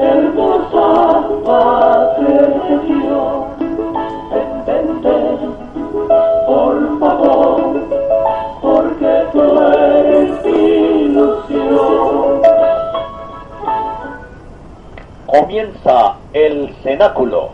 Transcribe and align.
hermosa 0.00 1.28
madre 1.44 2.32
de 2.32 2.74
Dios, 2.86 3.44
entender, 4.32 5.38
por 6.46 6.98
favor, 6.98 7.60
porque 8.62 9.12
tú 9.32 9.42
eres 9.72 10.46
ilusión. 10.46 12.40
Comienza 15.26 16.16
el 16.32 16.74
cenáculo. 16.82 17.50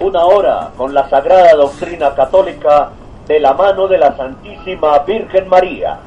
Una 0.00 0.24
hora 0.24 0.70
con 0.76 0.94
la 0.94 1.08
sagrada 1.08 1.54
doctrina 1.54 2.14
católica 2.14 2.90
de 3.26 3.40
la 3.40 3.54
mano 3.54 3.88
de 3.88 3.98
la 3.98 4.16
Santísima 4.16 5.00
Virgen 5.00 5.48
María. 5.48 5.98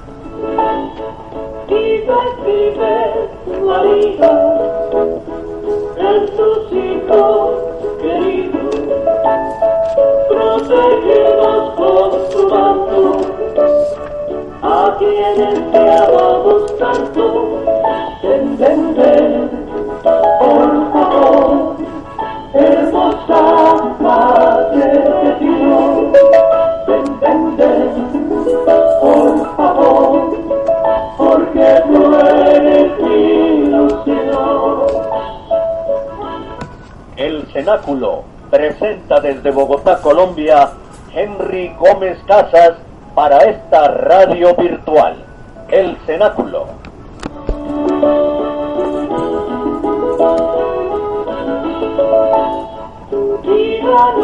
Vive, 1.68 2.18
vive, 2.46 2.96
María, 3.66 4.32
en 5.98 6.26
tus 6.38 6.72
hijos 6.72 7.50
queridos, 8.02 8.76
protégenos 10.30 11.74
con 11.76 12.10
tu 12.30 12.40
manto, 12.48 13.00
a 14.62 14.96
quienes 14.98 15.72
te 15.72 15.92
amamos 15.92 16.78
tanto, 16.78 17.24
entender, 18.24 19.50
por 20.40 20.70
favor, 20.94 21.76
hermosa 22.54 23.42
Madre 24.00 24.88
de 24.88 25.36
Dios, 25.40 25.98
entender, 26.88 28.09
cenáculo 37.60 38.24
presenta 38.50 39.20
desde 39.20 39.52
Bogotá, 39.52 40.00
Colombia, 40.02 40.72
Henry 41.14 41.76
Gómez 41.78 42.18
Casas 42.26 42.76
para 43.14 43.38
esta 43.40 43.90
radio 43.90 44.56
virtual. 44.56 45.16
El 45.70 45.98
cenáculo. 46.06 46.68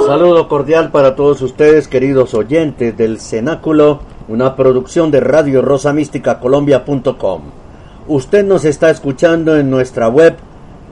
Saludo 0.08 0.48
cordial 0.48 0.92
para 0.92 1.16
todos 1.16 1.42
ustedes, 1.42 1.90
queridos 1.90 2.34
oyentes 2.34 2.96
del 2.96 3.20
Cenáculo, 3.20 4.00
una 4.30 4.56
producción 4.56 5.12
de 5.12 5.20
Radio 5.20 5.62
Rosa 5.62 5.92
Mística 5.92 6.40
Colombia.com. 6.40 7.42
Usted 8.08 8.46
nos 8.46 8.64
está 8.64 8.90
escuchando 8.92 9.58
en 9.58 9.70
nuestra 9.70 10.08
web 10.08 10.38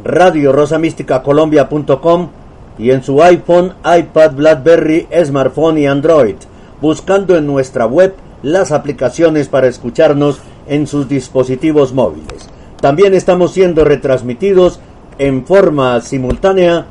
Radio 0.04 0.52
Rosa 0.52 0.80
Mística 0.80 1.24
Colombia.com 1.24 2.30
y 2.78 2.92
en 2.92 3.04
su 3.04 3.22
iPhone, 3.22 3.74
iPad, 3.86 4.34
Blackberry, 4.34 5.08
smartphone 5.24 5.78
y 5.78 5.88
Android, 5.88 6.36
buscando 6.82 7.38
en 7.38 7.48
nuestra 7.48 7.86
web 7.86 8.16
las 8.42 8.72
aplicaciones 8.72 9.48
para 9.48 9.68
escucharnos 9.68 10.42
en 10.68 10.88
sus 10.88 11.08
dispositivos 11.08 11.94
móviles. 11.94 12.50
También 12.82 13.14
estamos 13.14 13.54
siendo 13.54 13.86
retransmitidos 13.86 14.80
en 15.18 15.46
forma 15.46 16.02
simultánea 16.02 16.86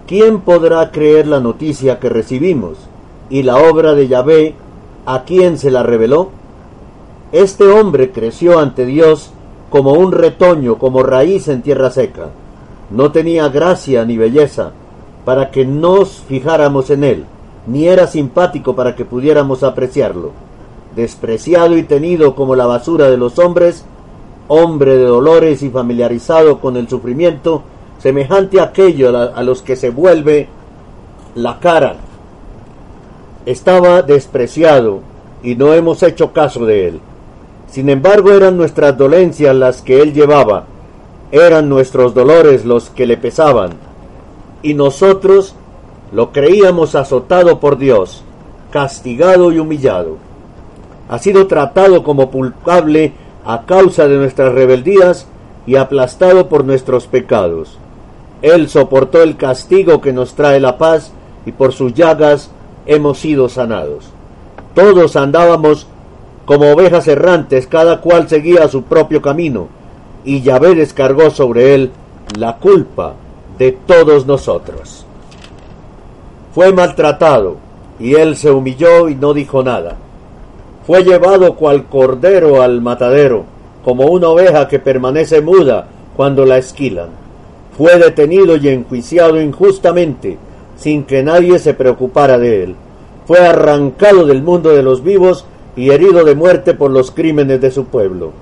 ¿Quién 0.07 0.41
podrá 0.43 0.93
creer 0.93 1.27
la 1.27 1.41
noticia 1.41 1.99
que 1.99 2.09
recibimos 2.09 2.79
y 3.29 3.43
la 3.43 3.57
obra 3.57 3.95
de 3.95 4.07
Yahvé 4.07 4.55
a 5.05 5.25
quién 5.25 5.59
se 5.59 5.73
la 5.73 5.83
reveló? 5.83 6.31
Este 7.33 7.67
hombre 7.67 8.13
creció 8.13 8.61
ante 8.61 8.87
Dios 8.87 9.33
como 9.69 9.95
un 9.95 10.13
retoño, 10.13 10.79
como 10.79 11.03
raíz 11.03 11.49
en 11.49 11.63
tierra 11.63 11.91
seca. 11.91 12.29
No 12.91 13.11
tenía 13.11 13.49
gracia 13.49 14.05
ni 14.05 14.17
belleza 14.17 14.71
para 15.25 15.51
que 15.51 15.65
nos 15.65 16.21
fijáramos 16.21 16.91
en 16.91 17.03
él, 17.03 17.25
ni 17.67 17.89
era 17.89 18.07
simpático 18.07 18.77
para 18.77 18.95
que 18.95 19.05
pudiéramos 19.05 19.65
apreciarlo 19.65 20.50
despreciado 20.95 21.77
y 21.77 21.85
tenido 21.85 22.35
como 22.35 22.57
la 22.57 22.67
basura 22.67 23.11
de 23.11 23.17
los 23.17 23.39
hombres, 23.39 23.85
hombre 24.49 24.97
de 24.97 25.05
dolores 25.05 25.63
y 25.63 25.71
familiarizado 25.71 26.61
con 26.61 26.77
el 26.77 26.89
sufrimiento, 26.89 27.63
semejante 27.99 28.61
a 28.61 28.65
aquello 28.65 29.17
a 29.17 29.43
los 29.43 29.63
que 29.63 29.77
se 29.77 29.91
vuelve 29.91 30.49
la 31.35 31.61
cara. 31.61 31.97
Estaba 33.47 34.03
despreciado 34.03 35.01
y 35.43 35.55
no 35.55 35.73
hemos 35.75 36.03
hecho 36.03 36.33
caso 36.33 36.67
de 36.67 36.89
él. 36.89 37.01
Sin 37.69 37.89
embargo, 37.89 38.33
eran 38.33 38.57
nuestras 38.57 38.99
dolencias 38.99 39.55
las 39.55 39.83
que 39.83 40.03
él 40.03 40.13
llevaba, 40.13 40.65
eran 41.31 41.69
nuestros 41.69 42.15
dolores 42.15 42.65
los 42.65 42.91
que 42.91 43.07
le 43.07 43.17
pesaban, 43.17 43.71
y 44.63 44.75
nosotros 44.75 45.55
lo 46.13 46.33
creíamos 46.33 46.97
azotado 46.97 47.61
por 47.61 47.79
Dios, 47.79 48.25
castigado 48.73 49.53
y 49.53 49.61
humillado 49.61 50.30
ha 51.11 51.19
sido 51.19 51.49
tratado 51.49 52.05
como 52.05 52.31
culpable 52.31 53.13
a 53.45 53.63
causa 53.63 54.07
de 54.07 54.17
nuestras 54.17 54.55
rebeldías 54.55 55.27
y 55.67 55.75
aplastado 55.75 56.49
por 56.49 56.65
nuestros 56.65 57.09
pecados. 57.09 57.79
Él 58.43 58.69
soportó 58.69 59.21
el 59.21 59.37
castigo 59.37 60.01
que 60.01 60.13
nos 60.13 60.35
trae 60.35 60.61
la 60.61 60.79
paz 60.79 61.11
y 61.45 61.51
por 61.51 61.73
sus 61.73 61.95
llagas 61.95 62.53
hemos 62.87 63.19
sido 63.19 63.49
sanados. 63.49 64.09
Todos 64.75 65.17
andábamos 65.17 65.89
como 66.45 66.71
ovejas 66.71 67.09
errantes, 67.09 67.67
cada 67.67 68.01
cual 68.01 68.29
seguía 68.29 68.69
su 68.69 68.85
propio 68.85 69.21
camino, 69.21 69.67
y 70.25 70.43
Yahvé 70.43 70.77
descargó 70.77 71.31
sobre 71.31 71.75
él 71.75 71.91
la 72.39 72.57
culpa 72.59 73.15
de 73.59 73.73
todos 73.73 74.27
nosotros. 74.27 75.05
Fue 76.55 76.73
maltratado, 76.73 77.57
y 77.99 78.15
él 78.15 78.37
se 78.37 78.51
humilló 78.51 79.09
y 79.09 79.17
no 79.17 79.35
dijo 79.35 79.63
nada. 79.65 79.97
Fue 80.91 81.05
llevado 81.05 81.55
cual 81.55 81.85
cordero 81.85 82.63
al 82.63 82.81
matadero, 82.81 83.45
como 83.85 84.07
una 84.07 84.29
oveja 84.29 84.67
que 84.67 84.81
permanece 84.81 85.41
muda 85.41 85.87
cuando 86.17 86.45
la 86.45 86.59
esquilan. 86.59 87.11
Fue 87.79 87.97
detenido 87.97 88.57
y 88.57 88.67
enjuiciado 88.67 89.41
injustamente, 89.41 90.37
sin 90.75 91.05
que 91.05 91.23
nadie 91.23 91.61
se 91.61 91.75
preocupara 91.75 92.41
de 92.41 92.65
él. 92.65 92.75
Fue 93.25 93.39
arrancado 93.39 94.27
del 94.27 94.43
mundo 94.43 94.71
de 94.71 94.83
los 94.83 95.05
vivos 95.05 95.45
y 95.77 95.91
herido 95.91 96.25
de 96.25 96.35
muerte 96.35 96.75
por 96.75 96.91
los 96.91 97.13
crímenes 97.13 97.61
de 97.61 97.71
su 97.71 97.85
pueblo. 97.85 98.33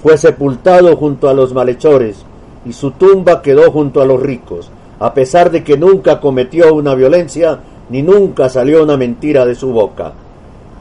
Fue 0.00 0.16
sepultado 0.16 0.94
junto 0.94 1.28
a 1.28 1.34
los 1.34 1.52
malhechores, 1.52 2.24
y 2.64 2.72
su 2.72 2.92
tumba 2.92 3.42
quedó 3.42 3.68
junto 3.72 4.00
a 4.00 4.06
los 4.06 4.22
ricos, 4.22 4.70
a 5.00 5.12
pesar 5.12 5.50
de 5.50 5.64
que 5.64 5.76
nunca 5.76 6.20
cometió 6.20 6.72
una 6.72 6.94
violencia, 6.94 7.58
ni 7.88 8.00
nunca 8.00 8.48
salió 8.48 8.84
una 8.84 8.96
mentira 8.96 9.44
de 9.44 9.56
su 9.56 9.72
boca. 9.72 10.12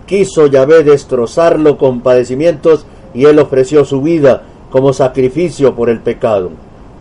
Quiso 0.10 0.48
Yahvé 0.48 0.84
destrozarlo 0.84 1.78
con 1.78 2.02
padecimientos, 2.02 2.88
y 3.14 3.26
él 3.26 3.38
ofreció 3.38 3.86
su 3.86 4.02
vida 4.02 4.42
como 4.72 4.92
sacrificio 4.92 5.76
por 5.76 5.88
el 5.88 6.00
pecado. 6.00 6.50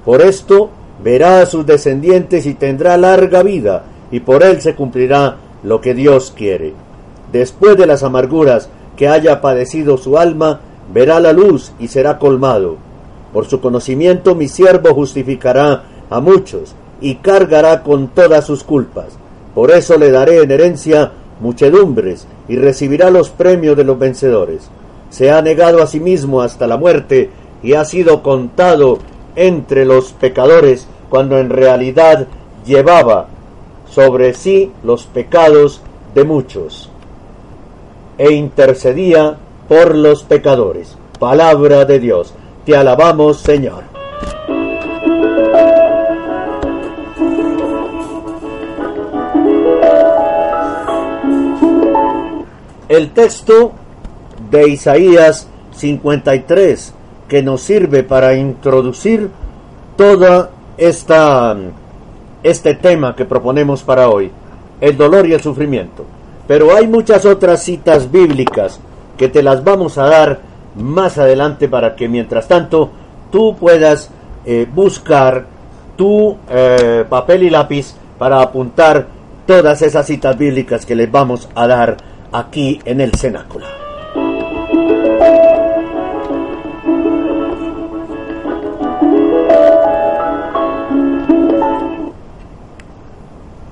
Por 0.04 0.20
esto 0.20 0.68
verá 1.02 1.40
a 1.40 1.46
sus 1.46 1.64
descendientes 1.64 2.44
y 2.44 2.52
tendrá 2.52 2.98
larga 2.98 3.42
vida, 3.42 3.84
y 4.10 4.20
por 4.20 4.42
él 4.42 4.60
se 4.60 4.74
cumplirá 4.74 5.38
lo 5.62 5.80
que 5.80 5.94
Dios 5.94 6.34
quiere. 6.36 6.74
Después 7.32 7.78
de 7.78 7.86
las 7.86 8.02
amarguras 8.02 8.68
que 8.94 9.08
haya 9.08 9.40
padecido 9.40 9.96
su 9.96 10.18
alma, 10.18 10.60
verá 10.92 11.18
la 11.18 11.32
luz 11.32 11.72
y 11.78 11.88
será 11.88 12.18
colmado. 12.18 12.76
Por 13.32 13.46
su 13.46 13.62
conocimiento 13.62 14.34
mi 14.34 14.48
siervo 14.48 14.92
justificará 14.92 15.84
a 16.10 16.20
muchos 16.20 16.74
y 17.00 17.14
cargará 17.14 17.82
con 17.82 18.08
todas 18.08 18.44
sus 18.44 18.64
culpas. 18.64 19.16
Por 19.54 19.70
eso 19.70 19.96
le 19.96 20.10
daré 20.10 20.42
en 20.42 20.50
herencia 20.50 21.12
muchedumbres 21.40 22.26
y 22.48 22.56
recibirá 22.56 23.10
los 23.10 23.30
premios 23.30 23.76
de 23.76 23.84
los 23.84 23.98
vencedores. 23.98 24.68
Se 25.10 25.30
ha 25.30 25.40
negado 25.42 25.82
a 25.82 25.86
sí 25.86 26.00
mismo 26.00 26.42
hasta 26.42 26.66
la 26.66 26.76
muerte 26.76 27.30
y 27.62 27.74
ha 27.74 27.84
sido 27.84 28.22
contado 28.22 28.98
entre 29.36 29.84
los 29.84 30.12
pecadores 30.12 30.86
cuando 31.08 31.38
en 31.38 31.50
realidad 31.50 32.26
llevaba 32.66 33.28
sobre 33.90 34.34
sí 34.34 34.72
los 34.82 35.04
pecados 35.06 35.80
de 36.14 36.24
muchos 36.24 36.90
e 38.18 38.32
intercedía 38.32 39.38
por 39.68 39.94
los 39.94 40.24
pecadores. 40.24 40.96
Palabra 41.18 41.84
de 41.84 42.00
Dios. 42.00 42.34
Te 42.64 42.76
alabamos, 42.76 43.38
Señor. 43.38 43.87
El 52.88 53.10
texto 53.10 53.72
de 54.50 54.70
Isaías 54.70 55.46
53 55.76 56.94
que 57.28 57.42
nos 57.42 57.60
sirve 57.60 58.02
para 58.02 58.34
introducir 58.34 59.28
todo 59.96 60.48
esta, 60.78 61.54
este 62.42 62.74
tema 62.74 63.14
que 63.14 63.26
proponemos 63.26 63.82
para 63.82 64.08
hoy, 64.08 64.30
el 64.80 64.96
dolor 64.96 65.26
y 65.26 65.34
el 65.34 65.42
sufrimiento. 65.42 66.06
Pero 66.46 66.74
hay 66.74 66.88
muchas 66.88 67.26
otras 67.26 67.62
citas 67.62 68.10
bíblicas 68.10 68.80
que 69.18 69.28
te 69.28 69.42
las 69.42 69.62
vamos 69.62 69.98
a 69.98 70.06
dar 70.06 70.40
más 70.74 71.18
adelante 71.18 71.68
para 71.68 71.94
que 71.94 72.08
mientras 72.08 72.48
tanto 72.48 72.90
tú 73.30 73.54
puedas 73.56 74.10
eh, 74.46 74.66
buscar 74.72 75.44
tu 75.96 76.38
eh, 76.48 77.04
papel 77.06 77.42
y 77.42 77.50
lápiz 77.50 77.94
para 78.18 78.40
apuntar 78.40 79.08
todas 79.46 79.82
esas 79.82 80.06
citas 80.06 80.38
bíblicas 80.38 80.86
que 80.86 80.94
les 80.94 81.10
vamos 81.10 81.50
a 81.54 81.66
dar 81.66 81.96
aquí 82.32 82.80
en 82.84 83.00
el 83.00 83.12
cenáculo. 83.14 83.66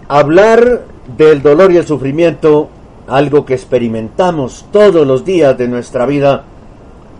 Hablar 0.09 0.85
del 1.17 1.43
dolor 1.43 1.73
y 1.73 1.79
el 1.79 1.87
sufrimiento, 1.87 2.69
algo 3.09 3.45
que 3.45 3.55
experimentamos 3.55 4.67
todos 4.71 5.07
los 5.07 5.25
días 5.25 5.59
de 5.59 5.67
nuestra 5.67 6.07
vida, 6.07 6.45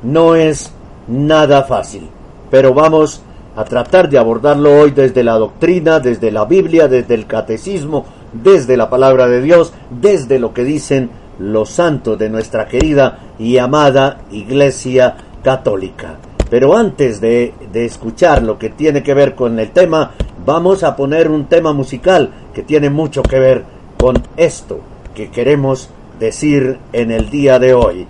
no 0.03 0.37
es 0.37 0.73
nada 1.09 1.65
fácil. 1.65 2.09
Pero 2.51 2.75
vamos 2.75 3.23
a 3.57 3.65
tratar 3.65 4.09
de 4.09 4.19
abordarlo 4.19 4.81
hoy 4.81 4.93
desde 4.93 5.25
la 5.25 5.35
doctrina, 5.35 5.99
desde 5.99 6.31
la 6.31 6.45
Biblia, 6.45 6.87
desde 6.87 7.15
el 7.15 7.27
catecismo, 7.27 8.05
desde 8.33 8.77
la 8.77 8.89
palabra 8.89 9.27
de 9.27 9.41
Dios, 9.41 9.73
desde 9.91 10.39
lo 10.39 10.55
que 10.55 10.63
dicen 10.63 11.11
los 11.39 11.71
santos 11.71 12.19
de 12.19 12.31
nuestra 12.31 12.67
querida 12.67 13.19
y 13.39 13.59
amada 13.59 14.23
Iglesia 14.31 15.17
Católica. 15.43 16.17
Pero 16.49 16.77
antes 16.77 17.21
de, 17.21 17.55
de, 17.73 17.85
escuchar 17.85 18.43
lo 18.43 18.59
que 18.59 18.71
tiene 18.71 19.03
que 19.03 19.15
ver 19.15 19.35
con 19.35 19.59
el 19.59 19.71
tema, 19.71 20.13
vamos 20.45 20.85
a 20.85 20.95
poner 20.95 21.29
un 21.31 21.47
tema 21.47 21.73
musical 21.73 22.31
que 22.55 22.63
tiene 22.63 22.89
mucho 22.89 23.23
que 23.23 23.41
ver 23.41 23.65
con 23.99 24.23
esto 24.37 24.81
que 25.17 25.31
queremos 25.31 25.89
decir 26.21 26.79
en 26.93 27.11
el 27.11 27.31
día 27.31 27.59
de 27.59 27.75
hoy. 27.75 28.07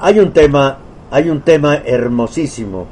Hay 0.00 0.18
un 0.18 0.32
tema, 0.32 0.78
hay 1.10 1.30
un 1.30 1.40
tema 1.42 1.76
hermosísimo. 1.76 2.86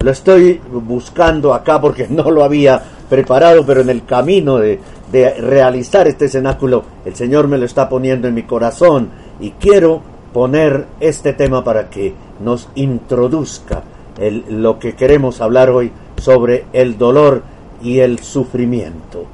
Lo 0.00 0.10
estoy 0.10 0.60
buscando 0.70 1.54
acá 1.54 1.80
porque 1.80 2.06
no 2.10 2.30
lo 2.30 2.44
había 2.44 2.82
preparado, 3.08 3.64
pero 3.64 3.80
en 3.80 3.90
el 3.90 4.04
camino 4.04 4.58
de, 4.58 4.78
de 5.12 5.34
realizar 5.34 6.08
este 6.08 6.28
cenáculo, 6.28 6.82
el 7.04 7.14
Señor 7.14 7.46
me 7.46 7.58
lo 7.58 7.66
está 7.66 7.88
poniendo 7.88 8.26
en 8.26 8.34
mi 8.34 8.44
corazón 8.44 9.10
y 9.40 9.50
quiero 9.50 10.00
poner 10.32 10.86
este 11.00 11.34
tema 11.34 11.62
para 11.62 11.90
que 11.90 12.14
nos 12.42 12.68
introduzca 12.74 13.82
el, 14.18 14.44
lo 14.48 14.78
que 14.78 14.94
queremos 14.94 15.40
hablar 15.40 15.70
hoy 15.70 15.92
sobre 16.16 16.64
el 16.72 16.96
dolor 16.96 17.42
y 17.82 17.98
el 17.98 18.20
sufrimiento. 18.20 19.26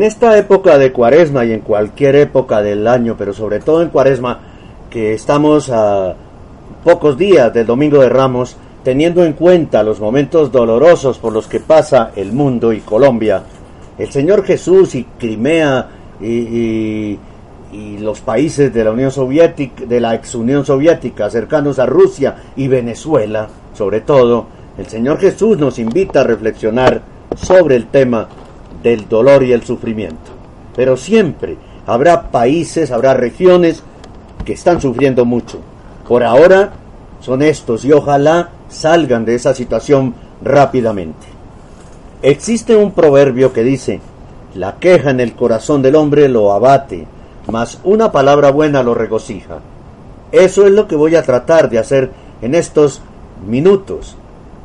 En 0.00 0.06
esta 0.06 0.38
época 0.38 0.78
de 0.78 0.92
cuaresma 0.92 1.44
y 1.44 1.52
en 1.52 1.60
cualquier 1.60 2.16
época 2.16 2.62
del 2.62 2.88
año, 2.88 3.16
pero 3.18 3.34
sobre 3.34 3.60
todo 3.60 3.82
en 3.82 3.90
cuaresma, 3.90 4.40
que 4.88 5.12
estamos 5.12 5.68
a 5.68 6.14
pocos 6.82 7.18
días 7.18 7.52
del 7.52 7.66
Domingo 7.66 8.00
de 8.00 8.08
Ramos, 8.08 8.56
teniendo 8.82 9.22
en 9.26 9.34
cuenta 9.34 9.82
los 9.82 10.00
momentos 10.00 10.50
dolorosos 10.50 11.18
por 11.18 11.34
los 11.34 11.46
que 11.48 11.60
pasa 11.60 12.12
el 12.16 12.32
mundo 12.32 12.72
y 12.72 12.80
Colombia, 12.80 13.42
el 13.98 14.10
Señor 14.10 14.42
Jesús 14.42 14.94
y 14.94 15.04
Crimea 15.18 15.88
y, 16.18 17.18
los 18.00 18.20
países 18.20 18.72
de 18.72 18.82
la 18.82 18.92
Unión 18.92 19.10
Soviética, 19.10 19.84
de 19.84 20.00
la 20.00 20.14
ex 20.14 20.34
Unión 20.34 20.64
Soviética, 20.64 21.28
cercanos 21.28 21.78
a 21.78 21.84
Rusia 21.84 22.36
y 22.56 22.68
Venezuela, 22.68 23.48
sobre 23.74 24.00
todo, 24.00 24.46
el 24.78 24.86
Señor 24.86 25.18
Jesús 25.18 25.58
nos 25.58 25.78
invita 25.78 26.22
a 26.22 26.24
reflexionar 26.24 27.02
sobre 27.36 27.76
el 27.76 27.88
tema 27.88 28.28
del 28.82 29.08
dolor 29.08 29.42
y 29.42 29.52
el 29.52 29.62
sufrimiento. 29.62 30.30
Pero 30.74 30.96
siempre 30.96 31.56
habrá 31.86 32.30
países, 32.30 32.90
habrá 32.90 33.14
regiones 33.14 33.82
que 34.44 34.52
están 34.52 34.80
sufriendo 34.80 35.24
mucho. 35.24 35.58
Por 36.08 36.22
ahora 36.22 36.72
son 37.20 37.42
estos 37.42 37.84
y 37.84 37.92
ojalá 37.92 38.50
salgan 38.68 39.24
de 39.24 39.34
esa 39.34 39.54
situación 39.54 40.14
rápidamente. 40.42 41.26
Existe 42.22 42.76
un 42.76 42.92
proverbio 42.92 43.52
que 43.52 43.62
dice, 43.62 44.00
la 44.54 44.76
queja 44.76 45.10
en 45.10 45.20
el 45.20 45.34
corazón 45.34 45.82
del 45.82 45.96
hombre 45.96 46.28
lo 46.28 46.52
abate, 46.52 47.06
mas 47.50 47.78
una 47.84 48.12
palabra 48.12 48.50
buena 48.50 48.82
lo 48.82 48.94
regocija. 48.94 49.60
Eso 50.32 50.66
es 50.66 50.72
lo 50.72 50.86
que 50.86 50.96
voy 50.96 51.16
a 51.16 51.22
tratar 51.22 51.70
de 51.70 51.78
hacer 51.78 52.10
en 52.42 52.54
estos 52.54 53.02
minutos 53.46 54.16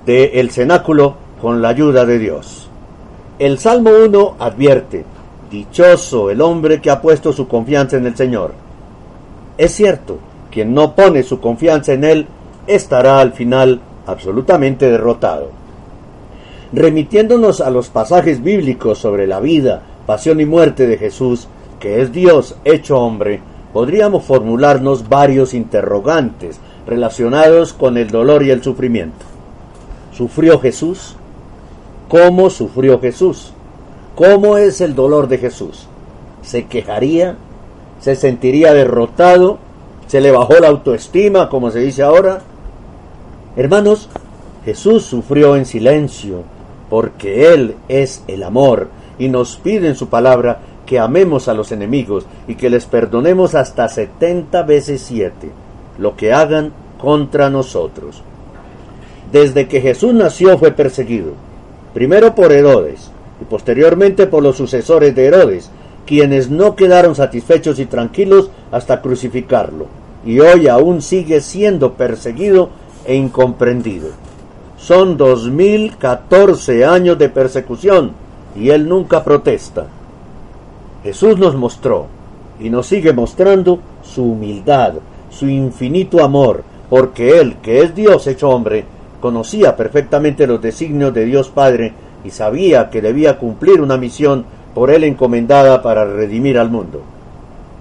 del 0.06 0.32
el 0.34 0.52
cenáculo 0.52 1.16
con 1.42 1.62
la 1.62 1.70
ayuda 1.70 2.06
de 2.06 2.20
Dios. 2.20 2.65
El 3.38 3.60
Salmo 3.60 3.90
1 3.90 4.36
advierte, 4.40 5.04
Dichoso 5.52 6.30
el 6.30 6.40
hombre 6.40 6.80
que 6.80 6.90
ha 6.90 7.02
puesto 7.02 7.34
su 7.34 7.50
confianza 7.50 7.98
en 7.98 8.06
el 8.06 8.16
Señor. 8.16 8.54
Es 9.58 9.74
cierto, 9.74 10.20
quien 10.50 10.74
no 10.74 10.96
pone 10.96 11.22
su 11.22 11.42
confianza 11.42 11.92
en 11.92 12.06
Él 12.06 12.28
estará 12.66 13.20
al 13.20 13.34
final 13.34 13.82
absolutamente 14.08 14.90
derrotado. 14.90 15.50
Remitiéndonos 16.72 17.60
a 17.60 17.70
los 17.70 17.90
pasajes 17.90 18.42
bíblicos 18.42 19.00
sobre 19.00 19.28
la 19.28 19.42
vida, 19.42 19.82
pasión 20.06 20.40
y 20.40 20.46
muerte 20.46 20.88
de 20.88 20.98
Jesús, 20.98 21.50
que 21.82 22.02
es 22.02 22.14
Dios 22.14 22.56
hecho 22.64 23.00
hombre, 23.00 23.42
podríamos 23.74 24.24
formularnos 24.24 25.10
varios 25.10 25.54
interrogantes 25.54 26.62
relacionados 26.88 27.74
con 27.74 27.98
el 27.98 28.10
dolor 28.10 28.44
y 28.44 28.52
el 28.52 28.64
sufrimiento. 28.64 29.26
¿Sufrió 30.14 30.58
Jesús? 30.62 31.18
¿Cómo 32.10 32.50
sufrió 32.50 33.00
Jesús? 33.00 33.52
¿Cómo 34.16 34.58
es 34.58 34.82
el 34.82 34.96
dolor 34.96 35.28
de 35.28 35.38
Jesús? 35.38 35.88
¿Se 36.42 36.66
quejaría? 36.66 37.36
¿Se 38.00 38.16
sentiría 38.16 38.74
derrotado? 38.74 39.58
¿Se 40.08 40.22
le 40.22 40.32
bajó 40.32 40.60
la 40.60 40.68
autoestima, 40.68 41.50
como 41.50 41.72
se 41.72 41.80
dice 41.80 42.04
ahora? 42.04 42.42
Hermanos, 43.56 44.10
Jesús 44.64 45.04
sufrió 45.04 45.56
en 45.56 45.66
silencio, 45.66 46.44
porque 46.90 47.54
Él 47.54 47.76
es 47.88 48.24
el 48.28 48.44
amor, 48.44 48.90
y 49.18 49.28
nos 49.28 49.58
pide 49.58 49.88
en 49.88 49.96
su 49.96 50.08
palabra 50.08 50.60
que 50.86 51.00
amemos 51.00 51.48
a 51.48 51.54
los 51.54 51.72
enemigos 51.72 52.26
y 52.48 52.56
que 52.56 52.70
les 52.70 52.86
perdonemos 52.86 53.56
hasta 53.56 53.90
setenta 53.90 54.62
veces 54.64 55.02
siete 55.02 55.50
lo 55.98 56.16
que 56.16 56.34
hagan 56.34 56.74
contra 57.00 57.50
nosotros. 57.50 58.22
Desde 59.32 59.68
que 59.68 59.82
Jesús 59.82 60.14
nació 60.14 60.58
fue 60.58 60.72
perseguido, 60.72 61.32
primero 61.96 62.36
por 62.36 62.52
Herodes 62.52 63.10
y 63.42 63.46
posteriormente 63.46 64.28
por 64.28 64.44
los 64.44 64.58
sucesores 64.58 65.16
de 65.16 65.28
Herodes, 65.28 65.72
quienes 66.06 66.50
no 66.50 66.76
quedaron 66.76 67.16
satisfechos 67.16 67.80
y 67.80 67.86
tranquilos 67.86 68.50
hasta 68.70 69.02
crucificarlo, 69.02 69.88
y 70.26 70.42
hoy 70.42 70.68
aún 70.68 71.02
sigue 71.02 71.40
siendo 71.40 71.94
perseguido 71.94 72.70
e 73.06 73.16
incomprendido. 73.16 74.10
Son 74.78 75.16
dos 75.16 75.50
mil 75.50 75.96
catorce 75.96 76.84
años 76.84 77.18
de 77.18 77.30
persecución 77.30 78.12
y 78.60 78.72
él 78.72 78.90
nunca 78.90 79.24
protesta. 79.24 79.88
Jesús 81.02 81.38
nos 81.38 81.56
mostró 81.56 82.08
y 82.60 82.70
nos 82.70 82.88
sigue 82.88 83.14
mostrando 83.14 83.80
su 84.04 84.34
humildad, 84.34 84.96
su 85.30 85.48
infinito 85.48 86.22
amor, 86.22 86.64
porque 86.90 87.40
él, 87.40 87.56
que 87.62 87.80
es 87.80 87.96
Dios 87.96 88.28
hecho 88.28 88.50
hombre, 88.50 88.84
conocía 89.26 89.76
perfectamente 89.76 90.46
los 90.46 90.62
designios 90.62 91.12
de 91.12 91.26
Dios 91.26 91.50
Padre 91.50 91.94
y 92.24 92.30
sabía 92.30 92.92
que 92.92 93.02
debía 93.02 93.40
cumplir 93.40 93.82
una 93.82 93.98
misión 93.98 94.46
por 94.76 94.92
él 94.92 95.04
encomendada 95.04 95.82
para 95.82 96.06
redimir 96.06 96.60
al 96.60 96.70
mundo. 96.70 97.02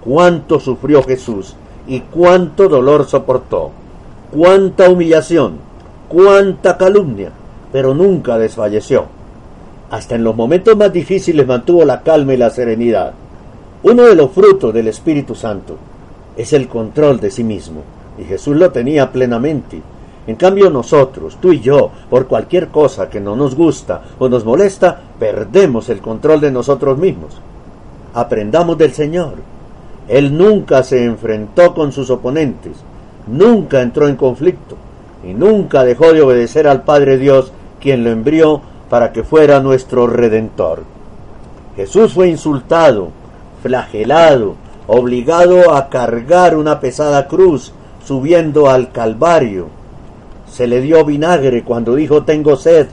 Cuánto 0.03 0.59
sufrió 0.59 1.03
Jesús 1.03 1.55
y 1.85 1.99
cuánto 1.99 2.67
dolor 2.67 3.05
soportó, 3.05 3.69
cuánta 4.31 4.89
humillación, 4.89 5.57
cuánta 6.09 6.79
calumnia, 6.79 7.29
pero 7.71 7.93
nunca 7.93 8.39
desfalleció. 8.39 9.05
Hasta 9.91 10.15
en 10.15 10.23
los 10.23 10.35
momentos 10.35 10.75
más 10.75 10.91
difíciles 10.91 11.45
mantuvo 11.45 11.85
la 11.85 12.01
calma 12.01 12.33
y 12.33 12.37
la 12.37 12.49
serenidad. 12.49 13.13
Uno 13.83 14.01
de 14.01 14.15
los 14.15 14.31
frutos 14.31 14.73
del 14.73 14.87
Espíritu 14.87 15.35
Santo 15.35 15.77
es 16.35 16.53
el 16.53 16.67
control 16.67 17.19
de 17.19 17.29
sí 17.29 17.43
mismo, 17.43 17.83
y 18.17 18.23
Jesús 18.23 18.55
lo 18.55 18.71
tenía 18.71 19.11
plenamente. 19.11 19.83
En 20.27 20.35
cambio 20.35 20.69
nosotros, 20.69 21.37
tú 21.39 21.51
y 21.51 21.59
yo, 21.59 21.91
por 22.09 22.27
cualquier 22.27 22.69
cosa 22.69 23.09
que 23.09 23.19
no 23.19 23.35
nos 23.35 23.55
gusta 23.55 24.01
o 24.17 24.27
nos 24.27 24.43
molesta, 24.43 24.99
perdemos 25.19 25.89
el 25.89 25.99
control 25.99 26.41
de 26.41 26.51
nosotros 26.51 26.97
mismos. 26.97 27.39
Aprendamos 28.13 28.77
del 28.77 28.93
Señor. 28.93 29.33
Él 30.07 30.35
nunca 30.35 30.83
se 30.83 31.03
enfrentó 31.03 31.73
con 31.73 31.91
sus 31.91 32.09
oponentes, 32.09 32.73
nunca 33.27 33.81
entró 33.81 34.07
en 34.07 34.15
conflicto 34.15 34.77
y 35.23 35.33
nunca 35.33 35.83
dejó 35.83 36.13
de 36.13 36.21
obedecer 36.21 36.67
al 36.67 36.83
Padre 36.83 37.17
Dios, 37.17 37.51
quien 37.79 38.03
lo 38.03 38.11
envió 38.11 38.61
para 38.89 39.11
que 39.11 39.23
fuera 39.23 39.59
nuestro 39.59 40.07
Redentor. 40.07 40.83
Jesús 41.75 42.13
fue 42.13 42.29
insultado, 42.29 43.09
flagelado, 43.61 44.55
obligado 44.87 45.73
a 45.73 45.89
cargar 45.89 46.55
una 46.55 46.79
pesada 46.79 47.27
cruz, 47.27 47.73
subiendo 48.03 48.69
al 48.69 48.91
Calvario, 48.91 49.67
se 50.55 50.67
le 50.67 50.79
dio 50.79 51.03
vinagre 51.03 51.65
cuando 51.65 51.95
dijo 51.95 52.23
tengo 52.23 52.55
sed, 52.55 52.87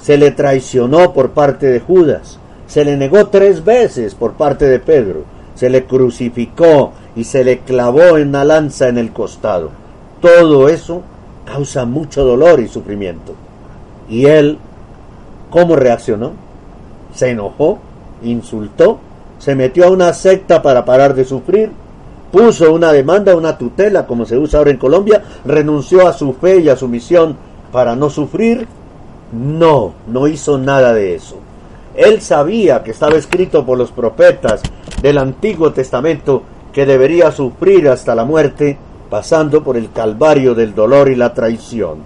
se 0.00 0.16
le 0.16 0.30
traicionó 0.30 1.12
por 1.12 1.30
parte 1.30 1.66
de 1.66 1.80
Judas, 1.80 2.38
se 2.68 2.84
le 2.84 2.96
negó 2.96 3.26
tres 3.26 3.64
veces 3.64 4.14
por 4.14 4.34
parte 4.34 4.66
de 4.66 4.78
Pedro, 4.78 5.24
se 5.56 5.68
le 5.68 5.84
crucificó 5.86 6.92
y 7.16 7.24
se 7.24 7.42
le 7.42 7.58
clavó 7.58 8.18
en 8.18 8.28
una 8.28 8.44
lanza 8.44 8.86
en 8.86 8.98
el 8.98 9.12
costado. 9.12 9.70
Todo 10.20 10.68
eso 10.68 11.02
causa 11.44 11.86
mucho 11.86 12.24
dolor 12.24 12.60
y 12.60 12.68
sufrimiento. 12.68 13.34
¿Y 14.08 14.26
él 14.26 14.56
cómo 15.50 15.74
reaccionó? 15.74 16.34
¿Se 17.12 17.30
enojó? 17.30 17.80
¿Insultó? 18.22 19.00
¿Se 19.40 19.56
metió 19.56 19.86
a 19.86 19.90
una 19.90 20.12
secta 20.12 20.62
para 20.62 20.84
parar 20.84 21.14
de 21.14 21.24
sufrir? 21.24 21.72
Puso 22.30 22.72
una 22.72 22.92
demanda, 22.92 23.36
una 23.36 23.56
tutela, 23.56 24.06
como 24.06 24.24
se 24.24 24.36
usa 24.36 24.58
ahora 24.58 24.70
en 24.70 24.78
Colombia, 24.78 25.22
renunció 25.44 26.06
a 26.06 26.12
su 26.12 26.32
fe 26.34 26.60
y 26.60 26.68
a 26.68 26.76
su 26.76 26.88
misión 26.88 27.36
para 27.72 27.96
no 27.96 28.10
sufrir. 28.10 28.66
No, 29.32 29.94
no 30.06 30.28
hizo 30.28 30.58
nada 30.58 30.92
de 30.92 31.14
eso. 31.14 31.36
Él 31.94 32.20
sabía 32.20 32.82
que 32.82 32.90
estaba 32.90 33.16
escrito 33.16 33.64
por 33.64 33.78
los 33.78 33.90
profetas 33.90 34.62
del 35.02 35.18
Antiguo 35.18 35.72
Testamento 35.72 36.42
que 36.72 36.84
debería 36.84 37.32
sufrir 37.32 37.88
hasta 37.88 38.14
la 38.14 38.24
muerte, 38.24 38.76
pasando 39.08 39.64
por 39.64 39.78
el 39.78 39.90
calvario 39.92 40.54
del 40.54 40.74
dolor 40.74 41.08
y 41.08 41.14
la 41.14 41.32
traición. 41.32 42.00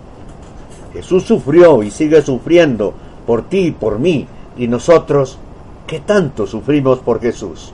Jesús 0.93 1.25
sufrió 1.25 1.83
y 1.83 1.91
sigue 1.91 2.23
sufriendo 2.23 2.95
por 3.27 3.49
ti 3.49 3.67
y 3.67 3.71
por 3.73 3.99
mí, 3.99 4.27
y 4.57 4.69
nosotros, 4.69 5.39
¿qué 5.87 6.01
tanto 6.01 6.47
sufrimos 6.47 7.01
por 7.01 7.21
Jesús? 7.21 7.73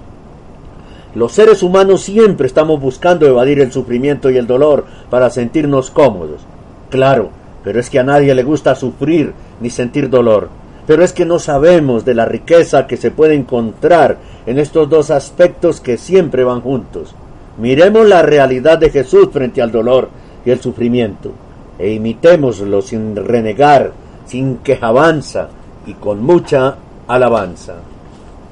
Los 1.17 1.33
seres 1.33 1.63
humanos 1.63 2.03
siempre 2.03 2.47
estamos 2.47 2.79
buscando 2.79 3.27
evadir 3.27 3.59
el 3.61 3.73
sufrimiento 3.73 4.29
y 4.29 4.37
el 4.37 4.47
dolor 4.47 4.85
para 5.09 5.31
sentirnos 5.31 5.91
cómodos. 5.91 6.43
Claro, 6.91 7.31
pero 7.65 7.81
es 7.81 7.89
que 7.89 7.99
a 7.99 8.03
nadie 8.03 8.35
le 8.35 8.43
gusta 8.43 8.75
sufrir 8.75 9.33
ni 9.63 9.71
sentir 9.71 10.11
dolor. 10.11 10.51
Pero 10.87 11.03
es 11.03 11.15
que 11.15 11.25
no 11.25 11.39
sabemos 11.39 12.05
de 12.05 12.13
la 12.13 12.27
riqueza 12.27 12.87
que 12.87 12.99
se 12.99 13.13
puede 13.13 13.35
encontrar 13.35 14.19
en 14.45 14.59
estos 14.59 14.91
dos 14.91 15.11
aspectos 15.11 15.81
que 15.81 15.97
siempre 15.97 16.45
van 16.45 16.61
juntos. 16.61 17.15
Miremos 17.57 18.07
la 18.07 18.21
realidad 18.21 18.77
de 18.77 18.91
Jesús 18.91 19.31
frente 19.33 19.63
al 19.63 19.73
dolor 19.73 20.11
y 20.45 20.51
el 20.51 20.61
sufrimiento 20.61 21.33
e 21.79 21.95
imitémoslo 21.95 22.83
sin 22.83 23.17
renegar, 23.17 23.91
sin 24.27 24.59
quejabanza 24.59 25.49
y 25.87 25.95
con 25.95 26.23
mucha 26.23 26.77
alabanza. 27.09 27.77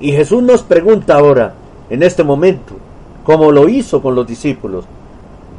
Y 0.01 0.13
Jesús 0.13 0.43
nos 0.43 0.63
pregunta 0.63 1.17
ahora, 1.17 1.53
en 1.95 2.03
este 2.03 2.25
momento, 2.25 2.75
como 3.25 3.53
lo 3.53 3.69
hizo 3.69 4.03
con 4.03 4.15
los 4.15 4.27
discípulos. 4.27 4.85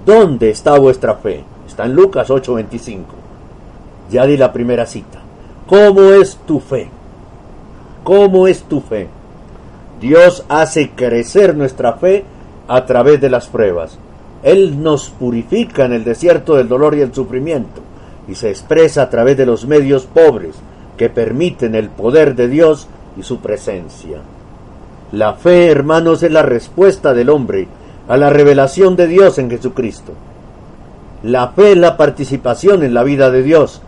¿Dónde 0.06 0.50
está 0.50 0.78
vuestra 0.78 1.16
fe? 1.16 1.44
Está 1.66 1.86
en 1.86 1.96
Lucas 1.96 2.30
8:25. 2.30 3.16
Ya 4.12 4.26
di 4.26 4.38
la 4.38 4.54
primera 4.54 4.86
cita. 4.86 5.20
¿Cómo 5.66 6.12
es 6.12 6.38
tu 6.46 6.60
fe? 6.60 6.90
¿Cómo 8.04 8.48
es 8.48 8.64
tu 8.64 8.82
fe? 8.82 9.08
Dios 10.00 10.46
hace 10.48 10.92
crecer 10.92 11.56
nuestra 11.56 11.94
fe 11.94 12.24
a 12.68 12.86
través 12.86 13.20
de 13.20 13.30
las 13.30 13.48
pruebas. 13.48 13.98
Él 14.44 14.84
nos 14.84 15.10
purifica 15.10 15.86
en 15.86 15.94
el 15.94 16.04
desierto 16.04 16.56
del 16.56 16.68
dolor 16.68 16.96
y 16.96 17.02
el 17.02 17.14
sufrimiento 17.14 17.82
y 18.28 18.36
se 18.36 18.50
expresa 18.50 19.04
a 19.04 19.10
través 19.10 19.38
de 19.38 19.46
los 19.46 19.66
medios 19.66 20.06
pobres 20.06 20.56
que 20.98 21.10
permiten 21.10 21.74
el 21.74 21.90
poder 21.90 22.36
de 22.36 22.48
Dios 22.48 22.88
y 23.18 23.24
su 23.24 23.40
presencia. 23.40 24.20
La 25.16 25.36
fe, 25.36 25.68
hermanos, 25.68 26.24
es 26.24 26.32
la 26.32 26.42
respuesta 26.42 27.14
del 27.14 27.30
hombre 27.30 27.70
a 28.10 28.18
la 28.18 28.30
revelación 28.30 28.98
de 28.98 29.08
Dios 29.08 29.40
en 29.40 29.50
Jesucristo. 29.50 30.12
La 31.24 31.54
fe 31.54 31.72
es 31.72 31.78
la 31.78 31.96
participación 31.96 32.84
en 32.84 32.94
la 32.94 33.04
vida 33.04 33.32
de 33.32 33.42
Dios, 33.42 33.82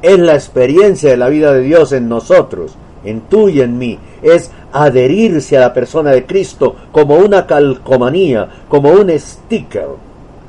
es 0.00 0.18
la 0.18 0.32
experiencia 0.32 1.10
de 1.10 1.18
la 1.18 1.28
vida 1.28 1.52
de 1.52 1.60
Dios 1.60 1.92
en 1.92 2.08
nosotros, 2.08 2.74
en 3.04 3.20
tú 3.20 3.50
y 3.50 3.60
en 3.60 3.76
mí, 3.76 3.98
es 4.22 4.50
adherirse 4.72 5.58
a 5.58 5.60
la 5.60 5.74
persona 5.74 6.12
de 6.12 6.24
Cristo 6.24 6.74
como 6.90 7.16
una 7.16 7.46
calcomanía, 7.46 8.48
como 8.66 8.92
un 8.92 9.10
sticker, 9.10 9.88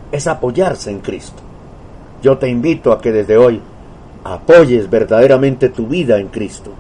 es 0.09 0.25
apoyarse 0.25 0.89
en 0.89 0.99
Cristo. 0.99 1.43
Yo 2.21 2.37
te 2.37 2.47
invito 2.47 2.93
a 2.93 3.01
que 3.01 3.11
desde 3.11 3.35
hoy 3.35 3.59
apoyes 4.23 4.89
verdaderamente 4.89 5.67
tu 5.67 5.85
vida 5.85 6.17
en 6.17 6.29
Cristo. 6.29 6.71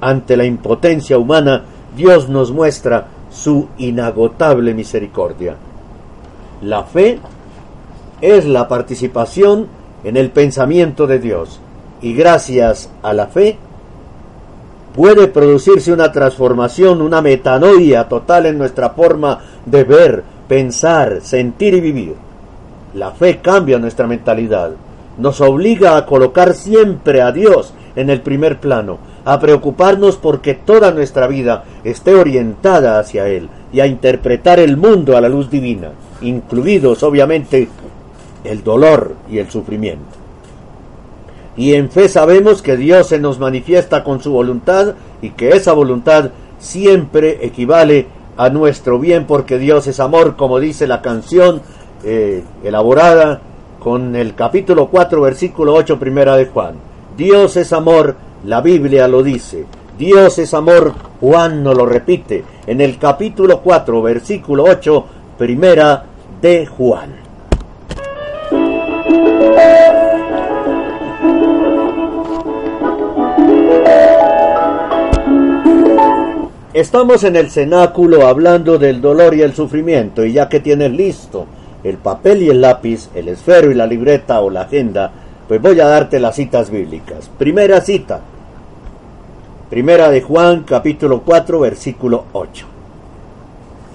Ante 0.00 0.34
la 0.34 0.46
impotencia 0.46 1.18
humana, 1.18 1.62
Dios 1.96 2.28
nos 2.28 2.52
muestra 2.52 3.08
su 3.30 3.68
inagotable 3.78 4.74
misericordia. 4.74 5.56
La 6.62 6.84
fe 6.84 7.18
es 8.20 8.44
la 8.44 8.68
participación 8.68 9.66
en 10.04 10.16
el 10.16 10.30
pensamiento 10.30 11.06
de 11.06 11.18
Dios 11.18 11.60
y 12.02 12.14
gracias 12.14 12.90
a 13.02 13.12
la 13.12 13.26
fe 13.26 13.58
puede 14.94 15.28
producirse 15.28 15.92
una 15.92 16.12
transformación, 16.12 17.00
una 17.00 17.22
metanoia 17.22 18.08
total 18.08 18.46
en 18.46 18.58
nuestra 18.58 18.90
forma 18.90 19.40
de 19.64 19.84
ver, 19.84 20.24
pensar, 20.48 21.20
sentir 21.22 21.74
y 21.74 21.80
vivir. 21.80 22.14
La 22.94 23.12
fe 23.12 23.38
cambia 23.40 23.78
nuestra 23.78 24.06
mentalidad, 24.06 24.72
nos 25.18 25.40
obliga 25.40 25.96
a 25.96 26.06
colocar 26.06 26.54
siempre 26.54 27.22
a 27.22 27.30
Dios 27.30 27.72
en 27.94 28.10
el 28.10 28.20
primer 28.20 28.58
plano, 28.58 28.98
a 29.24 29.38
preocuparnos 29.38 30.16
porque 30.16 30.54
toda 30.54 30.92
nuestra 30.92 31.26
vida 31.26 31.64
esté 31.84 32.14
orientada 32.14 32.98
hacia 32.98 33.28
Él 33.28 33.48
y 33.72 33.80
a 33.80 33.86
interpretar 33.86 34.58
el 34.58 34.76
mundo 34.76 35.16
a 35.16 35.20
la 35.20 35.28
luz 35.28 35.50
divina, 35.50 35.92
incluidos 36.20 37.02
obviamente 37.02 37.68
el 38.44 38.64
dolor 38.64 39.14
y 39.30 39.38
el 39.38 39.50
sufrimiento. 39.50 40.20
Y 41.56 41.74
en 41.74 41.90
fe 41.90 42.08
sabemos 42.08 42.62
que 42.62 42.76
Dios 42.76 43.08
se 43.08 43.18
nos 43.18 43.38
manifiesta 43.38 44.02
con 44.02 44.22
su 44.22 44.32
voluntad 44.32 44.94
y 45.20 45.30
que 45.30 45.50
esa 45.50 45.72
voluntad 45.72 46.30
siempre 46.58 47.44
equivale 47.44 48.06
a 48.36 48.48
nuestro 48.48 48.98
bien 48.98 49.26
porque 49.26 49.58
Dios 49.58 49.86
es 49.86 50.00
amor, 50.00 50.36
como 50.36 50.60
dice 50.60 50.86
la 50.86 51.02
canción 51.02 51.60
eh, 52.04 52.42
elaborada 52.64 53.42
con 53.80 54.16
el 54.16 54.34
capítulo 54.34 54.88
4, 54.88 55.20
versículo 55.20 55.74
8, 55.74 55.98
primera 55.98 56.36
de 56.36 56.46
Juan. 56.46 56.74
Dios 57.16 57.56
es 57.56 57.72
amor, 57.72 58.16
la 58.44 58.60
Biblia 58.60 59.08
lo 59.08 59.22
dice. 59.22 59.66
Dios 59.98 60.38
es 60.38 60.54
amor, 60.54 60.94
Juan 61.20 61.62
no 61.62 61.74
lo 61.74 61.86
repite. 61.86 62.44
En 62.66 62.80
el 62.80 62.98
capítulo 62.98 63.60
4, 63.60 64.02
versículo 64.02 64.64
8, 64.64 65.04
primera 65.36 66.04
de 66.40 66.66
Juan. 66.66 67.20
Estamos 76.72 77.24
en 77.24 77.36
el 77.36 77.50
cenáculo 77.50 78.26
hablando 78.26 78.78
del 78.78 79.00
dolor 79.00 79.34
y 79.34 79.42
el 79.42 79.54
sufrimiento 79.54 80.24
y 80.24 80.32
ya 80.32 80.48
que 80.48 80.60
tienes 80.60 80.92
listo 80.92 81.46
el 81.84 81.96
papel 81.96 82.42
y 82.42 82.48
el 82.48 82.60
lápiz, 82.60 83.08
el 83.14 83.28
esfero 83.28 83.70
y 83.70 83.74
la 83.74 83.86
libreta 83.86 84.40
o 84.40 84.50
la 84.50 84.62
agenda, 84.62 85.10
pues 85.48 85.60
voy 85.60 85.80
a 85.80 85.86
darte 85.86 86.20
las 86.20 86.36
citas 86.36 86.70
bíblicas. 86.70 87.30
Primera 87.38 87.80
cita, 87.80 88.20
primera 89.70 90.10
de 90.10 90.20
Juan 90.20 90.64
capítulo 90.64 91.22
4 91.22 91.60
versículo 91.60 92.24
8. 92.32 92.66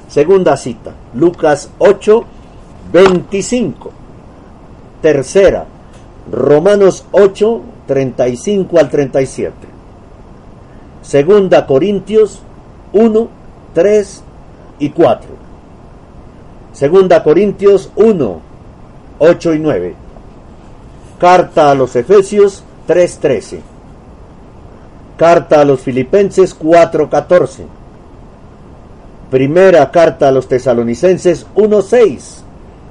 Segunda 0.08 0.56
cita, 0.56 0.94
Lucas 1.14 1.70
8 1.80 2.24
25. 2.94 3.92
Tercera, 5.02 5.66
Romanos 6.32 7.06
8 7.12 7.62
35 7.88 8.80
al 8.80 8.90
37. 8.90 9.54
Segunda 11.02 11.68
Corintios 11.68 12.40
1, 12.94 13.28
3 13.74 14.24
y 14.80 14.90
4. 14.90 15.30
Segunda 16.72 17.22
Corintios 17.22 17.92
1, 17.98 18.40
8 19.20 19.54
y 19.54 19.60
9. 19.60 19.96
Carta 21.20 21.72
a 21.72 21.76
los 21.76 21.96
Efesios 21.98 22.64
3:13. 22.88 23.75
Carta 25.18 25.62
a 25.62 25.66
los 25.66 25.82
Filipenses 25.82 26.54
4:14. 26.58 27.66
Primera 29.32 29.92
carta 29.92 30.28
a 30.28 30.32
los 30.32 30.48
Tesalonicenses 30.48 31.48
1:6. 31.56 32.44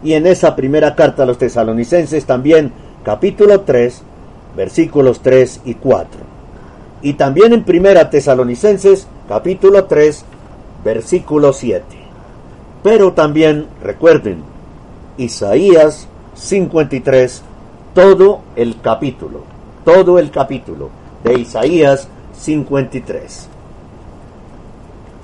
Y 0.03 0.15
en 0.15 0.27
esa 0.27 0.55
primera 0.55 0.95
carta 0.95 1.23
a 1.23 1.27
los 1.27 1.39
Tesalonicenses 1.39 2.27
también 2.27 2.73
capítulo 3.05 3.61
3, 3.61 4.03
versículos 4.57 5.21
3 5.21 5.61
y 5.65 5.75
4 5.75 6.35
y 7.05 7.13
también 7.13 7.53
en 7.53 7.65
Primera 7.65 8.09
Tesalonicenses 8.09 9.07
capítulo 9.29 9.85
3 9.85 10.25
versículo 10.83 11.53
7. 11.53 11.85
Pero 12.83 13.13
también 13.13 13.67
recuerden 13.83 14.39
Isaías 15.19 16.09
53 16.35 17.43
todo 17.95 18.41
el 18.57 18.81
capítulo, 18.81 19.43
todo 19.85 20.19
el 20.19 20.31
capítulo 20.31 20.89
de 21.25 21.39
Isaías 21.41 22.09
53. 22.37 23.49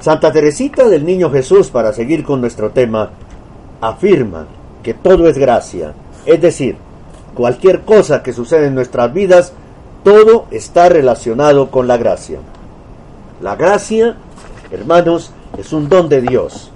Santa 0.01 0.33
Teresita 0.33 0.89
del 0.89 1.05
Niño 1.05 1.31
Jesús, 1.31 1.71
para 1.71 1.93
seguir 1.93 2.25
con 2.25 2.41
nuestro 2.41 2.71
tema, 2.71 3.11
afirma 3.81 4.47
que 4.83 4.95
todo 4.95 5.29
es 5.29 5.37
gracia, 5.37 5.93
es 6.25 6.41
decir, 6.41 6.77
cualquier 7.35 7.83
cosa 7.83 8.23
que 8.23 8.33
sucede 8.33 8.67
en 8.67 8.75
nuestras 8.75 9.13
vidas 9.13 9.53
todo 10.03 10.47
está 10.51 10.89
relacionado 10.89 11.71
con 11.71 11.87
la 11.87 11.99
gracia. 11.99 12.39
La 13.43 13.57
gracia, 13.57 14.17
hermanos, 14.71 15.33
es 15.59 15.73
un 15.73 15.89
don 15.89 16.09
de 16.09 16.23
Dios. 16.23 16.71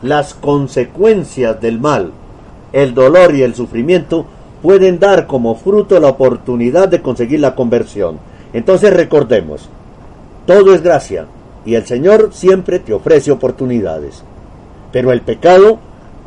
Las 0.00 0.34
consecuencias 0.34 1.60
del 1.60 1.80
mal, 1.80 2.12
el 2.72 2.94
dolor 2.94 3.34
y 3.34 3.42
el 3.42 3.54
sufrimiento 3.54 4.26
pueden 4.62 4.98
dar 4.98 5.26
como 5.26 5.54
fruto 5.54 6.00
la 6.00 6.08
oportunidad 6.08 6.88
de 6.88 7.02
conseguir 7.02 7.40
la 7.40 7.54
conversión. 7.54 8.18
Entonces 8.52 8.92
recordemos, 8.92 9.68
todo 10.46 10.74
es 10.74 10.82
gracia 10.82 11.26
y 11.64 11.74
el 11.74 11.86
Señor 11.86 12.30
siempre 12.32 12.78
te 12.78 12.92
ofrece 12.92 13.30
oportunidades. 13.30 14.22
Pero 14.90 15.12
el 15.12 15.22
pecado 15.22 15.78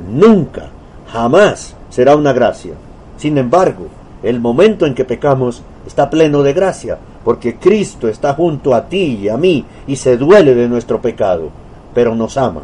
nunca, 0.09 0.69
jamás 1.11 1.75
será 1.89 2.15
una 2.15 2.33
gracia. 2.33 2.73
Sin 3.17 3.37
embargo, 3.37 3.87
el 4.23 4.39
momento 4.39 4.85
en 4.85 4.95
que 4.95 5.05
pecamos 5.05 5.61
está 5.85 6.09
pleno 6.09 6.41
de 6.41 6.53
gracia, 6.53 6.97
porque 7.23 7.57
Cristo 7.57 8.07
está 8.07 8.33
junto 8.33 8.73
a 8.73 8.87
ti 8.87 9.19
y 9.21 9.29
a 9.29 9.37
mí 9.37 9.65
y 9.87 9.95
se 9.95 10.17
duele 10.17 10.55
de 10.55 10.67
nuestro 10.67 11.01
pecado, 11.01 11.49
pero 11.93 12.15
nos 12.15 12.37
ama. 12.37 12.61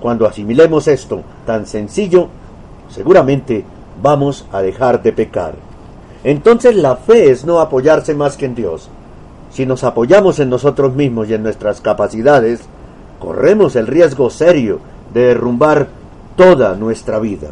Cuando 0.00 0.26
asimilemos 0.26 0.88
esto 0.88 1.22
tan 1.46 1.66
sencillo, 1.66 2.28
seguramente 2.88 3.64
vamos 4.02 4.46
a 4.52 4.60
dejar 4.60 5.02
de 5.02 5.12
pecar. 5.12 5.54
Entonces 6.24 6.76
la 6.76 6.96
fe 6.96 7.30
es 7.30 7.44
no 7.44 7.60
apoyarse 7.60 8.14
más 8.14 8.36
que 8.36 8.46
en 8.46 8.54
Dios. 8.54 8.88
Si 9.50 9.66
nos 9.66 9.84
apoyamos 9.84 10.38
en 10.38 10.50
nosotros 10.50 10.94
mismos 10.94 11.28
y 11.28 11.34
en 11.34 11.42
nuestras 11.42 11.80
capacidades, 11.80 12.60
corremos 13.18 13.76
el 13.76 13.86
riesgo 13.86 14.30
serio 14.30 14.80
de 15.12 15.26
derrumbar 15.26 15.88
toda 16.36 16.74
nuestra 16.74 17.18
vida 17.18 17.48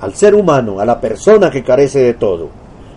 al 0.00 0.14
ser 0.14 0.34
humano, 0.34 0.80
a 0.80 0.84
la 0.84 1.00
persona 1.00 1.50
que 1.50 1.62
carece 1.62 2.00
de 2.00 2.14
todo, 2.14 2.48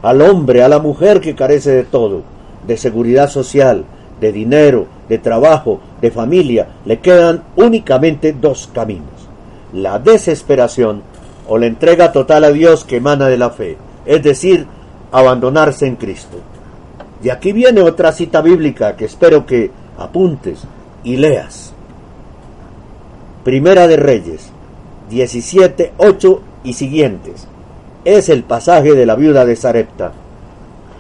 al 0.02 0.22
hombre, 0.22 0.64
a 0.64 0.70
la 0.70 0.80
mujer 0.80 1.20
que 1.20 1.36
carece 1.36 1.72
de 1.72 1.84
todo, 1.84 2.22
de 2.66 2.78
seguridad 2.78 3.30
social, 3.30 3.84
de 4.22 4.32
dinero, 4.32 4.88
de 5.10 5.18
trabajo, 5.18 5.82
de 6.02 6.12
familia, 6.12 6.68
le 6.86 7.00
quedan 7.00 7.44
únicamente 7.58 8.32
dos 8.32 8.70
caminos, 8.74 9.28
la 9.74 10.00
desesperación 10.00 11.02
o 11.48 11.58
la 11.58 11.66
entrega 11.66 12.14
total 12.14 12.46
a 12.46 12.52
Dios 12.52 12.86
que 12.86 12.98
emana 12.98 13.28
de 13.28 13.38
la 13.38 13.50
fe, 13.50 13.78
es 14.06 14.24
decir, 14.24 14.68
abandonarse 15.12 15.88
en 15.88 15.96
Cristo. 15.96 16.38
Y 17.24 17.30
aquí 17.30 17.54
viene 17.54 17.82
otra 17.82 18.12
cita 18.12 18.42
bíblica 18.42 18.96
que 18.96 19.06
espero 19.06 19.46
que 19.46 19.72
apuntes 19.98 20.64
y 21.04 21.18
leas. 21.18 21.74
Primera 23.44 23.88
de 23.88 23.98
Reyes, 23.98 24.50
17, 25.10 25.94
8 25.98 26.42
y 26.64 26.74
siguientes. 26.74 27.48
Es 28.06 28.30
el 28.30 28.44
pasaje 28.44 28.94
de 28.94 29.06
la 29.06 29.16
viuda 29.16 29.46
de 29.46 29.56
Sarepta. 29.56 30.12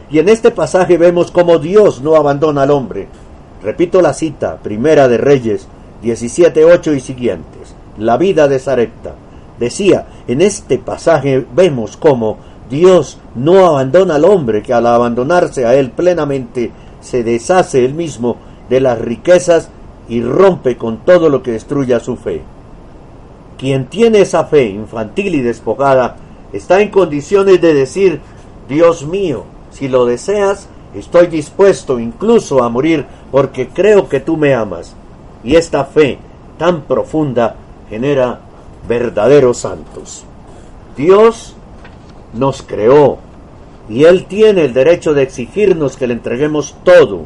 Y 0.09 0.19
en 0.19 0.29
este 0.29 0.51
pasaje 0.51 0.97
vemos 0.97 1.31
cómo 1.31 1.59
Dios 1.59 2.01
no 2.01 2.15
abandona 2.15 2.63
al 2.63 2.71
hombre, 2.71 3.07
Repito 3.63 4.01
la 4.01 4.13
cita, 4.13 4.57
Primera 4.57 5.07
de 5.07 5.17
Reyes 5.17 5.67
17.8 6.03 6.97
y 6.97 6.99
siguientes. 6.99 7.73
La 7.97 8.17
vida 8.17 8.49
de 8.49 8.59
Sarepta. 8.59 9.15
Decía, 9.57 10.05
en 10.27 10.41
este 10.41 10.77
pasaje 10.77 11.45
vemos 11.55 11.95
cómo 11.95 12.39
Dios 12.73 13.19
no 13.35 13.67
abandona 13.67 14.15
al 14.15 14.25
hombre 14.25 14.63
que 14.63 14.73
al 14.73 14.87
abandonarse 14.87 15.67
a 15.67 15.75
él 15.75 15.91
plenamente 15.91 16.71
se 17.01 17.23
deshace 17.23 17.85
él 17.85 17.93
mismo 17.93 18.37
de 18.67 18.79
las 18.79 18.97
riquezas 18.97 19.69
y 20.09 20.23
rompe 20.23 20.75
con 20.75 20.97
todo 21.05 21.29
lo 21.29 21.43
que 21.43 21.51
destruya 21.51 21.99
su 21.99 22.15
fe. 22.15 22.41
Quien 23.59 23.85
tiene 23.85 24.21
esa 24.21 24.45
fe 24.45 24.69
infantil 24.69 25.35
y 25.35 25.41
despojada 25.41 26.15
está 26.51 26.81
en 26.81 26.89
condiciones 26.89 27.61
de 27.61 27.75
decir, 27.75 28.21
Dios 28.67 29.05
mío, 29.05 29.43
si 29.69 29.87
lo 29.87 30.07
deseas, 30.07 30.67
estoy 30.95 31.27
dispuesto 31.27 31.99
incluso 31.99 32.63
a 32.63 32.69
morir 32.69 33.05
porque 33.31 33.67
creo 33.67 34.09
que 34.09 34.19
tú 34.19 34.35
me 34.35 34.55
amas. 34.55 34.95
Y 35.43 35.57
esta 35.57 35.85
fe 35.85 36.17
tan 36.57 36.81
profunda 36.81 37.55
genera 37.87 38.39
verdaderos 38.87 39.59
santos. 39.59 40.25
Dios 40.97 41.55
nos 42.33 42.61
creó 42.61 43.17
y 43.89 44.05
Él 44.05 44.25
tiene 44.25 44.65
el 44.65 44.73
derecho 44.73 45.13
de 45.13 45.23
exigirnos 45.23 45.97
que 45.97 46.07
le 46.07 46.13
entreguemos 46.13 46.75
todo, 46.83 47.25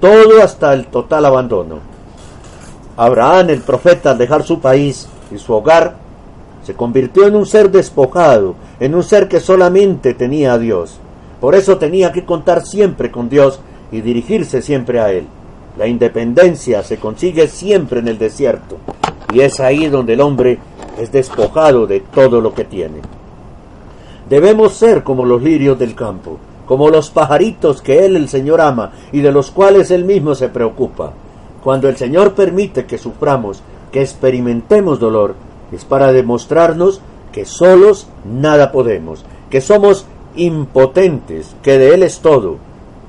todo 0.00 0.42
hasta 0.42 0.72
el 0.74 0.86
total 0.86 1.24
abandono. 1.24 1.78
Abraham, 2.96 3.50
el 3.50 3.60
profeta, 3.60 4.10
al 4.10 4.18
dejar 4.18 4.42
su 4.42 4.60
país 4.60 5.08
y 5.34 5.38
su 5.38 5.52
hogar, 5.52 5.96
se 6.64 6.74
convirtió 6.74 7.26
en 7.26 7.36
un 7.36 7.46
ser 7.46 7.70
despojado, 7.70 8.56
en 8.80 8.94
un 8.94 9.02
ser 9.02 9.28
que 9.28 9.40
solamente 9.40 10.14
tenía 10.14 10.54
a 10.54 10.58
Dios. 10.58 10.98
Por 11.40 11.54
eso 11.54 11.78
tenía 11.78 12.12
que 12.12 12.24
contar 12.24 12.64
siempre 12.64 13.10
con 13.10 13.28
Dios 13.28 13.60
y 13.92 14.00
dirigirse 14.00 14.62
siempre 14.62 15.00
a 15.00 15.12
Él. 15.12 15.26
La 15.78 15.86
independencia 15.86 16.82
se 16.82 16.96
consigue 16.98 17.48
siempre 17.48 18.00
en 18.00 18.08
el 18.08 18.18
desierto 18.18 18.78
y 19.32 19.40
es 19.40 19.60
ahí 19.60 19.88
donde 19.88 20.14
el 20.14 20.20
hombre 20.20 20.58
es 20.98 21.12
despojado 21.12 21.86
de 21.86 22.00
todo 22.00 22.40
lo 22.40 22.54
que 22.54 22.64
tiene. 22.64 23.00
Debemos 24.28 24.74
ser 24.74 25.04
como 25.04 25.24
los 25.24 25.42
lirios 25.42 25.78
del 25.78 25.94
campo, 25.94 26.38
como 26.66 26.90
los 26.90 27.10
pajaritos 27.10 27.80
que 27.80 28.04
Él 28.04 28.16
el 28.16 28.28
Señor 28.28 28.60
ama 28.60 28.92
y 29.12 29.20
de 29.20 29.32
los 29.32 29.50
cuales 29.50 29.90
Él 29.90 30.04
mismo 30.04 30.34
se 30.34 30.48
preocupa. 30.48 31.12
Cuando 31.62 31.88
el 31.88 31.96
Señor 31.96 32.34
permite 32.34 32.86
que 32.86 32.98
suframos, 32.98 33.62
que 33.92 34.02
experimentemos 34.02 34.98
dolor, 34.98 35.34
es 35.72 35.84
para 35.84 36.12
demostrarnos 36.12 37.00
que 37.32 37.44
solos 37.44 38.08
nada 38.24 38.72
podemos, 38.72 39.24
que 39.50 39.60
somos 39.60 40.06
impotentes, 40.34 41.54
que 41.62 41.78
de 41.78 41.94
Él 41.94 42.02
es 42.02 42.20
todo 42.20 42.56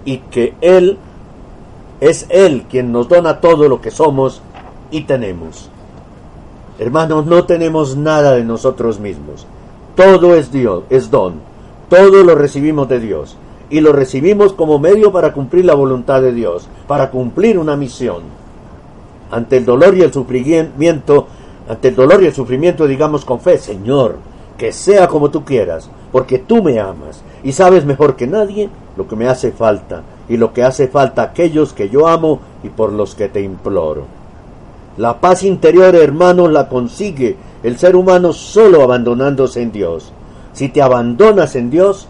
y 0.06 0.18
que 0.18 0.54
Él 0.62 0.98
es 2.00 2.28
Él 2.30 2.66
quien 2.70 2.92
nos 2.92 3.10
dona 3.10 3.42
todo 3.42 3.68
lo 3.68 3.82
que 3.82 3.92
somos 3.92 4.42
y 4.92 5.02
tenemos. 5.02 5.70
Hermanos, 6.80 7.26
no 7.26 7.46
tenemos 7.46 7.98
nada 7.98 8.36
de 8.36 8.44
nosotros 8.44 9.00
mismos. 9.00 9.48
Todo 9.98 10.36
es 10.36 10.52
Dios, 10.52 10.84
es 10.92 11.10
don. 11.10 11.42
Todo 11.90 12.24
lo 12.24 12.36
recibimos 12.36 12.88
de 12.88 13.00
Dios. 13.00 13.36
Y 13.72 13.82
lo 13.82 13.94
recibimos 13.94 14.54
como 14.54 14.78
medio 14.78 15.12
para 15.12 15.34
cumplir 15.34 15.66
la 15.66 15.74
voluntad 15.74 16.22
de 16.22 16.34
Dios, 16.34 16.70
para 16.88 17.10
cumplir 17.10 17.58
una 17.58 17.76
misión. 17.76 18.22
Ante 19.32 19.58
el 19.58 19.66
dolor 19.66 19.98
y 19.98 20.04
el 20.04 20.14
sufrimiento, 20.14 21.26
ante 21.68 21.88
el 21.88 21.96
dolor 21.96 22.22
y 22.22 22.28
el 22.28 22.34
sufrimiento 22.36 22.86
digamos 22.86 23.26
con 23.26 23.40
fe, 23.40 23.58
Señor, 23.58 24.18
que 24.56 24.72
sea 24.72 25.08
como 25.08 25.32
tú 25.32 25.44
quieras, 25.44 25.90
porque 26.12 26.38
tú 26.38 26.62
me 26.62 26.80
amas 26.80 27.24
y 27.44 27.54
sabes 27.54 27.84
mejor 27.84 28.16
que 28.16 28.28
nadie 28.28 28.70
lo 28.98 29.08
que 29.08 29.16
me 29.16 29.28
hace 29.28 29.52
falta 29.52 30.04
y 30.30 30.38
lo 30.38 30.54
que 30.54 30.64
hace 30.64 30.88
falta 30.88 31.24
a 31.24 31.26
aquellos 31.26 31.74
que 31.74 31.90
yo 31.90 32.08
amo 32.08 32.40
y 32.64 32.70
por 32.70 32.94
los 32.94 33.16
que 33.16 33.30
te 33.30 33.42
imploro. 33.42 34.17
La 34.98 35.22
paz 35.22 35.44
interior, 35.44 35.96
hermanos, 35.96 36.52
la 36.52 36.70
consigue 36.70 37.38
el 37.62 37.78
ser 37.78 37.96
humano 37.96 38.34
solo 38.34 38.82
abandonándose 38.82 39.62
en 39.62 39.72
Dios. 39.72 40.12
Si 40.54 40.70
te 40.70 40.82
abandonas 40.82 41.56
en 41.56 41.70
Dios, 41.70 42.08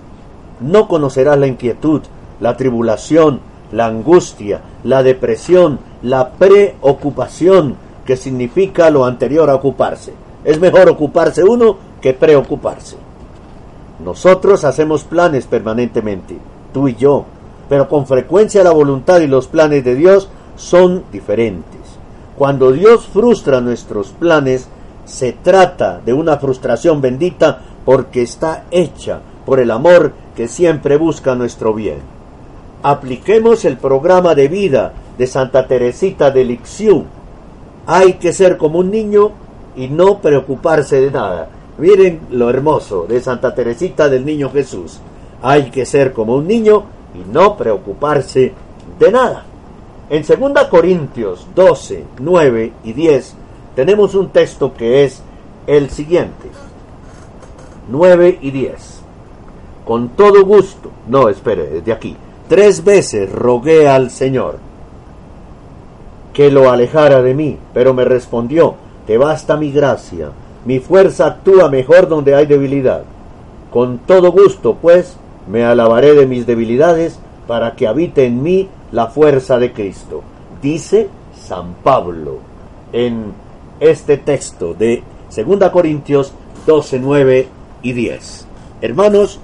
no 0.61 0.87
conocerás 0.87 1.37
la 1.37 1.47
inquietud, 1.47 2.01
la 2.39 2.55
tribulación, 2.55 3.41
la 3.73 3.87
angustia, 3.87 4.61
la 4.83 5.03
depresión, 5.03 5.79
la 6.01 6.29
preocupación, 6.31 7.75
que 8.05 8.15
significa 8.15 8.89
lo 8.89 9.03
anterior 9.03 9.49
a 9.49 9.55
ocuparse. 9.55 10.13
Es 10.45 10.59
mejor 10.59 10.87
ocuparse 10.89 11.43
uno 11.43 11.75
que 12.01 12.13
preocuparse. 12.13 12.95
Nosotros 14.03 14.63
hacemos 14.63 15.03
planes 15.03 15.45
permanentemente, 15.45 16.37
tú 16.73 16.87
y 16.87 16.95
yo, 16.95 17.25
pero 17.67 17.89
con 17.89 18.07
frecuencia 18.07 18.63
la 18.63 18.71
voluntad 18.71 19.19
y 19.19 19.27
los 19.27 19.47
planes 19.47 19.83
de 19.83 19.95
Dios 19.95 20.29
son 20.55 21.03
diferentes. 21.11 21.86
Cuando 22.37 22.71
Dios 22.71 23.07
frustra 23.07 23.61
nuestros 23.61 24.09
planes, 24.09 24.67
se 25.05 25.33
trata 25.33 26.01
de 26.05 26.13
una 26.13 26.37
frustración 26.37 27.01
bendita 27.01 27.61
porque 27.83 28.21
está 28.21 28.65
hecha 28.69 29.21
por 29.45 29.59
el 29.59 29.71
amor 29.71 30.13
que 30.35 30.47
siempre 30.47 30.97
busca 30.97 31.33
nuestro 31.33 31.73
bien. 31.73 31.97
Apliquemos 32.83 33.65
el 33.65 33.77
programa 33.77 34.35
de 34.35 34.49
vida 34.49 34.93
de 35.17 35.25
Santa 35.25 35.65
Teresita 35.65 36.29
de 36.29 36.45
Lixioux. 36.45 37.05
Hay 37.87 38.13
que 38.13 38.33
ser 38.33 38.57
como 38.57 38.79
un 38.79 38.91
niño 38.91 39.31
y 39.75 39.87
no 39.87 40.19
preocuparse 40.19 41.01
de 41.01 41.09
nada. 41.09 41.49
Miren 41.79 42.27
lo 42.29 42.51
hermoso 42.51 43.07
de 43.07 43.19
Santa 43.19 43.55
Teresita 43.55 44.09
del 44.09 44.25
Niño 44.25 44.51
Jesús. 44.51 44.99
Hay 45.41 45.71
que 45.71 45.85
ser 45.85 46.13
como 46.13 46.35
un 46.35 46.47
niño 46.47 46.83
y 47.15 47.31
no 47.31 47.57
preocuparse 47.57 48.53
de 48.99 49.11
nada. 49.11 49.45
En 50.09 50.23
2 50.23 50.67
Corintios 50.69 51.47
12, 51.53 52.05
9 52.19 52.73
y 52.85 52.93
10 52.93 53.35
tenemos 53.75 54.15
un 54.15 54.29
texto 54.29 54.73
que 54.73 55.03
es 55.03 55.21
el 55.67 55.89
siguiente. 55.89 56.47
9 57.89 58.39
y 58.41 58.51
10. 58.51 59.01
Con 59.85 60.09
todo 60.09 60.45
gusto, 60.45 60.91
no, 61.07 61.27
espere, 61.27 61.67
desde 61.67 61.91
aquí. 61.91 62.15
Tres 62.47 62.83
veces 62.83 63.31
rogué 63.31 63.87
al 63.89 64.09
Señor 64.09 64.59
que 66.33 66.51
lo 66.51 66.69
alejara 66.69 67.21
de 67.21 67.33
mí, 67.33 67.57
pero 67.73 67.93
me 67.93 68.05
respondió, 68.05 68.75
te 69.07 69.17
basta 69.17 69.57
mi 69.57 69.71
gracia, 69.71 70.31
mi 70.65 70.79
fuerza 70.79 71.25
actúa 71.25 71.69
mejor 71.69 72.07
donde 72.07 72.35
hay 72.35 72.45
debilidad. 72.45 73.03
Con 73.71 73.97
todo 73.97 74.31
gusto, 74.31 74.77
pues, 74.81 75.17
me 75.49 75.65
alabaré 75.65 76.13
de 76.13 76.27
mis 76.27 76.45
debilidades 76.45 77.19
para 77.47 77.75
que 77.75 77.87
habite 77.87 78.25
en 78.25 78.43
mí 78.43 78.69
la 78.91 79.07
fuerza 79.07 79.57
de 79.57 79.73
Cristo. 79.73 80.23
Dice 80.61 81.09
San 81.47 81.75
Pablo 81.83 82.39
en 82.93 83.33
este 83.79 84.17
texto 84.17 84.73
de 84.73 85.03
2 85.35 85.69
Corintios 85.69 86.33
12, 86.65 86.99
9 86.99 87.47
y 87.83 87.93
10. 87.93 88.45
Hermanos, 88.81 89.39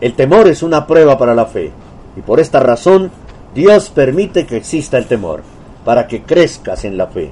el 0.00 0.14
temor 0.14 0.48
es 0.48 0.62
una 0.62 0.86
prueba 0.86 1.18
para 1.18 1.34
la 1.34 1.46
fe 1.46 1.72
y 2.16 2.20
por 2.20 2.40
esta 2.40 2.60
razón 2.60 3.10
Dios 3.54 3.90
permite 3.90 4.46
que 4.46 4.56
exista 4.56 4.98
el 4.98 5.06
temor 5.06 5.42
para 5.84 6.06
que 6.06 6.22
crezcas 6.22 6.84
en 6.84 6.96
la 6.96 7.06
fe. 7.06 7.30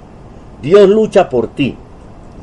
Dios 0.60 0.88
lucha 0.88 1.28
por 1.28 1.48
ti 1.48 1.76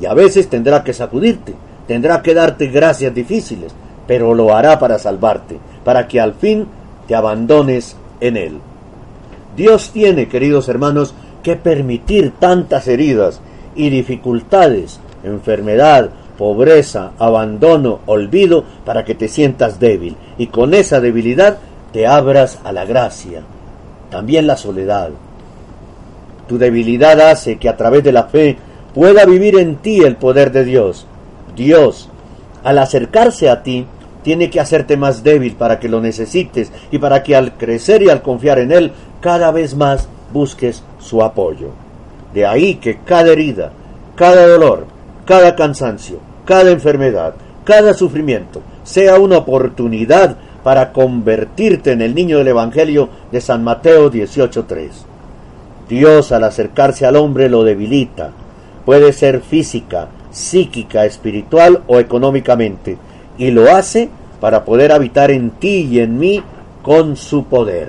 y 0.00 0.06
a 0.06 0.14
veces 0.14 0.48
tendrá 0.48 0.84
que 0.84 0.92
sacudirte, 0.92 1.54
tendrá 1.86 2.22
que 2.22 2.34
darte 2.34 2.66
gracias 2.66 3.14
difíciles, 3.14 3.72
pero 4.06 4.34
lo 4.34 4.54
hará 4.54 4.78
para 4.78 4.98
salvarte, 4.98 5.58
para 5.84 6.08
que 6.08 6.20
al 6.20 6.34
fin 6.34 6.66
te 7.06 7.14
abandones 7.14 7.96
en 8.20 8.36
Él. 8.36 8.60
Dios 9.56 9.90
tiene, 9.92 10.28
queridos 10.28 10.68
hermanos, 10.68 11.14
que 11.42 11.56
permitir 11.56 12.32
tantas 12.38 12.86
heridas 12.88 13.40
y 13.74 13.90
dificultades, 13.90 15.00
enfermedad, 15.24 16.10
pobreza, 16.38 17.12
abandono, 17.18 18.00
olvido, 18.06 18.64
para 18.84 19.04
que 19.04 19.14
te 19.14 19.28
sientas 19.28 19.78
débil 19.78 20.16
y 20.38 20.46
con 20.46 20.74
esa 20.74 21.00
debilidad 21.00 21.58
te 21.92 22.06
abras 22.06 22.58
a 22.64 22.72
la 22.72 22.84
gracia. 22.84 23.42
También 24.10 24.46
la 24.46 24.56
soledad. 24.56 25.10
Tu 26.48 26.58
debilidad 26.58 27.20
hace 27.20 27.58
que 27.58 27.68
a 27.68 27.76
través 27.76 28.02
de 28.02 28.12
la 28.12 28.24
fe 28.24 28.56
pueda 28.94 29.24
vivir 29.24 29.56
en 29.58 29.76
ti 29.76 30.00
el 30.00 30.16
poder 30.16 30.50
de 30.50 30.64
Dios. 30.64 31.06
Dios, 31.54 32.08
al 32.64 32.78
acercarse 32.78 33.48
a 33.48 33.62
ti, 33.62 33.86
tiene 34.22 34.50
que 34.50 34.60
hacerte 34.60 34.96
más 34.96 35.22
débil 35.22 35.54
para 35.56 35.78
que 35.78 35.88
lo 35.88 36.00
necesites 36.00 36.72
y 36.90 36.98
para 36.98 37.22
que 37.22 37.36
al 37.36 37.56
crecer 37.56 38.02
y 38.02 38.10
al 38.10 38.22
confiar 38.22 38.58
en 38.58 38.72
Él 38.72 38.92
cada 39.20 39.50
vez 39.50 39.74
más 39.74 40.08
busques 40.32 40.82
su 40.98 41.22
apoyo. 41.22 41.68
De 42.34 42.46
ahí 42.46 42.76
que 42.76 42.98
cada 42.98 43.32
herida, 43.32 43.72
cada 44.16 44.46
dolor, 44.46 44.86
cada 45.26 45.54
cansancio, 45.56 46.18
cada 46.44 46.70
enfermedad, 46.70 47.34
cada 47.64 47.94
sufrimiento 47.94 48.62
sea 48.84 49.18
una 49.18 49.38
oportunidad 49.38 50.36
para 50.62 50.92
convertirte 50.92 51.92
en 51.92 52.02
el 52.02 52.14
niño 52.14 52.38
del 52.38 52.48
Evangelio 52.48 53.08
de 53.30 53.40
San 53.40 53.64
Mateo 53.64 54.10
18.3. 54.10 54.88
Dios 55.88 56.32
al 56.32 56.44
acercarse 56.44 57.06
al 57.06 57.16
hombre 57.16 57.48
lo 57.48 57.64
debilita. 57.64 58.30
Puede 58.84 59.12
ser 59.12 59.40
física, 59.40 60.08
psíquica, 60.30 61.04
espiritual 61.04 61.82
o 61.86 61.98
económicamente 61.98 62.96
y 63.38 63.50
lo 63.50 63.74
hace 63.74 64.08
para 64.40 64.64
poder 64.64 64.92
habitar 64.92 65.30
en 65.30 65.50
ti 65.50 65.88
y 65.90 66.00
en 66.00 66.18
mí 66.18 66.42
con 66.82 67.16
su 67.16 67.44
poder. 67.44 67.88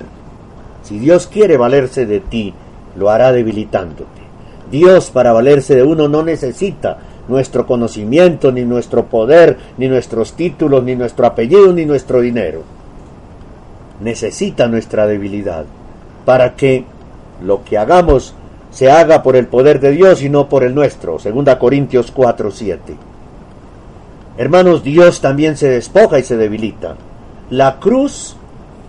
Si 0.83 0.99
Dios 0.99 1.27
quiere 1.27 1.57
valerse 1.57 2.05
de 2.05 2.19
ti, 2.19 2.53
lo 2.95 3.09
hará 3.09 3.31
debilitándote. 3.31 4.21
Dios 4.71 5.11
para 5.11 5.33
valerse 5.33 5.75
de 5.75 5.83
uno 5.83 6.07
no 6.07 6.23
necesita 6.23 6.97
nuestro 7.27 7.65
conocimiento, 7.67 8.51
ni 8.51 8.63
nuestro 8.63 9.05
poder, 9.05 9.57
ni 9.77 9.87
nuestros 9.87 10.33
títulos, 10.33 10.83
ni 10.83 10.95
nuestro 10.95 11.25
apellido, 11.25 11.71
ni 11.73 11.85
nuestro 11.85 12.21
dinero. 12.21 12.63
Necesita 14.01 14.67
nuestra 14.67 15.07
debilidad 15.07 15.65
para 16.25 16.55
que 16.55 16.85
lo 17.43 17.63
que 17.63 17.77
hagamos 17.77 18.33
se 18.71 18.89
haga 18.89 19.21
por 19.21 19.35
el 19.35 19.47
poder 19.47 19.79
de 19.79 19.91
Dios 19.91 20.21
y 20.23 20.29
no 20.29 20.47
por 20.47 20.63
el 20.63 20.73
nuestro. 20.73 21.19
Segunda 21.19 21.59
Corintios 21.59 22.11
4, 22.11 22.51
7. 22.51 22.95
Hermanos, 24.37 24.83
Dios 24.83 25.21
también 25.21 25.57
se 25.57 25.69
despoja 25.69 26.17
y 26.19 26.23
se 26.23 26.37
debilita. 26.37 26.95
La 27.49 27.79
cruz 27.79 28.37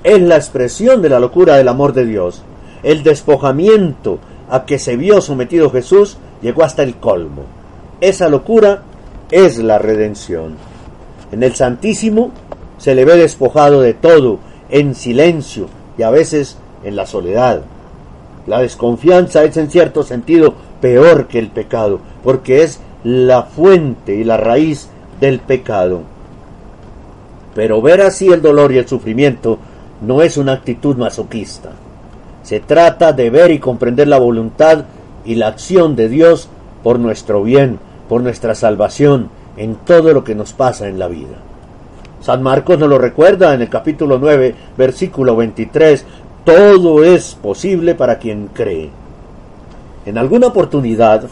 es 0.05 0.21
la 0.21 0.37
expresión 0.37 1.03
de 1.03 1.09
la 1.09 1.21
locura 1.21 1.57
del 1.57 1.69
amor 1.69 1.93
de 1.93 2.05
Dios. 2.05 2.43
El 2.83 3.03
despojamiento 3.03 4.19
a 4.51 4.65
que 4.67 4.79
se 4.79 4.97
vio 4.97 5.21
sometido 5.21 5.71
Jesús 5.71 6.17
llegó 6.43 6.65
hasta 6.65 6.83
el 6.83 6.97
colmo. 6.97 7.45
Esa 8.01 8.29
locura 8.29 8.83
es 9.31 9.59
la 9.59 9.79
redención. 9.79 10.57
En 11.31 11.43
el 11.43 11.55
Santísimo 11.55 12.33
se 12.79 12.95
le 12.95 13.05
ve 13.05 13.17
despojado 13.17 13.81
de 13.81 13.95
todo, 13.95 14.41
en 14.69 14.95
silencio 14.95 15.69
y 15.97 16.03
a 16.03 16.11
veces 16.11 16.59
en 16.85 16.97
la 16.97 17.07
soledad. 17.07 17.63
La 18.47 18.61
desconfianza 18.61 19.45
es 19.45 19.57
en 19.57 19.71
cierto 19.71 20.03
sentido 20.03 20.55
peor 20.81 21.29
que 21.29 21.39
el 21.39 21.49
pecado, 21.49 22.01
porque 22.25 22.65
es 22.65 22.81
la 23.05 23.45
fuente 23.45 24.17
y 24.17 24.25
la 24.25 24.37
raíz 24.37 24.89
del 25.21 25.39
pecado. 25.39 26.03
Pero 27.55 27.81
ver 27.81 28.01
así 28.01 28.29
el 28.29 28.43
dolor 28.43 28.73
y 28.73 28.79
el 28.79 28.89
sufrimiento 28.89 29.59
no 30.03 30.23
es 30.23 30.37
una 30.37 30.53
actitud 30.53 30.97
masoquista. 30.97 31.71
Se 32.43 32.61
trata 32.61 33.13
de 33.13 33.31
ver 33.31 33.51
y 33.53 33.59
comprender 33.59 34.09
la 34.09 34.19
voluntad 34.19 34.85
y 35.25 35.37
la 35.37 35.49
acción 35.49 35.95
de 35.95 36.09
Dios 36.09 36.49
por 36.83 36.99
nuestro 36.99 37.43
bien, 37.43 37.79
por 38.09 38.23
nuestra 38.23 38.55
salvación, 38.55 39.31
en 39.57 39.77
todo 39.77 40.13
lo 40.13 40.25
que 40.25 40.35
nos 40.35 40.53
pasa 40.53 40.89
en 40.89 40.99
la 40.99 41.09
vida. 41.09 41.37
San 42.21 42.43
Marcos 42.43 42.79
nos 42.79 42.89
lo 42.89 42.99
recuerda 42.99 43.55
en 43.55 43.63
el 43.63 43.69
capítulo 43.69 44.19
9, 44.19 44.55
versículo 44.77 45.37
23, 45.37 46.05
todo 46.45 47.05
es 47.05 47.35
posible 47.35 47.95
para 47.95 48.19
quien 48.19 48.49
cree. 48.53 48.91
En 50.05 50.19
alguna 50.19 50.49
oportunidad, 50.49 51.25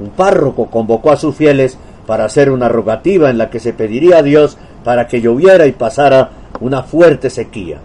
un 0.00 0.10
párroco 0.10 0.66
convocó 0.66 1.12
a 1.12 1.16
sus 1.16 1.36
fieles 1.36 1.78
para 2.06 2.24
hacer 2.24 2.50
una 2.50 2.68
rogativa 2.68 3.30
en 3.30 3.38
la 3.38 3.50
que 3.50 3.60
se 3.60 3.72
pediría 3.72 4.18
a 4.18 4.22
Dios 4.22 4.58
para 4.82 5.06
que 5.06 5.20
lloviera 5.20 5.66
y 5.66 5.72
pasara 5.72 6.30
una 6.60 6.82
fuerte 6.82 7.30
sequía. 7.30 7.78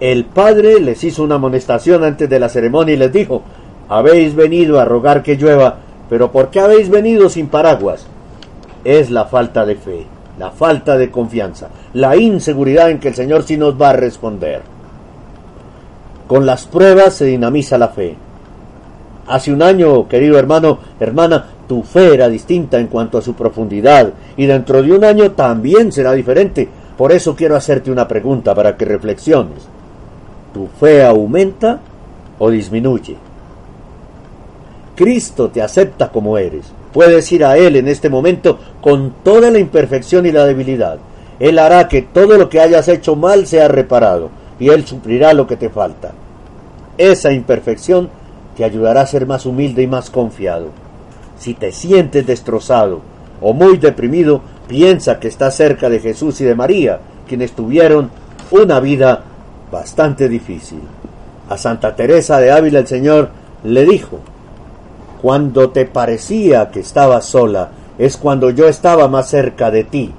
El 0.00 0.24
padre 0.24 0.80
les 0.80 1.02
hizo 1.04 1.22
una 1.22 1.36
amonestación 1.36 2.04
antes 2.04 2.28
de 2.28 2.38
la 2.40 2.48
ceremonia 2.48 2.94
y 2.94 2.98
les 2.98 3.12
dijo, 3.12 3.42
habéis 3.88 4.34
venido 4.34 4.80
a 4.80 4.84
rogar 4.84 5.22
que 5.22 5.36
llueva, 5.36 5.78
pero 6.08 6.32
¿por 6.32 6.50
qué 6.50 6.60
habéis 6.60 6.88
venido 6.88 7.28
sin 7.28 7.48
paraguas? 7.48 8.06
Es 8.84 9.10
la 9.10 9.26
falta 9.26 9.64
de 9.64 9.76
fe, 9.76 10.06
la 10.38 10.50
falta 10.50 10.96
de 10.96 11.10
confianza, 11.10 11.68
la 11.92 12.16
inseguridad 12.16 12.90
en 12.90 12.98
que 12.98 13.08
el 13.08 13.14
Señor 13.14 13.44
sí 13.44 13.56
nos 13.56 13.80
va 13.80 13.90
a 13.90 13.94
responder. 13.94 14.62
Con 16.26 16.46
las 16.46 16.66
pruebas 16.66 17.14
se 17.14 17.26
dinamiza 17.26 17.78
la 17.78 17.88
fe. 17.88 18.16
Hace 19.26 19.52
un 19.52 19.62
año, 19.62 20.08
querido 20.08 20.38
hermano, 20.38 20.78
hermana, 21.00 21.46
tu 21.66 21.82
fe 21.82 22.14
era 22.14 22.28
distinta 22.28 22.78
en 22.78 22.88
cuanto 22.88 23.18
a 23.18 23.22
su 23.22 23.34
profundidad 23.34 24.12
y 24.36 24.46
dentro 24.46 24.82
de 24.82 24.92
un 24.92 25.04
año 25.04 25.32
también 25.32 25.92
será 25.92 26.12
diferente. 26.12 26.68
Por 26.96 27.12
eso 27.12 27.34
quiero 27.34 27.56
hacerte 27.56 27.90
una 27.90 28.06
pregunta 28.06 28.54
para 28.54 28.76
que 28.76 28.84
reflexiones. 28.84 29.66
¿Tu 30.52 30.68
fe 30.68 31.04
aumenta 31.04 31.80
o 32.38 32.50
disminuye? 32.50 33.16
Cristo 34.94 35.50
te 35.50 35.60
acepta 35.60 36.10
como 36.10 36.38
eres. 36.38 36.72
Puedes 36.92 37.30
ir 37.32 37.44
a 37.44 37.56
Él 37.56 37.74
en 37.74 37.88
este 37.88 38.08
momento 38.08 38.58
con 38.80 39.14
toda 39.24 39.50
la 39.50 39.58
imperfección 39.58 40.26
y 40.26 40.32
la 40.32 40.44
debilidad. 40.44 40.98
Él 41.40 41.58
hará 41.58 41.88
que 41.88 42.02
todo 42.02 42.38
lo 42.38 42.48
que 42.48 42.60
hayas 42.60 42.86
hecho 42.86 43.16
mal 43.16 43.48
sea 43.48 43.66
reparado 43.66 44.30
y 44.60 44.68
Él 44.68 44.86
suplirá 44.86 45.34
lo 45.34 45.48
que 45.48 45.56
te 45.56 45.70
falta. 45.70 46.12
Esa 46.96 47.32
imperfección 47.32 48.08
te 48.56 48.62
ayudará 48.62 49.00
a 49.00 49.06
ser 49.06 49.26
más 49.26 49.46
humilde 49.46 49.82
y 49.82 49.88
más 49.88 50.10
confiado. 50.10 50.68
Si 51.36 51.54
te 51.54 51.72
sientes 51.72 52.24
destrozado 52.24 53.00
o 53.40 53.52
muy 53.52 53.78
deprimido, 53.78 54.42
piensa 54.66 55.20
que 55.20 55.28
estás 55.28 55.56
cerca 55.56 55.88
de 55.88 56.00
Jesús 56.00 56.40
y 56.40 56.44
de 56.44 56.54
María, 56.54 57.00
quienes 57.28 57.52
tuvieron 57.52 58.10
una 58.50 58.80
vida 58.80 59.22
bastante 59.70 60.28
difícil. 60.28 60.80
A 61.48 61.58
Santa 61.58 61.94
Teresa 61.94 62.38
de 62.38 62.50
Ávila 62.50 62.78
el 62.78 62.86
Señor 62.86 63.28
le 63.64 63.84
dijo, 63.84 64.20
cuando 65.20 65.70
te 65.70 65.86
parecía 65.86 66.70
que 66.70 66.80
estabas 66.80 67.24
sola, 67.24 67.70
es 67.98 68.16
cuando 68.16 68.50
yo 68.50 68.68
estaba 68.68 69.08
más 69.08 69.28
cerca 69.28 69.70
de 69.70 69.84
ti. 69.84 70.12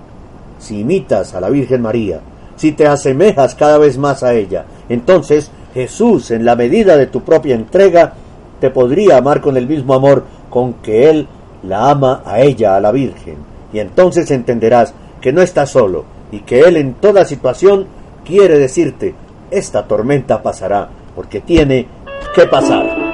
Si 0.60 0.79
imitas 0.79 1.34
a 1.36 1.41
la 1.41 1.49
Virgen 1.49 1.81
María, 1.81 2.21
si 2.55 2.71
te 2.71 2.88
asemejas 2.88 3.55
cada 3.55 3.77
vez 3.77 3.97
más 3.97 4.23
a 4.23 4.34
ella, 4.34 4.65
entonces 4.89 5.51
Jesús, 5.73 6.31
en 6.31 6.45
la 6.45 6.55
medida 6.55 6.95
de 6.97 7.08
tu 7.08 7.21
propia 7.21 7.55
entrega, 7.55 8.13
te 8.60 8.69
podría 8.69 9.17
amar 9.17 9.41
con 9.41 9.58
el 9.58 9.67
mismo 9.67 9.93
amor 9.93 10.23
con 10.49 10.73
que 10.75 11.10
Él 11.10 11.27
la 11.63 11.89
ama 11.89 12.21
a 12.25 12.39
ella, 12.39 12.75
a 12.75 12.79
la 12.79 12.91
Virgen. 12.91 13.55
Y 13.73 13.80
entonces 13.80 14.32
entenderás 14.32 14.93
que 15.21 15.34
no 15.34 15.41
estás 15.41 15.71
solo 15.71 16.06
y 16.32 16.39
que 16.39 16.62
Él 16.62 16.78
en 16.78 16.93
toda 16.95 17.25
situación 17.25 17.88
quiere 18.25 18.58
decirte, 18.58 19.15
esta 19.51 19.88
tormenta 19.88 20.41
pasará 20.41 20.89
porque 21.15 21.41
tiene 21.41 21.88
que 22.36 22.45
pasar. 22.45 23.06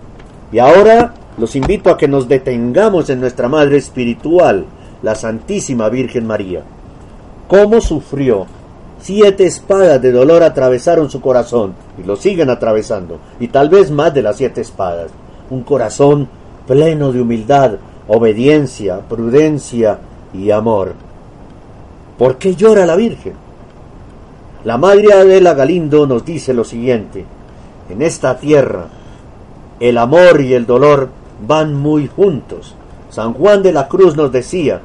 y 0.52 0.60
ahora 0.60 1.16
los 1.38 1.56
invito 1.56 1.90
a 1.90 1.98
que 1.98 2.08
nos 2.08 2.28
detengamos 2.28 3.10
en 3.10 3.20
nuestra 3.20 3.50
Madre 3.50 3.78
Espiritual, 3.78 4.66
la 5.02 5.16
Santísima 5.16 5.90
Virgen 5.90 6.26
María. 6.26 6.64
¿Cómo 7.48 7.82
sufrió? 7.82 8.46
Siete 9.02 9.46
espadas 9.46 10.02
de 10.02 10.12
dolor 10.12 10.44
atravesaron 10.44 11.10
su 11.10 11.22
corazón 11.22 11.74
y 12.02 12.08
lo 12.08 12.16
siguen 12.16 12.50
atravesando, 12.50 13.20
y 13.40 13.50
tal 13.50 13.70
vez 13.70 13.92
más 13.92 14.14
de 14.14 14.22
las 14.22 14.38
siete 14.38 14.62
espadas. 14.62 15.12
Un 15.50 15.64
corazón 15.64 16.28
pleno 16.66 17.12
de 17.12 17.22
humildad, 17.22 17.74
obediencia, 18.08 19.00
prudencia 19.02 20.00
y 20.34 20.52
amor. 20.52 20.94
¿Por 22.18 22.38
qué 22.38 22.56
llora 22.56 22.86
la 22.86 22.96
Virgen? 22.96 23.34
La 24.64 24.78
Madre 24.78 25.14
Adela 25.14 25.54
Galindo 25.54 26.08
nos 26.08 26.26
dice 26.26 26.54
lo 26.54 26.64
siguiente, 26.64 27.26
en 27.90 28.02
esta 28.02 28.40
tierra 28.40 28.88
el 29.80 29.98
amor 29.98 30.42
y 30.42 30.54
el 30.54 30.66
dolor 30.66 31.10
van 31.46 31.74
muy 31.74 32.08
juntos. 32.08 32.76
San 33.10 33.34
Juan 33.34 33.64
de 33.64 33.72
la 33.72 33.88
Cruz 33.88 34.16
nos 34.16 34.32
decía, 34.32 34.82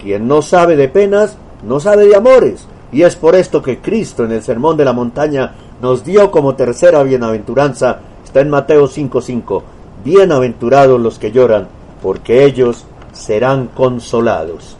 quien 0.00 0.28
no 0.28 0.42
sabe 0.42 0.76
de 0.76 0.88
penas, 0.88 1.36
no 1.66 1.80
sabe 1.80 2.06
de 2.06 2.16
amores. 2.16 2.66
Y 2.92 3.02
es 3.02 3.16
por 3.16 3.34
esto 3.34 3.62
que 3.62 3.78
Cristo 3.78 4.24
en 4.24 4.32
el 4.32 4.42
Sermón 4.42 4.76
de 4.76 4.84
la 4.84 4.92
Montaña 4.92 5.54
nos 5.80 6.04
dio 6.04 6.30
como 6.30 6.54
tercera 6.54 7.02
bienaventuranza, 7.02 7.98
está 8.24 8.40
en 8.40 8.50
Mateo 8.50 8.86
5:5, 8.86 9.62
bienaventurados 10.04 11.00
los 11.00 11.18
que 11.18 11.32
lloran, 11.32 11.66
porque 12.02 12.44
ellos 12.44 12.84
serán 13.12 13.68
consolados. 13.68 14.76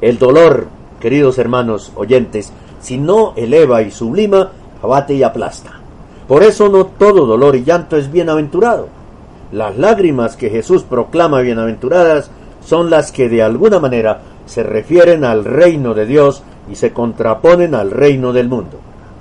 El 0.00 0.18
dolor, 0.18 0.66
queridos 1.00 1.38
hermanos 1.38 1.92
oyentes, 1.94 2.52
si 2.80 2.98
no 2.98 3.32
eleva 3.36 3.82
y 3.82 3.90
sublima, 3.90 4.50
abate 4.82 5.14
y 5.14 5.22
aplasta. 5.22 5.80
Por 6.28 6.42
eso 6.42 6.68
no 6.68 6.86
todo 6.86 7.24
dolor 7.24 7.56
y 7.56 7.64
llanto 7.64 7.96
es 7.96 8.10
bienaventurado. 8.10 8.88
Las 9.56 9.78
lágrimas 9.78 10.36
que 10.36 10.50
Jesús 10.50 10.82
proclama 10.82 11.40
bienaventuradas 11.40 12.30
son 12.62 12.90
las 12.90 13.10
que 13.10 13.30
de 13.30 13.42
alguna 13.42 13.80
manera 13.80 14.20
se 14.44 14.62
refieren 14.62 15.24
al 15.24 15.46
reino 15.46 15.94
de 15.94 16.04
Dios 16.04 16.42
y 16.70 16.74
se 16.74 16.92
contraponen 16.92 17.74
al 17.74 17.90
reino 17.90 18.34
del 18.34 18.50
mundo. 18.50 18.78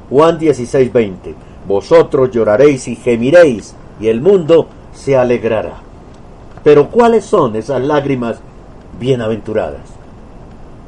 Juan 0.10 0.38
16:20 0.38 1.36
Vosotros 1.66 2.32
lloraréis 2.32 2.90
y 2.90 2.98
gemiréis, 2.98 3.76
y 4.02 4.10
el 4.10 4.20
mundo 4.20 4.68
se 4.94 5.16
alegrará. 5.16 5.76
Pero 6.66 6.90
¿cuáles 6.90 7.24
son 7.24 7.56
esas 7.56 7.82
lágrimas 7.82 8.42
bienaventuradas? 9.00 9.88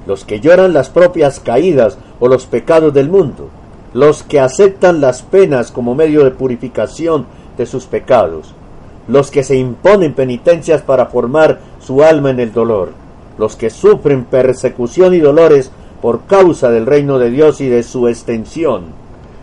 Los 0.06 0.26
que 0.26 0.42
lloran 0.42 0.74
las 0.74 0.90
propias 0.90 1.40
caídas 1.40 1.98
o 2.20 2.28
los 2.28 2.48
pecados 2.48 2.94
del 2.94 3.08
mundo, 3.08 3.48
los 3.94 4.24
que 4.24 4.42
aceptan 4.42 5.00
las 5.00 5.22
penas 5.22 5.72
como 5.72 5.96
medio 5.96 6.26
de 6.26 6.32
purificación 6.32 7.26
de 7.58 7.66
sus 7.66 7.86
pecados, 7.86 8.54
los 9.08 9.32
que 9.32 9.43
se 9.43 9.56
imponen 9.56 10.13
penitencias 10.13 10.82
para 10.82 11.08
formar 11.08 11.60
su 11.80 12.04
alma 12.04 12.30
en 12.30 12.39
el 12.39 12.52
dolor, 12.52 12.91
los 13.38 13.56
que 13.56 13.70
sufren 13.70 14.26
persecución 14.26 15.13
y 15.13 15.20
dolores 15.20 15.72
por 16.02 16.26
causa 16.26 16.70
del 16.70 16.86
reino 16.86 17.20
de 17.20 17.30
Dios 17.30 17.62
y 17.62 17.67
de 17.67 17.84
su 17.84 18.08
extensión, 18.08 18.86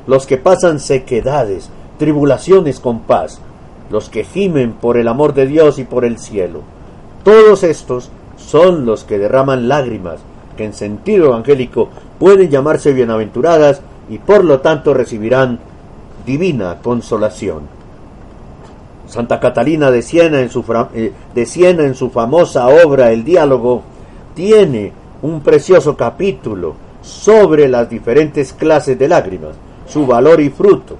los 0.07 0.27
que 0.27 0.37
pasan 0.37 0.81
sequedades, 0.81 1.70
tribulaciones 1.98 2.81
con 2.81 3.00
paz, 3.00 3.40
los 3.90 4.09
que 4.09 4.24
gimen 4.24 4.72
por 4.72 4.96
el 4.96 5.09
amor 5.09 5.35
de 5.35 5.46
Dios 5.46 5.79
y 5.79 5.85
por 5.85 6.05
el 6.05 6.18
cielo. 6.18 6.61
Todos 7.22 7.62
estos 7.62 8.11
son 8.37 8.85
los 8.85 9.05
que 9.05 9.18
derraman 9.18 9.68
lágrimas, 9.68 10.20
que 10.57 10.64
en 10.64 10.74
sentido 10.74 11.27
evangélico 11.27 11.88
pueden 12.18 12.50
llamarse 12.50 12.92
bienaventuradas 12.92 13.81
y 14.09 14.18
por 14.18 14.44
lo 14.44 14.61
tanto 14.61 14.94
recibirán 14.94 15.59
divina 16.27 16.79
consolación. 16.83 17.73
Santa 19.07 19.38
Catalina 19.40 19.90
de 19.90 20.03
Siena, 20.03 20.40
en 20.40 20.51
su, 20.51 20.64
eh, 20.95 21.12
de 21.35 21.47
Siena 21.47 21.85
en 21.85 21.95
su 21.95 22.11
famosa 22.11 22.69
obra 22.69 23.12
El 23.12 23.25
diálogo 23.25 23.83
tiene 24.35 24.93
un 25.23 25.40
precioso 25.40 25.97
capítulo 25.97 26.75
sobre 27.03 27.69
las 27.69 27.88
diferentes 27.88 28.53
clases 28.53 28.99
de 28.99 29.09
lágrimas, 29.09 29.57
su 29.87 30.07
valor 30.07 30.40
y 30.40 30.51
fruto. 30.51 30.97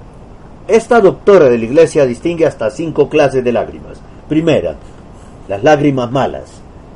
Esta 0.69 1.01
doctora 1.01 1.47
de 1.51 1.59
la 1.59 1.65
Iglesia 1.65 2.07
distingue 2.07 2.47
hasta 2.47 2.71
cinco 2.71 3.09
clases 3.09 3.43
de 3.45 3.53
lágrimas. 3.53 4.01
Primera, 4.29 4.77
las 5.49 5.63
lágrimas 5.63 6.11
malas, 6.11 6.45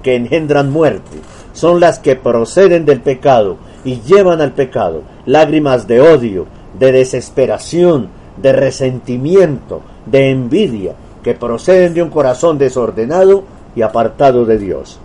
que 0.03 0.15
engendran 0.15 0.71
muerte, 0.71 1.19
son 1.53 1.81
las 1.81 1.99
que 1.99 2.17
proceden 2.17 2.85
del 2.85 3.01
pecado 3.01 3.57
y 3.85 4.01
llevan 4.01 4.41
al 4.41 4.53
pecado, 4.53 5.03
lágrimas 5.27 5.87
de 5.87 6.01
odio, 6.01 6.47
de 6.79 6.93
desesperación, 6.93 8.09
de 8.43 8.53
resentimiento, 8.53 9.83
de 10.07 10.31
envidia, 10.31 10.95
que 11.23 11.35
proceden 11.35 11.95
de 11.95 12.03
un 12.03 12.11
corazón 12.11 12.59
desordenado 12.59 13.45
y 13.75 13.83
apartado 13.83 14.45
de 14.45 14.59
Dios. 14.59 14.99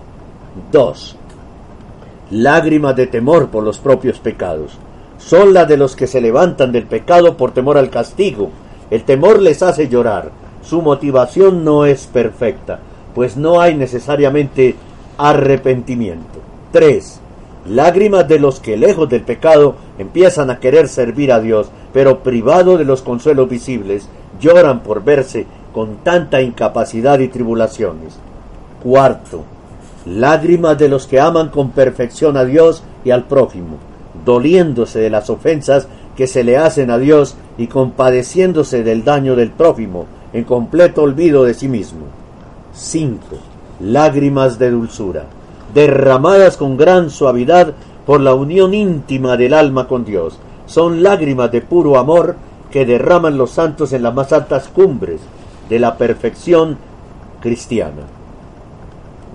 2. 0.72 1.18
Lágrimas 2.32 2.96
de 2.96 3.08
temor 3.08 3.50
por 3.50 3.64
los 3.64 3.80
propios 3.80 4.20
pecados. 4.20 4.78
Son 5.18 5.54
las 5.54 5.68
de 5.68 5.78
los 5.78 5.96
que 5.96 6.08
se 6.08 6.22
levantan 6.22 6.72
del 6.72 6.86
pecado 6.86 7.38
por 7.38 7.52
temor 7.52 7.78
al 7.78 7.90
castigo. 7.90 8.50
El 8.90 9.04
temor 9.04 9.42
les 9.42 9.62
hace 9.64 9.88
llorar. 9.88 10.32
Su 10.62 10.82
motivación 10.82 11.64
no 11.64 11.86
es 11.86 12.08
perfecta, 12.08 12.80
pues 13.14 13.36
no 13.36 13.60
hay 13.60 13.76
necesariamente 13.76 14.76
arrepentimiento. 15.18 16.40
3. 16.72 17.20
Lágrimas 17.70 18.28
de 18.28 18.40
los 18.40 18.60
que 18.60 18.78
lejos 18.78 19.08
del 19.10 19.24
pecado 19.24 19.76
empiezan 19.98 20.50
a 20.50 20.60
querer 20.60 20.88
servir 20.90 21.32
a 21.32 21.40
Dios, 21.40 21.70
pero 21.94 22.24
privado 22.24 22.78
de 22.78 22.86
los 22.86 23.02
consuelos 23.02 23.48
visibles, 23.48 24.10
lloran 24.40 24.82
por 24.82 25.04
verse 25.04 25.46
con 25.74 25.98
tanta 25.98 26.42
incapacidad 26.42 27.20
y 27.20 27.28
tribulaciones. 27.28 28.18
Cuarto, 28.82 29.44
lágrimas 30.06 30.78
de 30.78 30.90
los 30.90 31.08
que 31.08 31.20
aman 31.20 31.50
con 31.50 31.72
perfección 31.72 32.36
a 32.36 32.44
Dios 32.44 32.84
y 33.06 33.12
al 33.12 33.26
prójimo, 33.26 33.78
doliéndose 34.26 35.00
de 35.00 35.10
las 35.10 35.30
ofensas 35.30 35.88
que 36.16 36.28
se 36.28 36.44
le 36.44 36.58
hacen 36.58 36.92
a 36.92 36.98
Dios 36.98 37.36
y 37.58 37.68
compadeciéndose 37.68 38.84
del 38.84 39.04
daño 39.04 39.36
del 39.36 39.52
prójimo, 39.52 40.06
en 40.34 40.44
completo 40.44 41.04
olvido 41.04 41.44
de 41.44 41.54
sí 41.54 41.68
mismo. 41.68 42.06
5. 42.74 43.20
Lágrimas 43.82 44.60
de 44.60 44.72
dulzura, 44.72 45.26
derramadas 45.74 46.58
con 46.58 46.78
gran 46.78 47.10
suavidad 47.10 47.74
por 48.06 48.20
la 48.20 48.34
unión 48.34 48.74
íntima 48.74 49.38
del 49.38 49.54
alma 49.54 49.88
con 49.88 50.06
Dios. 50.06 50.40
Son 50.74 51.04
lágrimas 51.04 51.52
de 51.52 51.62
puro 51.62 52.00
amor 52.00 52.36
que 52.72 52.84
derraman 52.84 53.38
los 53.38 53.52
santos 53.52 53.94
en 53.94 54.02
las 54.02 54.12
más 54.12 54.34
altas 54.34 54.70
cumbres 54.70 55.22
de 55.70 55.78
la 55.78 55.98
perfección 55.98 56.80
cristiana. 57.42 58.02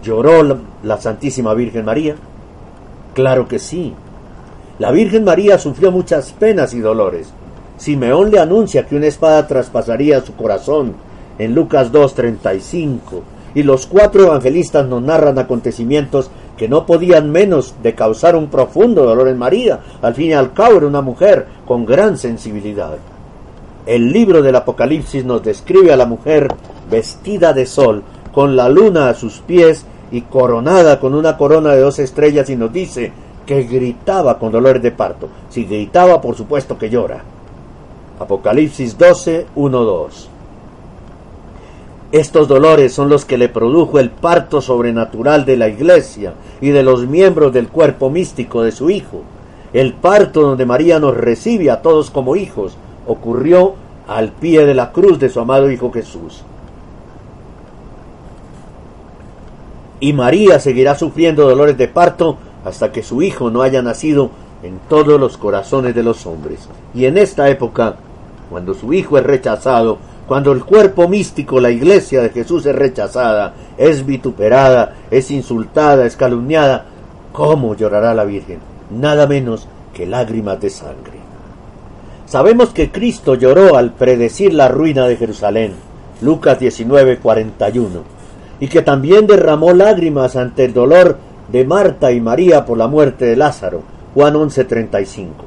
¿Lloró 0.02 0.58
la, 0.82 1.00
Santísima 1.00 1.54
Virgen 1.54 1.84
María? 1.84 2.16
Claro 3.14 3.46
que 3.46 3.60
sí. 3.60 3.94
La 4.80 4.90
Virgen 4.90 5.22
María 5.22 5.58
sufrió 5.58 5.92
muchas 5.92 6.32
penas 6.32 6.74
y 6.74 6.80
dolores. 6.80 7.32
Simeón 7.76 8.32
le 8.32 8.40
anuncia 8.40 8.84
que 8.88 8.96
una 8.96 9.06
espada 9.06 9.46
traspasaría 9.46 10.20
su 10.22 10.34
corazón 10.34 10.94
en 11.38 11.54
Lucas 11.54 11.92
2.35 11.92 12.98
y 13.54 13.62
los 13.62 13.86
cuatro 13.86 14.24
evangelistas 14.24 14.88
nos 14.88 15.02
narran 15.02 15.38
acontecimientos 15.38 16.32
que 16.58 16.68
no 16.68 16.84
podían 16.84 17.30
menos 17.30 17.74
de 17.82 17.94
causar 17.94 18.36
un 18.36 18.48
profundo 18.48 19.04
dolor 19.06 19.28
en 19.28 19.38
María. 19.38 19.80
Al 20.02 20.14
fin 20.14 20.26
y 20.26 20.32
al 20.34 20.52
cabo 20.52 20.76
era 20.76 20.86
una 20.86 21.00
mujer 21.00 21.46
con 21.66 21.86
gran 21.86 22.18
sensibilidad. 22.18 22.98
El 23.86 24.12
libro 24.12 24.42
del 24.42 24.56
Apocalipsis 24.56 25.24
nos 25.24 25.42
describe 25.42 25.92
a 25.92 25.96
la 25.96 26.04
mujer 26.04 26.48
vestida 26.90 27.54
de 27.54 27.64
sol, 27.64 28.02
con 28.32 28.56
la 28.56 28.68
luna 28.68 29.08
a 29.08 29.14
sus 29.14 29.38
pies 29.38 29.86
y 30.10 30.22
coronada 30.22 31.00
con 31.00 31.14
una 31.14 31.36
corona 31.36 31.70
de 31.72 31.80
dos 31.80 31.98
estrellas 31.98 32.50
y 32.50 32.56
nos 32.56 32.72
dice 32.72 33.12
que 33.46 33.62
gritaba 33.62 34.38
con 34.38 34.52
dolor 34.52 34.80
de 34.80 34.90
parto. 34.90 35.28
Si 35.48 35.64
gritaba, 35.64 36.20
por 36.20 36.36
supuesto 36.36 36.76
que 36.76 36.90
llora. 36.90 37.22
Apocalipsis 38.20 38.98
12, 38.98 39.46
1, 39.54 39.84
2. 39.84 40.28
Estos 42.10 42.48
dolores 42.48 42.94
son 42.94 43.10
los 43.10 43.26
que 43.26 43.36
le 43.36 43.50
produjo 43.50 43.98
el 43.98 44.08
parto 44.08 44.62
sobrenatural 44.62 45.44
de 45.44 45.58
la 45.58 45.68
iglesia 45.68 46.32
y 46.60 46.70
de 46.70 46.82
los 46.82 47.06
miembros 47.06 47.52
del 47.52 47.68
cuerpo 47.68 48.08
místico 48.08 48.62
de 48.62 48.72
su 48.72 48.88
Hijo. 48.88 49.22
El 49.74 49.92
parto 49.92 50.40
donde 50.40 50.64
María 50.64 50.98
nos 50.98 51.14
recibe 51.14 51.70
a 51.70 51.82
todos 51.82 52.10
como 52.10 52.34
hijos 52.34 52.78
ocurrió 53.06 53.74
al 54.06 54.32
pie 54.32 54.64
de 54.64 54.72
la 54.72 54.90
cruz 54.92 55.18
de 55.18 55.28
su 55.28 55.38
amado 55.38 55.70
Hijo 55.70 55.92
Jesús. 55.92 56.42
Y 60.00 60.14
María 60.14 60.60
seguirá 60.60 60.94
sufriendo 60.94 61.46
dolores 61.46 61.76
de 61.76 61.88
parto 61.88 62.38
hasta 62.64 62.90
que 62.90 63.02
su 63.02 63.20
Hijo 63.20 63.50
no 63.50 63.60
haya 63.60 63.82
nacido 63.82 64.30
en 64.62 64.78
todos 64.88 65.20
los 65.20 65.36
corazones 65.36 65.94
de 65.94 66.02
los 66.02 66.24
hombres. 66.24 66.68
Y 66.94 67.04
en 67.04 67.18
esta 67.18 67.50
época, 67.50 67.96
cuando 68.48 68.72
su 68.72 68.94
Hijo 68.94 69.18
es 69.18 69.24
rechazado, 69.24 69.98
cuando 70.28 70.52
el 70.52 70.62
cuerpo 70.62 71.08
místico, 71.08 71.58
la 71.58 71.70
iglesia 71.70 72.20
de 72.20 72.28
Jesús 72.28 72.66
es 72.66 72.74
rechazada, 72.74 73.54
es 73.78 74.04
vituperada, 74.04 74.94
es 75.10 75.30
insultada, 75.30 76.04
es 76.04 76.16
calumniada, 76.16 76.84
¿cómo 77.32 77.74
llorará 77.74 78.12
la 78.12 78.24
Virgen? 78.24 78.58
Nada 78.90 79.26
menos 79.26 79.66
que 79.94 80.04
lágrimas 80.04 80.60
de 80.60 80.68
sangre. 80.68 81.18
Sabemos 82.26 82.68
que 82.74 82.90
Cristo 82.90 83.36
lloró 83.36 83.78
al 83.78 83.94
predecir 83.94 84.52
la 84.52 84.68
ruina 84.68 85.06
de 85.06 85.16
Jerusalén, 85.16 85.72
Lucas 86.20 86.60
19:41, 86.60 88.02
y 88.60 88.68
que 88.68 88.82
también 88.82 89.26
derramó 89.26 89.72
lágrimas 89.72 90.36
ante 90.36 90.66
el 90.66 90.74
dolor 90.74 91.16
de 91.50 91.64
Marta 91.64 92.12
y 92.12 92.20
María 92.20 92.66
por 92.66 92.76
la 92.76 92.86
muerte 92.86 93.24
de 93.24 93.36
Lázaro, 93.36 93.80
Juan 94.14 94.36
11:35. 94.36 95.46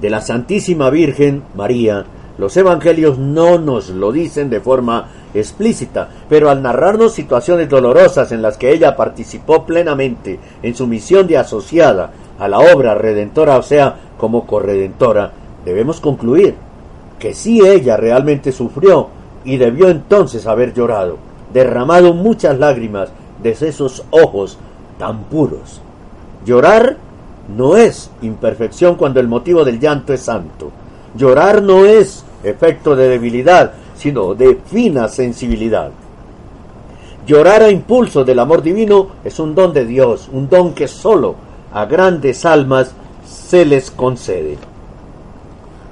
De 0.00 0.10
la 0.10 0.20
Santísima 0.22 0.90
Virgen 0.90 1.44
María, 1.54 2.04
los 2.38 2.56
evangelios 2.56 3.18
no 3.18 3.58
nos 3.58 3.90
lo 3.90 4.12
dicen 4.12 4.48
de 4.48 4.60
forma 4.60 5.08
explícita, 5.34 6.08
pero 6.28 6.50
al 6.50 6.62
narrarnos 6.62 7.12
situaciones 7.12 7.68
dolorosas 7.68 8.30
en 8.32 8.42
las 8.42 8.56
que 8.56 8.72
ella 8.72 8.96
participó 8.96 9.66
plenamente 9.66 10.38
en 10.62 10.74
su 10.74 10.86
misión 10.86 11.26
de 11.26 11.36
asociada 11.36 12.12
a 12.38 12.48
la 12.48 12.60
obra 12.60 12.94
redentora, 12.94 13.58
o 13.58 13.62
sea, 13.62 13.96
como 14.16 14.46
corredentora, 14.46 15.32
debemos 15.64 16.00
concluir 16.00 16.54
que 17.18 17.34
sí 17.34 17.60
ella 17.60 17.96
realmente 17.96 18.52
sufrió 18.52 19.08
y 19.44 19.56
debió 19.56 19.88
entonces 19.88 20.46
haber 20.46 20.72
llorado, 20.72 21.16
derramado 21.52 22.14
muchas 22.14 22.58
lágrimas 22.58 23.10
desde 23.42 23.68
esos 23.68 24.04
ojos 24.10 24.58
tan 24.98 25.24
puros. 25.24 25.80
Llorar 26.44 26.96
no 27.56 27.76
es 27.76 28.10
imperfección 28.22 28.94
cuando 28.94 29.20
el 29.20 29.26
motivo 29.26 29.64
del 29.64 29.80
llanto 29.80 30.12
es 30.12 30.20
santo. 30.20 30.70
Llorar 31.16 31.62
no 31.62 31.86
es 31.86 32.24
efecto 32.42 32.94
de 32.96 33.08
debilidad, 33.08 33.72
sino 33.96 34.34
de 34.34 34.58
fina 34.66 35.08
sensibilidad. 35.08 35.90
Llorar 37.26 37.62
a 37.62 37.70
impulso 37.70 38.24
del 38.24 38.38
amor 38.38 38.62
divino 38.62 39.08
es 39.24 39.38
un 39.38 39.54
don 39.54 39.72
de 39.72 39.84
Dios, 39.84 40.30
un 40.32 40.48
don 40.48 40.72
que 40.72 40.88
solo 40.88 41.34
a 41.72 41.84
grandes 41.84 42.46
almas 42.46 42.94
se 43.26 43.66
les 43.66 43.90
concede. 43.90 44.56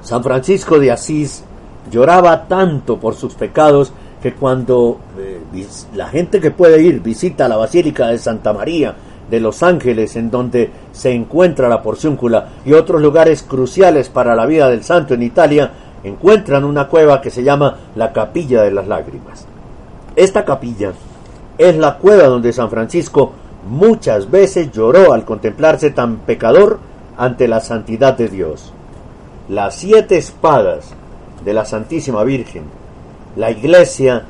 San 0.02 0.22
Francisco 0.22 0.78
de 0.78 0.92
Asís 0.92 1.42
lloraba 1.90 2.46
tanto 2.46 2.98
por 2.98 3.14
sus 3.14 3.34
pecados 3.34 3.92
que 4.22 4.34
cuando 4.34 4.98
eh, 5.18 5.66
la 5.94 6.08
gente 6.08 6.40
que 6.40 6.50
puede 6.50 6.82
ir 6.82 7.00
visita 7.00 7.48
la 7.48 7.56
Basílica 7.56 8.08
de 8.08 8.18
Santa 8.18 8.52
María 8.52 8.94
de 9.30 9.40
Los 9.40 9.62
Ángeles, 9.62 10.16
en 10.16 10.30
donde 10.30 10.70
se 10.92 11.12
encuentra 11.12 11.68
la 11.68 11.82
porciúncula, 11.82 12.48
y 12.64 12.72
otros 12.72 13.02
lugares 13.02 13.42
cruciales 13.42 14.08
para 14.08 14.34
la 14.34 14.46
vida 14.46 14.70
del 14.70 14.84
santo 14.84 15.14
en 15.14 15.22
Italia, 15.22 15.70
encuentran 16.08 16.64
una 16.64 16.88
cueva 16.88 17.20
que 17.20 17.30
se 17.30 17.42
llama 17.42 17.76
la 17.94 18.12
Capilla 18.12 18.62
de 18.62 18.70
las 18.70 18.86
Lágrimas. 18.86 19.46
Esta 20.14 20.44
capilla 20.44 20.92
es 21.58 21.76
la 21.76 21.98
cueva 21.98 22.24
donde 22.24 22.52
San 22.52 22.70
Francisco 22.70 23.32
muchas 23.68 24.30
veces 24.30 24.70
lloró 24.72 25.12
al 25.12 25.24
contemplarse 25.24 25.90
tan 25.90 26.18
pecador 26.18 26.78
ante 27.16 27.48
la 27.48 27.60
santidad 27.60 28.16
de 28.16 28.28
Dios. 28.28 28.72
Las 29.48 29.76
siete 29.76 30.16
espadas 30.16 30.94
de 31.44 31.52
la 31.52 31.64
Santísima 31.64 32.24
Virgen, 32.24 32.64
la 33.36 33.50
Iglesia 33.50 34.24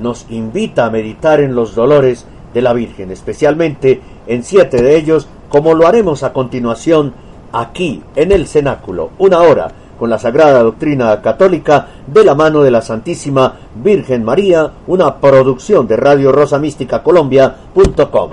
nos 0.00 0.26
invita 0.30 0.86
a 0.86 0.90
meditar 0.90 1.40
en 1.40 1.54
los 1.54 1.74
dolores 1.74 2.26
de 2.54 2.62
la 2.62 2.72
Virgen, 2.72 3.10
especialmente 3.10 4.00
en 4.26 4.44
siete 4.44 4.82
de 4.82 4.96
ellos, 4.96 5.28
como 5.48 5.74
lo 5.74 5.86
haremos 5.86 6.22
a 6.22 6.32
continuación 6.32 7.14
aquí 7.52 8.02
en 8.14 8.32
el 8.32 8.46
cenáculo, 8.46 9.10
una 9.18 9.40
hora 9.40 9.72
con 10.00 10.08
la 10.08 10.18
Sagrada 10.18 10.62
Doctrina 10.62 11.20
Católica 11.20 11.88
de 12.06 12.24
la 12.24 12.34
mano 12.34 12.62
de 12.62 12.70
la 12.70 12.80
Santísima 12.80 13.52
Virgen 13.84 14.24
María, 14.24 14.70
una 14.86 15.16
producción 15.16 15.86
de 15.86 15.98
Radio 15.98 16.32
Rosa 16.32 16.58
Mística 16.58 17.02
Colombia.com. 17.02 18.30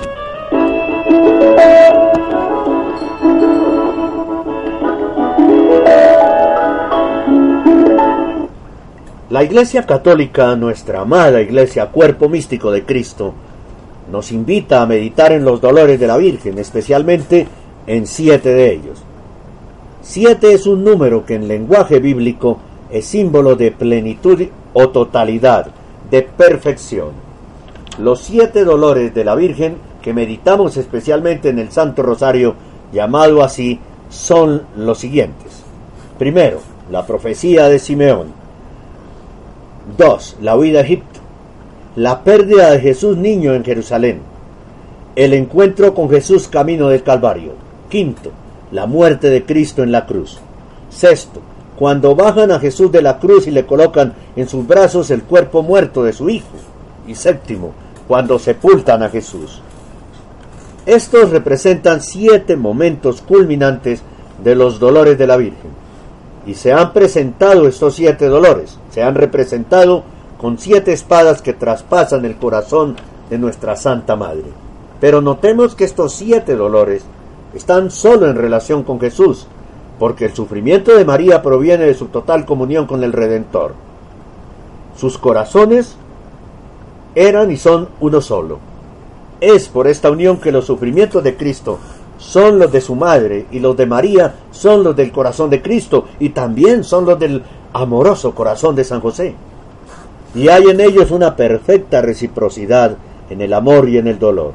La 9.29 9.43
Iglesia 9.43 9.85
Católica, 9.85 10.55
nuestra 10.55 11.01
amada 11.01 11.41
Iglesia 11.41 11.87
Cuerpo 11.87 12.29
Místico 12.29 12.71
de 12.71 12.85
Cristo, 12.85 13.33
nos 14.09 14.31
invita 14.31 14.81
a 14.81 14.85
meditar 14.85 15.33
en 15.33 15.43
los 15.43 15.59
dolores 15.59 15.99
de 15.99 16.07
la 16.07 16.15
Virgen, 16.15 16.59
especialmente 16.59 17.45
en 17.87 18.07
siete 18.07 18.53
de 18.53 18.71
ellos. 18.71 19.06
Siete 20.01 20.53
es 20.53 20.67
un 20.67 20.83
número 20.83 21.25
que 21.25 21.35
en 21.35 21.47
lenguaje 21.47 21.99
bíblico 21.99 22.59
es 22.89 23.05
símbolo 23.05 23.55
de 23.55 23.71
plenitud 23.71 24.41
o 24.73 24.89
totalidad, 24.89 25.71
de 26.09 26.21
perfección. 26.21 27.09
Los 27.99 28.21
siete 28.21 28.63
dolores 28.63 29.13
de 29.13 29.25
la 29.25 29.35
Virgen 29.35 29.77
que 30.01 30.13
meditamos 30.13 30.77
especialmente 30.77 31.49
en 31.49 31.59
el 31.59 31.71
Santo 31.71 32.03
Rosario, 32.03 32.55
llamado 32.93 33.43
así, 33.43 33.79
son 34.09 34.63
los 34.77 34.99
siguientes. 34.99 35.63
Primero, 36.17 36.59
la 36.89 37.05
profecía 37.05 37.67
de 37.67 37.79
Simeón. 37.79 38.27
Dos, 39.97 40.37
La 40.41 40.55
huida 40.55 40.79
a 40.79 40.83
Egipto. 40.83 41.19
La 41.95 42.23
pérdida 42.23 42.71
de 42.71 42.79
Jesús 42.79 43.17
niño 43.17 43.53
en 43.53 43.65
Jerusalén. 43.65 44.21
El 45.15 45.33
encuentro 45.33 45.93
con 45.93 46.09
Jesús 46.09 46.47
camino 46.47 46.87
del 46.87 47.03
Calvario. 47.03 47.51
Quinto, 47.89 48.31
la 48.71 48.85
muerte 48.85 49.29
de 49.29 49.45
Cristo 49.45 49.83
en 49.83 49.91
la 49.91 50.05
cruz. 50.05 50.39
Sexto, 50.89 51.41
cuando 51.77 52.15
bajan 52.15 52.51
a 52.51 52.59
Jesús 52.59 52.91
de 52.91 53.01
la 53.01 53.19
cruz 53.19 53.47
y 53.47 53.51
le 53.51 53.65
colocan 53.65 54.13
en 54.35 54.47
sus 54.49 54.65
brazos 54.65 55.11
el 55.11 55.23
cuerpo 55.23 55.61
muerto 55.61 56.03
de 56.03 56.13
su 56.13 56.29
Hijo. 56.29 56.47
Y 57.07 57.15
séptimo, 57.15 57.71
cuando 58.07 58.39
sepultan 58.39 59.03
a 59.03 59.09
Jesús. 59.09 59.61
Estos 60.85 61.29
representan 61.29 62.01
siete 62.01 62.55
momentos 62.55 63.21
culminantes 63.21 64.01
de 64.43 64.55
los 64.55 64.79
dolores 64.79 65.17
de 65.17 65.27
la 65.27 65.37
Virgen. 65.37 65.71
Y 66.45 66.55
se 66.55 66.73
han 66.73 66.93
presentado 66.93 67.67
estos 67.67 67.95
siete 67.95 68.27
dolores, 68.27 68.79
se 68.89 69.03
han 69.03 69.15
representado 69.15 70.03
con 70.37 70.57
siete 70.57 70.93
espadas 70.93 71.41
que 71.41 71.53
traspasan 71.53 72.23
el 72.25 72.37
corazón 72.37 72.95
de 73.29 73.37
nuestra 73.37 73.75
Santa 73.75 74.15
Madre. 74.15 74.45
Pero 74.99 75.21
notemos 75.21 75.75
que 75.75 75.83
estos 75.83 76.13
siete 76.13 76.55
dolores 76.55 77.03
están 77.53 77.91
solo 77.91 78.27
en 78.27 78.35
relación 78.35 78.83
con 78.83 78.99
Jesús, 78.99 79.47
porque 79.99 80.25
el 80.25 80.33
sufrimiento 80.33 80.95
de 80.95 81.05
María 81.05 81.41
proviene 81.41 81.85
de 81.85 81.93
su 81.93 82.07
total 82.07 82.45
comunión 82.45 82.85
con 82.85 83.03
el 83.03 83.13
Redentor. 83.13 83.73
Sus 84.95 85.17
corazones 85.17 85.95
eran 87.15 87.51
y 87.51 87.57
son 87.57 87.89
uno 87.99 88.21
solo. 88.21 88.59
Es 89.41 89.69
por 89.69 89.87
esta 89.87 90.09
unión 90.09 90.37
que 90.37 90.51
los 90.51 90.65
sufrimientos 90.65 91.23
de 91.23 91.35
Cristo 91.35 91.79
son 92.17 92.57
los 92.59 92.71
de 92.71 92.81
su 92.81 92.95
madre 92.95 93.45
y 93.51 93.59
los 93.59 93.77
de 93.77 93.85
María 93.85 94.35
son 94.51 94.83
los 94.83 94.95
del 94.95 95.11
corazón 95.11 95.49
de 95.49 95.61
Cristo 95.61 96.05
y 96.19 96.29
también 96.29 96.83
son 96.83 97.05
los 97.05 97.19
del 97.19 97.43
amoroso 97.73 98.33
corazón 98.33 98.75
de 98.75 98.83
San 98.83 99.01
José. 99.01 99.35
Y 100.35 100.49
hay 100.49 100.63
en 100.63 100.81
ellos 100.81 101.11
una 101.11 101.35
perfecta 101.35 102.01
reciprocidad 102.01 102.97
en 103.29 103.41
el 103.41 103.53
amor 103.53 103.89
y 103.89 103.97
en 103.97 104.07
el 104.07 104.19
dolor. 104.19 104.53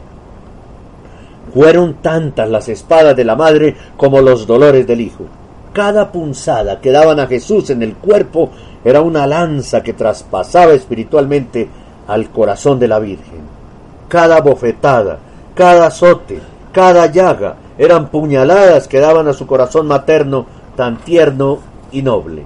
Fueron 1.55 1.95
tantas 2.03 2.49
las 2.49 2.69
espadas 2.69 3.17
de 3.17 3.25
la 3.25 3.37
madre 3.37 3.77
como 3.97 4.21
los 4.21 4.47
dolores 4.47 4.87
del 4.87 5.01
hijo. 5.01 5.25
Cada 5.73 6.13
punzada 6.13 6.81
que 6.81 6.91
daban 6.91 7.21
a 7.21 7.27
Jesús 7.27 7.71
en 7.71 7.83
el 7.83 7.95
cuerpo 7.95 8.51
era 8.85 9.01
una 9.01 9.27
lanza 9.27 9.83
que 9.83 9.93
traspasaba 9.93 10.73
espiritualmente 10.73 11.69
al 12.07 12.31
corazón 12.31 12.79
de 12.79 12.89
la 12.89 12.99
Virgen. 12.99 13.41
Cada 14.09 14.41
bofetada, 14.41 15.19
cada 15.55 15.87
azote, 15.87 16.41
cada 16.73 17.07
llaga 17.07 17.57
eran 17.79 18.09
puñaladas 18.09 18.89
que 18.89 19.01
daban 19.01 19.29
a 19.29 19.33
su 19.33 19.47
corazón 19.47 19.87
materno 19.87 20.47
tan 20.77 20.99
tierno 20.99 21.59
y 21.91 22.03
noble. 22.03 22.45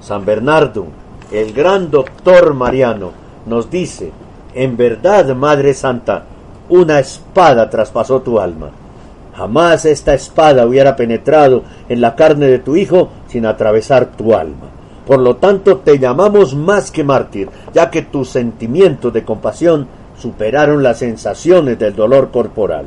San 0.00 0.24
Bernardo, 0.24 0.86
el 1.32 1.52
gran 1.52 1.90
doctor 1.90 2.54
mariano, 2.54 3.12
nos 3.46 3.70
dice, 3.70 4.12
en 4.54 4.76
verdad, 4.76 5.34
Madre 5.34 5.74
Santa, 5.74 6.24
una 6.68 6.98
espada 6.98 7.68
traspasó 7.70 8.20
tu 8.20 8.38
alma. 8.38 8.70
Jamás 9.34 9.84
esta 9.84 10.14
espada 10.14 10.66
hubiera 10.66 10.96
penetrado 10.96 11.62
en 11.88 12.00
la 12.00 12.16
carne 12.16 12.46
de 12.46 12.58
tu 12.58 12.76
hijo 12.76 13.08
sin 13.28 13.46
atravesar 13.46 14.06
tu 14.16 14.34
alma. 14.34 14.68
Por 15.06 15.20
lo 15.20 15.36
tanto, 15.36 15.78
te 15.78 15.98
llamamos 15.98 16.54
más 16.54 16.90
que 16.90 17.04
mártir, 17.04 17.48
ya 17.72 17.90
que 17.90 18.02
tus 18.02 18.30
sentimientos 18.30 19.12
de 19.12 19.24
compasión 19.24 19.86
superaron 20.20 20.82
las 20.82 20.98
sensaciones 20.98 21.78
del 21.78 21.94
dolor 21.94 22.30
corporal. 22.30 22.86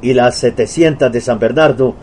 Y 0.00 0.14
las 0.14 0.38
setecientas 0.38 1.12
de 1.12 1.20
San 1.20 1.38
Bernardo 1.38 1.94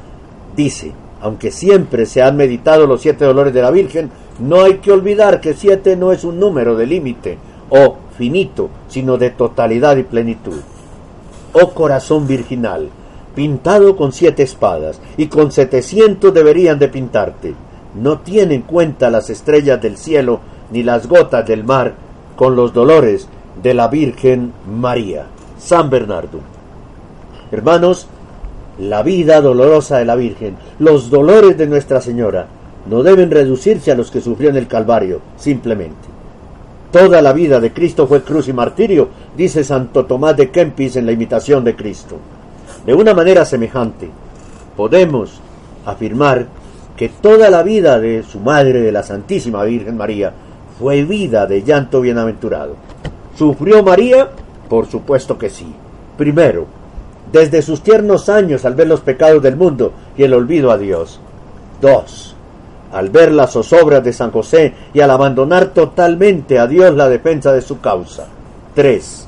dice, 0.56 0.94
aunque 1.22 1.52
siempre 1.52 2.06
se 2.06 2.22
han 2.22 2.38
meditado 2.38 2.88
los 2.88 3.02
siete 3.02 3.26
dolores 3.26 3.54
de 3.54 3.62
la 3.62 3.72
Virgen, 3.72 4.10
no 4.40 4.62
hay 4.62 4.76
que 4.76 4.92
olvidar 4.92 5.42
que 5.42 5.54
siete 5.54 5.96
no 5.96 6.12
es 6.12 6.24
un 6.24 6.40
número 6.40 6.76
de 6.76 6.86
límite 6.86 7.38
o 7.70 7.98
sino 8.88 9.18
de 9.18 9.30
totalidad 9.30 9.98
y 9.98 10.04
plenitud. 10.04 10.60
Oh 11.54 11.70
corazón 11.70 12.28
virginal, 12.28 12.90
pintado 13.36 13.96
con 13.96 14.12
siete 14.12 14.44
espadas, 14.44 15.00
y 15.18 15.28
con 15.28 15.52
setecientos 15.52 16.34
deberían 16.34 16.78
de 16.78 16.90
pintarte. 16.90 17.54
No 17.96 18.20
tiene 18.20 18.56
en 18.56 18.62
cuenta 18.64 19.10
las 19.10 19.30
estrellas 19.30 19.82
del 19.82 19.98
cielo 19.98 20.42
ni 20.72 20.84
las 20.84 21.08
gotas 21.08 21.48
del 21.48 21.64
mar 21.64 21.94
con 22.36 22.56
los 22.56 22.74
dolores 22.74 23.28
de 23.64 23.74
la 23.74 23.88
Virgen 23.88 24.54
María. 24.70 25.26
San 25.58 25.90
Bernardo. 25.90 26.40
Hermanos, 27.52 28.08
la 28.80 29.04
vida 29.04 29.42
dolorosa 29.42 29.98
de 29.98 30.06
la 30.06 30.16
Virgen, 30.16 30.56
los 30.80 31.10
dolores 31.10 31.58
de 31.58 31.68
Nuestra 31.68 32.00
Señora, 32.00 32.48
no 32.90 33.04
deben 33.04 33.32
reducirse 33.32 33.92
a 33.92 33.96
los 33.96 34.12
que 34.12 34.22
sufrió 34.22 34.50
en 34.50 34.56
el 34.56 34.68
Calvario, 34.68 35.22
simplemente. 35.38 36.09
Toda 36.92 37.22
la 37.22 37.34
vida 37.34 37.60
de 37.60 37.72
Cristo 37.72 38.08
fue 38.08 38.24
cruz 38.24 38.48
y 38.48 38.54
martirio, 38.54 39.10
dice 39.38 39.64
Santo 39.64 40.06
Tomás 40.06 40.36
de 40.36 40.50
Kempis 40.50 40.96
en 40.96 41.06
la 41.06 41.12
imitación 41.12 41.64
de 41.64 41.76
Cristo. 41.76 42.18
De 42.86 42.94
una 42.96 43.14
manera 43.14 43.46
semejante, 43.46 44.10
podemos 44.76 45.40
afirmar 45.86 46.48
que 46.98 47.10
toda 47.10 47.50
la 47.50 47.62
vida 47.62 48.00
de 48.00 48.24
su 48.24 48.40
madre, 48.40 48.82
de 48.82 48.92
la 48.92 49.04
Santísima 49.04 49.64
Virgen 49.64 49.98
María, 49.98 50.34
fue 50.80 51.04
vida 51.04 51.46
de 51.46 51.62
llanto 51.62 52.02
bienaventurado. 52.02 52.76
¿Sufrió 53.38 53.84
María? 53.84 54.30
Por 54.68 54.88
supuesto 54.88 55.38
que 55.38 55.50
sí. 55.50 55.68
Primero, 56.18 56.66
desde 57.32 57.62
sus 57.62 57.82
tiernos 57.82 58.30
años 58.30 58.66
al 58.66 58.76
ver 58.76 58.88
los 58.88 59.02
pecados 59.02 59.44
del 59.44 59.56
mundo 59.56 59.94
y 60.18 60.24
el 60.24 60.34
olvido 60.34 60.72
a 60.72 60.78
Dios. 60.78 61.20
Dos, 61.82 62.36
al 62.92 63.10
ver 63.10 63.32
las 63.32 63.52
zozobras 63.54 64.04
de 64.04 64.14
San 64.14 64.32
José 64.32 64.74
y 64.94 65.02
al 65.02 65.12
abandonar 65.12 65.68
totalmente 65.68 66.60
a 66.60 66.68
Dios 66.68 66.94
la 66.96 67.10
defensa 67.10 67.52
de 67.52 67.62
su 67.62 67.80
causa. 67.80 68.28
Tres, 68.74 69.28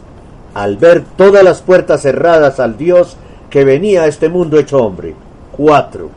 al 0.54 0.78
ver 0.78 1.04
todas 1.16 1.44
las 1.44 1.62
puertas 1.62 2.02
cerradas 2.02 2.60
al 2.60 2.78
Dios 2.78 3.18
que 3.50 3.64
venía 3.64 4.04
a 4.04 4.08
este 4.08 4.30
mundo 4.30 4.58
hecho 4.58 4.84
hombre. 4.84 5.14
Cuatro, 5.52 6.10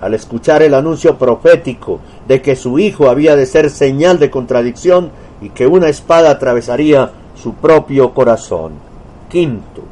al 0.00 0.14
escuchar 0.14 0.62
el 0.62 0.74
anuncio 0.74 1.16
profético 1.18 2.00
de 2.26 2.42
que 2.42 2.56
su 2.56 2.78
hijo 2.78 3.08
había 3.08 3.36
de 3.36 3.46
ser 3.46 3.70
señal 3.70 4.18
de 4.18 4.30
contradicción 4.30 5.10
y 5.40 5.50
que 5.50 5.66
una 5.66 5.88
espada 5.88 6.30
atravesaría 6.30 7.10
su 7.40 7.54
propio 7.54 8.12
corazón. 8.12 8.72
Quinto, 9.28 9.82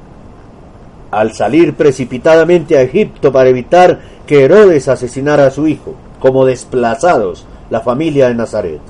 al 1.11 1.33
salir 1.33 1.75
precipitadamente 1.75 2.77
a 2.77 2.83
Egipto 2.83 3.33
para 3.33 3.49
evitar 3.49 4.01
que 4.27 4.45
Herodes 4.45 4.89
asesinara 4.89 5.47
a 5.47 5.51
su 5.51 5.67
hijo, 5.67 5.95
como 6.21 6.45
desplazados 6.45 7.47
la 7.71 7.81
familia 7.81 8.29
de 8.29 8.35
Nazaret. 8.35 8.81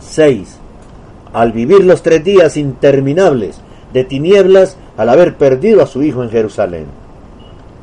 6. 0.00 0.58
Al 1.32 1.52
vivir 1.52 1.84
los 1.84 2.02
tres 2.02 2.24
días 2.24 2.56
interminables 2.56 3.60
de 3.92 4.04
tinieblas 4.04 4.76
al 4.96 5.08
haber 5.08 5.36
perdido 5.36 5.82
a 5.82 5.86
su 5.86 6.02
hijo 6.02 6.22
en 6.22 6.30
Jerusalén. 6.30 6.86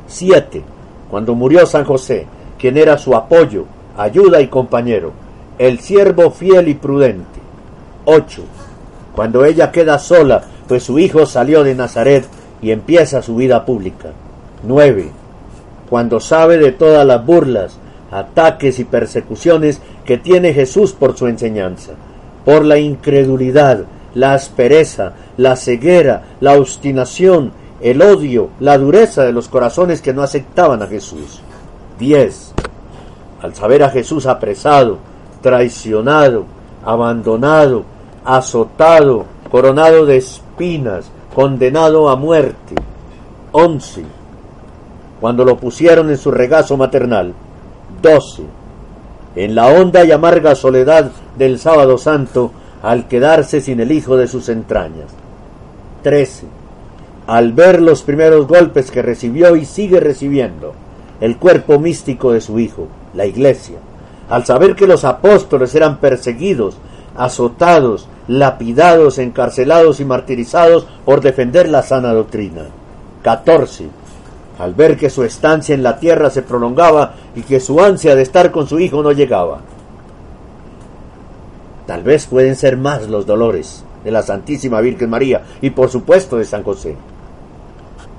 7. 0.06 0.62
Cuando 1.10 1.34
murió 1.34 1.66
San 1.66 1.84
José, 1.84 2.26
quien 2.58 2.76
era 2.76 2.98
su 2.98 3.14
apoyo, 3.14 3.64
ayuda 3.96 4.40
y 4.40 4.48
compañero, 4.48 5.12
el 5.58 5.80
siervo 5.80 6.30
fiel 6.30 6.68
y 6.68 6.74
prudente. 6.74 7.40
8. 8.04 8.42
Cuando 9.14 9.44
ella 9.44 9.70
queda 9.70 9.98
sola, 9.98 10.42
pues 10.68 10.82
su 10.84 10.98
hijo 10.98 11.26
salió 11.26 11.64
de 11.64 11.74
Nazaret 11.74 12.24
y 12.62 12.70
empieza 12.70 13.22
su 13.22 13.36
vida 13.36 13.64
pública. 13.64 14.10
9. 14.62 15.10
Cuando 15.88 16.20
sabe 16.20 16.58
de 16.58 16.72
todas 16.72 17.06
las 17.06 17.24
burlas, 17.24 17.78
ataques 18.10 18.78
y 18.78 18.84
persecuciones 18.84 19.80
que 20.04 20.18
tiene 20.18 20.52
Jesús 20.52 20.92
por 20.92 21.16
su 21.16 21.26
enseñanza, 21.26 21.92
por 22.44 22.64
la 22.64 22.78
incredulidad, 22.78 23.84
la 24.14 24.34
aspereza, 24.34 25.12
la 25.36 25.56
ceguera, 25.56 26.22
la 26.40 26.54
obstinación, 26.54 27.52
el 27.80 28.02
odio, 28.02 28.50
la 28.60 28.76
dureza 28.78 29.24
de 29.24 29.32
los 29.32 29.48
corazones 29.48 30.02
que 30.02 30.12
no 30.12 30.22
aceptaban 30.22 30.82
a 30.82 30.86
Jesús. 30.86 31.40
10. 31.98 32.54
Al 33.42 33.54
saber 33.54 33.82
a 33.82 33.90
Jesús 33.90 34.26
apresado, 34.26 34.98
traicionado, 35.40 36.44
abandonado, 36.84 37.84
azotado, 38.24 39.24
coronado 39.50 40.04
de 40.06 40.16
espinas, 40.16 41.10
condenado 41.34 42.08
a 42.08 42.16
muerte. 42.16 42.74
11. 43.52 44.04
Cuando 45.20 45.44
lo 45.44 45.56
pusieron 45.56 46.10
en 46.10 46.18
su 46.18 46.30
regazo 46.30 46.76
maternal. 46.76 47.34
12. 48.02 48.42
En 49.36 49.54
la 49.54 49.68
honda 49.68 50.04
y 50.04 50.12
amarga 50.12 50.54
soledad 50.54 51.10
del 51.36 51.58
sábado 51.58 51.98
santo, 51.98 52.52
al 52.82 53.08
quedarse 53.08 53.60
sin 53.60 53.80
el 53.80 53.92
hijo 53.92 54.16
de 54.16 54.26
sus 54.26 54.48
entrañas. 54.48 55.10
13. 56.02 56.46
Al 57.26 57.52
ver 57.52 57.80
los 57.80 58.02
primeros 58.02 58.46
golpes 58.46 58.90
que 58.90 59.02
recibió 59.02 59.54
y 59.56 59.64
sigue 59.64 60.00
recibiendo 60.00 60.72
el 61.20 61.36
cuerpo 61.36 61.78
místico 61.78 62.32
de 62.32 62.40
su 62.40 62.58
hijo, 62.58 62.88
la 63.14 63.26
iglesia, 63.26 63.78
al 64.30 64.46
saber 64.46 64.74
que 64.74 64.86
los 64.86 65.04
apóstoles 65.04 65.74
eran 65.74 65.98
perseguidos, 65.98 66.78
azotados, 67.16 68.08
lapidados, 68.26 69.18
encarcelados 69.18 70.00
y 70.00 70.04
martirizados 70.04 70.86
por 71.04 71.20
defender 71.20 71.68
la 71.68 71.82
sana 71.82 72.12
doctrina. 72.12 72.62
14. 73.22 73.88
Al 74.60 74.74
ver 74.74 74.98
que 74.98 75.08
su 75.08 75.24
estancia 75.24 75.74
en 75.74 75.82
la 75.82 75.98
tierra 75.98 76.28
se 76.28 76.42
prolongaba 76.42 77.14
y 77.34 77.40
que 77.40 77.60
su 77.60 77.80
ansia 77.80 78.14
de 78.14 78.20
estar 78.20 78.50
con 78.50 78.68
su 78.68 78.78
hijo 78.78 79.02
no 79.02 79.10
llegaba. 79.10 79.60
Tal 81.86 82.02
vez 82.02 82.26
pueden 82.26 82.56
ser 82.56 82.76
más 82.76 83.08
los 83.08 83.24
dolores 83.24 83.82
de 84.04 84.10
la 84.10 84.20
Santísima 84.20 84.82
Virgen 84.82 85.08
María 85.08 85.44
y 85.62 85.70
por 85.70 85.88
supuesto 85.88 86.36
de 86.36 86.44
San 86.44 86.62
José. 86.62 86.94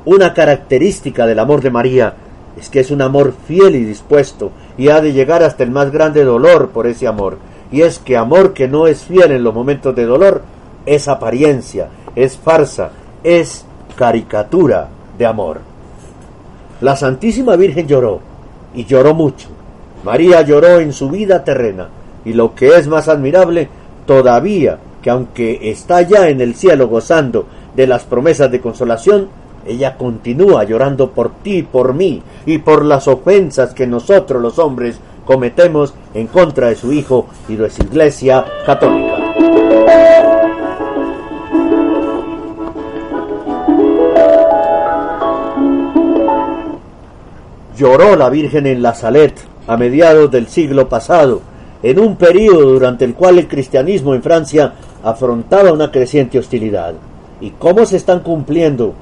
Una 0.03 0.33
característica 0.33 1.27
del 1.27 1.37
amor 1.37 1.61
de 1.61 1.69
María 1.69 2.15
es 2.59 2.69
que 2.69 2.79
es 2.79 2.89
un 2.89 3.03
amor 3.03 3.35
fiel 3.45 3.75
y 3.75 3.85
dispuesto 3.85 4.49
y 4.79 4.89
ha 4.89 4.99
de 4.99 5.13
llegar 5.13 5.43
hasta 5.43 5.63
el 5.63 5.69
más 5.69 5.91
grande 5.91 6.23
dolor 6.23 6.69
por 6.69 6.87
ese 6.87 7.05
amor. 7.05 7.37
Y 7.71 7.83
es 7.83 7.99
que 7.99 8.17
amor 8.17 8.53
que 8.53 8.67
no 8.67 8.87
es 8.87 9.03
fiel 9.03 9.31
en 9.31 9.43
los 9.43 9.53
momentos 9.53 9.95
de 9.95 10.05
dolor 10.05 10.41
es 10.87 11.07
apariencia, 11.07 11.89
es 12.15 12.35
farsa, 12.35 12.89
es 13.23 13.63
caricatura 13.95 14.89
de 15.19 15.27
amor. 15.27 15.70
La 16.81 16.95
Santísima 16.95 17.55
Virgen 17.55 17.87
lloró 17.87 18.19
y 18.73 18.85
lloró 18.85 19.13
mucho. 19.13 19.49
María 20.03 20.41
lloró 20.41 20.79
en 20.79 20.93
su 20.93 21.11
vida 21.11 21.43
terrena 21.43 21.89
y 22.25 22.33
lo 22.33 22.55
que 22.55 22.75
es 22.75 22.87
más 22.87 23.07
admirable, 23.07 23.69
todavía 24.07 24.79
que 25.01 25.11
aunque 25.11 25.69
está 25.69 26.01
ya 26.01 26.27
en 26.29 26.41
el 26.41 26.55
cielo 26.55 26.87
gozando 26.87 27.45
de 27.75 27.85
las 27.85 28.03
promesas 28.03 28.51
de 28.51 28.61
consolación, 28.61 29.29
ella 29.65 29.95
continúa 29.95 30.63
llorando 30.63 31.11
por 31.11 31.31
ti, 31.43 31.61
por 31.61 31.93
mí 31.93 32.21
y 32.47 32.57
por 32.57 32.83
las 32.83 33.07
ofensas 33.07 33.75
que 33.75 33.85
nosotros 33.85 34.41
los 34.41 34.57
hombres 34.57 34.99
cometemos 35.23 35.93
en 36.15 36.27
contra 36.27 36.69
de 36.69 36.75
su 36.75 36.91
Hijo 36.91 37.27
y 37.47 37.57
de 37.57 37.69
su 37.69 37.83
Iglesia 37.83 38.43
católica. 38.65 39.10
Lloró 47.81 48.15
la 48.15 48.29
Virgen 48.29 48.67
en 48.67 48.83
la 48.83 48.93
Salet 48.93 49.33
a 49.65 49.75
mediados 49.75 50.29
del 50.29 50.45
siglo 50.45 50.87
pasado, 50.87 51.41
en 51.81 51.97
un 51.97 52.15
período 52.15 52.73
durante 52.73 53.05
el 53.05 53.15
cual 53.15 53.39
el 53.39 53.47
cristianismo 53.47 54.13
en 54.13 54.21
Francia 54.21 54.75
afrontaba 55.03 55.73
una 55.73 55.89
creciente 55.89 56.37
hostilidad. 56.37 56.93
¿Y 57.39 57.49
cómo 57.49 57.87
se 57.87 57.97
están 57.97 58.19
cumpliendo 58.19 58.93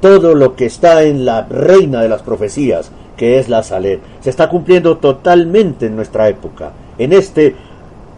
todo 0.00 0.34
lo 0.34 0.56
que 0.56 0.66
está 0.66 1.04
en 1.04 1.24
la 1.24 1.42
reina 1.42 2.02
de 2.02 2.08
las 2.08 2.22
profecías, 2.22 2.90
que 3.16 3.38
es 3.38 3.48
la 3.48 3.62
Salet. 3.62 4.00
Se 4.20 4.30
está 4.30 4.48
cumpliendo 4.48 4.96
totalmente 4.96 5.86
en 5.86 5.94
nuestra 5.94 6.28
época. 6.28 6.72
En 6.98 7.12
este 7.12 7.54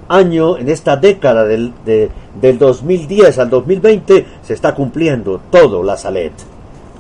año, 0.08 0.56
en 0.56 0.70
esta 0.70 0.96
década 0.96 1.44
del, 1.44 1.74
del 1.84 2.58
2010 2.58 3.38
al 3.38 3.50
2020, 3.50 4.26
se 4.42 4.54
está 4.54 4.74
cumpliendo 4.74 5.42
todo 5.50 5.82
la 5.82 5.98
Salet. 5.98 6.32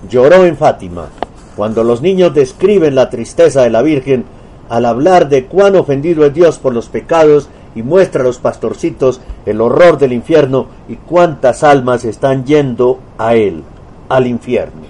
Lloró 0.06 0.44
en 0.44 0.58
Fátima, 0.58 1.08
cuando 1.56 1.82
los 1.82 2.02
niños 2.02 2.34
describen 2.34 2.94
la 2.94 3.08
tristeza 3.08 3.62
de 3.62 3.70
la 3.70 3.82
Virgen 3.82 4.24
al 4.68 4.84
hablar 4.84 5.28
de 5.28 5.46
cuán 5.46 5.74
ofendido 5.74 6.26
es 6.26 6.34
Dios 6.34 6.58
por 6.58 6.74
los 6.74 6.88
pecados 6.88 7.48
y 7.74 7.82
muestra 7.82 8.20
a 8.20 8.24
los 8.24 8.38
pastorcitos 8.38 9.20
el 9.46 9.60
horror 9.60 9.98
del 9.98 10.12
infierno 10.12 10.66
y 10.88 10.96
cuántas 10.96 11.62
almas 11.64 12.04
están 12.04 12.44
yendo 12.44 12.98
a 13.16 13.34
él 13.34 13.62
al 14.08 14.26
infierno. 14.26 14.82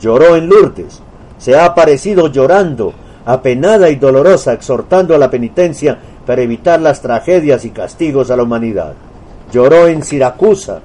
Lloró 0.00 0.36
en 0.36 0.48
Lourdes, 0.48 1.00
se 1.38 1.56
ha 1.56 1.64
aparecido 1.64 2.28
llorando, 2.28 2.92
apenada 3.26 3.90
y 3.90 3.96
dolorosa, 3.96 4.52
exhortando 4.52 5.14
a 5.14 5.18
la 5.18 5.30
penitencia 5.30 5.98
para 6.26 6.42
evitar 6.42 6.80
las 6.80 7.02
tragedias 7.02 7.64
y 7.64 7.70
castigos 7.70 8.30
a 8.30 8.36
la 8.36 8.42
humanidad. 8.42 8.94
Lloró 9.52 9.86
en 9.86 10.02
Siracusa, 10.02 10.80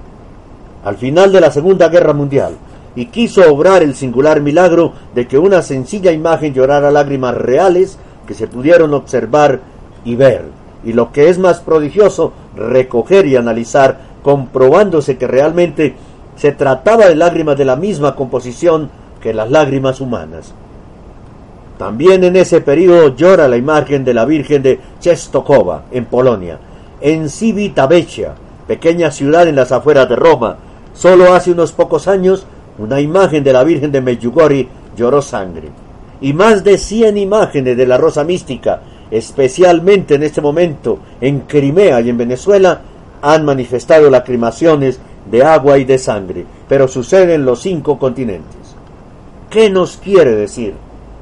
al 0.84 0.98
final 0.98 1.32
de 1.32 1.42
la 1.42 1.52
Segunda 1.52 1.88
Guerra 1.90 2.14
Mundial, 2.14 2.54
y 2.96 3.08
quiso 3.08 3.52
obrar 3.52 3.84
el 3.84 3.96
singular 3.96 4.42
milagro 4.42 4.94
de 5.14 5.28
que 5.28 5.38
una 5.38 5.62
sencilla 5.62 6.12
imagen 6.12 6.54
llorara 6.54 6.92
lágrimas 6.92 7.36
reales 7.36 7.98
que 8.26 8.34
se 8.34 8.48
pudieron 8.48 8.94
observar 8.94 9.60
y 10.04 10.16
ver, 10.16 10.46
y 10.84 10.94
lo 10.94 11.12
que 11.12 11.30
es 11.30 11.38
más 11.38 11.60
prodigioso, 11.60 12.32
recoger 12.56 13.26
y 13.26 13.36
analizar, 13.36 14.00
comprobándose 14.24 15.18
que 15.18 15.28
realmente 15.28 15.96
se 16.36 16.52
trataba 16.52 17.08
de 17.08 17.16
lágrimas 17.16 17.58
de 17.58 17.66
la 17.66 17.76
misma 17.76 18.16
composición 18.16 18.90
que 19.22 19.34
las 19.34 19.50
lágrimas 19.52 20.02
humanas. 20.02 20.54
También 21.78 22.24
en 22.24 22.36
ese 22.36 22.62
periodo 22.62 23.16
llora 23.16 23.48
la 23.48 23.58
imagen 23.58 24.06
de 24.06 24.14
la 24.14 24.26
Virgen 24.26 24.64
de 24.64 24.80
Czestochowa, 25.02 25.84
en 25.92 26.06
Polonia. 26.06 26.58
En 27.02 27.30
Civitavecchia, 27.30 28.34
pequeña 28.68 29.12
ciudad 29.12 29.48
en 29.48 29.56
las 29.56 29.72
afueras 29.72 30.08
de 30.08 30.16
Roma, 30.16 30.58
solo 30.94 31.34
hace 31.34 31.52
unos 31.52 31.74
pocos 31.74 32.08
años, 32.08 32.46
una 32.78 33.00
imagen 33.00 33.44
de 33.44 33.54
la 33.54 33.64
Virgen 33.64 33.92
de 33.92 34.02
Medjugorje 34.02 34.68
lloró 34.96 35.22
sangre. 35.22 35.70
Y 36.22 36.34
más 36.34 36.64
de 36.64 36.78
cien 36.78 37.18
imágenes 37.18 37.78
de 37.78 37.86
la 37.86 37.98
Rosa 37.98 38.24
Mística, 38.24 38.82
especialmente 39.12 40.16
en 40.16 40.24
este 40.24 40.42
momento 40.42 41.00
en 41.22 41.42
Crimea 41.42 42.02
y 42.02 42.10
en 42.10 42.18
Venezuela, 42.18 42.82
han 43.22 43.46
manifestado 43.46 44.10
lacrimaciones 44.10 45.00
de 45.30 45.44
agua 45.44 45.78
y 45.78 45.86
de 45.86 45.98
sangre, 45.98 46.46
pero 46.68 46.88
sucede 46.88 47.34
en 47.34 47.46
los 47.46 47.62
cinco 47.62 47.98
continentes. 47.98 48.76
¿Qué 49.50 49.70
nos 49.70 49.98
quiere 49.98 50.36
decir 50.36 50.74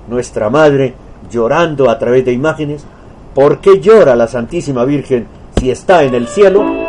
nuestra 0.10 0.50
Madre 0.50 0.94
llorando 1.30 1.90
a 1.90 1.98
través 1.98 2.26
de 2.26 2.34
imágenes? 2.34 2.86
¿Por 3.34 3.60
qué 3.60 3.80
llora 3.80 4.16
la 4.16 4.28
Santísima 4.28 4.86
Virgen 4.86 5.28
si 5.60 5.72
está 5.72 6.04
en 6.04 6.16
el 6.16 6.28
cielo? 6.28 6.83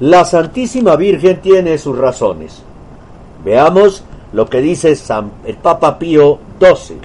La 0.00 0.24
Santísima 0.24 0.94
Virgen 0.94 1.40
tiene 1.40 1.76
sus 1.76 1.98
razones. 1.98 2.62
Veamos 3.44 4.04
lo 4.32 4.48
que 4.48 4.60
dice 4.60 4.96
el 5.44 5.56
Papa 5.56 5.98
Pío 5.98 6.38
XII 6.60 6.98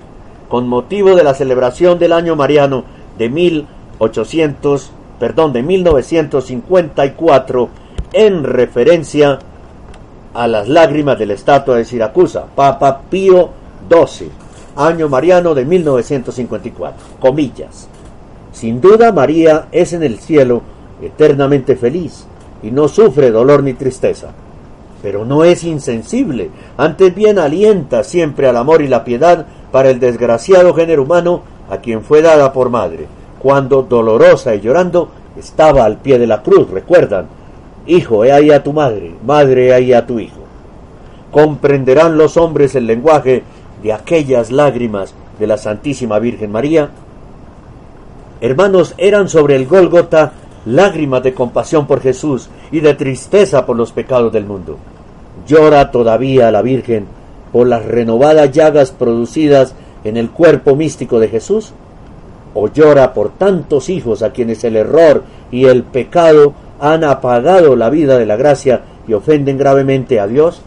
con 0.47 0.67
motivo 0.67 1.15
de 1.15 1.23
la 1.23 1.33
celebración 1.33 1.97
del 1.97 2.13
año 2.13 2.35
mariano 2.35 2.83
de 3.17 3.29
1800, 3.29 4.91
perdón, 5.19 5.53
de 5.53 5.63
1954 5.63 7.69
en 8.13 8.43
referencia 8.43 9.39
a 10.35 10.47
las 10.47 10.69
lágrimas 10.69 11.17
de 11.17 11.25
la 11.25 11.33
estatua 11.33 11.77
de 11.77 11.85
Siracusa, 11.85 12.45
Papa 12.55 13.01
Pío 13.09 13.49
XII, 13.89 14.29
año 14.75 15.09
mariano 15.09 15.55
de 15.55 15.65
1954. 15.65 17.03
Comillas. 17.19 17.87
Sin 18.51 18.79
duda 18.79 19.11
María 19.11 19.65
es 19.71 19.93
en 19.93 20.03
el 20.03 20.19
cielo 20.19 20.61
eternamente 21.01 21.75
feliz 21.75 22.27
y 22.64 22.72
no 22.72 22.88
sufre 22.88 23.30
dolor 23.30 23.61
ni 23.61 23.74
tristeza, 23.74 24.32
pero 25.01 25.26
no 25.26 25.43
es 25.43 25.64
insensible, 25.64 26.49
antes 26.78 27.14
bien 27.14 27.38
alienta 27.38 28.03
siempre 28.03 28.47
al 28.47 28.57
amor 28.57 28.82
y 28.82 28.88
la 28.88 29.03
piedad 29.03 29.45
para 29.72 29.89
el 29.89 29.99
desgraciado 29.99 30.74
género 30.74 31.03
humano 31.03 31.41
a 31.70 31.78
quien 31.78 32.01
fue 32.03 32.22
dada 32.22 32.53
por 32.53 32.70
madre, 32.70 33.05
cuando 33.38 33.84
dolorosa 33.84 34.55
y 34.55 34.61
llorando 34.61 35.09
estaba 35.38 35.84
al 35.84 35.97
pie 35.97 36.18
de 36.18 36.28
la 36.28 36.41
cruz, 36.41 36.70
recuerdan, 36.70 37.28
Hijo, 37.86 38.24
he 38.24 38.32
ahí 38.32 38.49
a 38.51 38.64
tu 38.64 38.72
madre, 38.72 39.14
madre, 39.26 39.68
he 39.68 39.74
ahí 39.74 39.93
a 39.93 40.05
tu 40.05 40.20
hijo. 40.20 40.39
¿Comprenderán 41.32 42.18
los 42.18 42.38
hombres 42.38 42.76
el 42.76 42.88
lenguaje 42.88 43.43
de 43.82 43.91
aquellas 43.91 44.51
lágrimas 44.51 45.14
de 45.38 45.47
la 45.47 45.57
Santísima 45.57 46.20
Virgen 46.20 46.51
María? 46.51 46.91
Hermanos, 48.39 48.93
eran 48.97 49.28
sobre 49.28 49.55
el 49.57 49.66
Gólgota 49.66 50.32
lágrimas 50.66 51.24
de 51.24 51.34
compasión 51.34 51.88
por 51.88 52.01
Jesús 52.01 52.49
y 52.72 52.80
de 52.80 52.93
tristeza 52.93 53.66
por 53.66 53.76
los 53.76 53.91
pecados 53.91 54.32
del 54.32 54.45
mundo. 54.45 54.78
Llora 55.47 55.91
todavía 55.91 56.51
la 56.51 56.61
Virgen 56.61 57.07
por 57.53 57.68
las 57.68 57.86
renovadas 57.86 58.51
llagas 58.51 58.91
producidas 58.91 59.76
en 60.03 60.18
el 60.18 60.32
cuerpo 60.32 60.76
místico 60.76 61.20
de 61.20 61.30
Jesús? 61.30 61.72
¿O 62.55 62.68
llora 62.68 63.14
por 63.14 63.30
tantos 63.30 63.89
hijos 63.89 64.24
a 64.24 64.32
quienes 64.32 64.64
el 64.64 64.76
error 64.76 65.24
y 65.51 65.66
el 65.66 65.84
pecado 65.84 66.53
han 66.82 67.03
apagado 67.03 67.76
la 67.76 67.89
vida 67.89 68.18
de 68.18 68.26
la 68.26 68.36
gracia 68.36 68.82
y 69.07 69.14
ofenden 69.14 69.57
gravemente 69.57 70.20
a 70.20 70.28
Dios? 70.28 70.61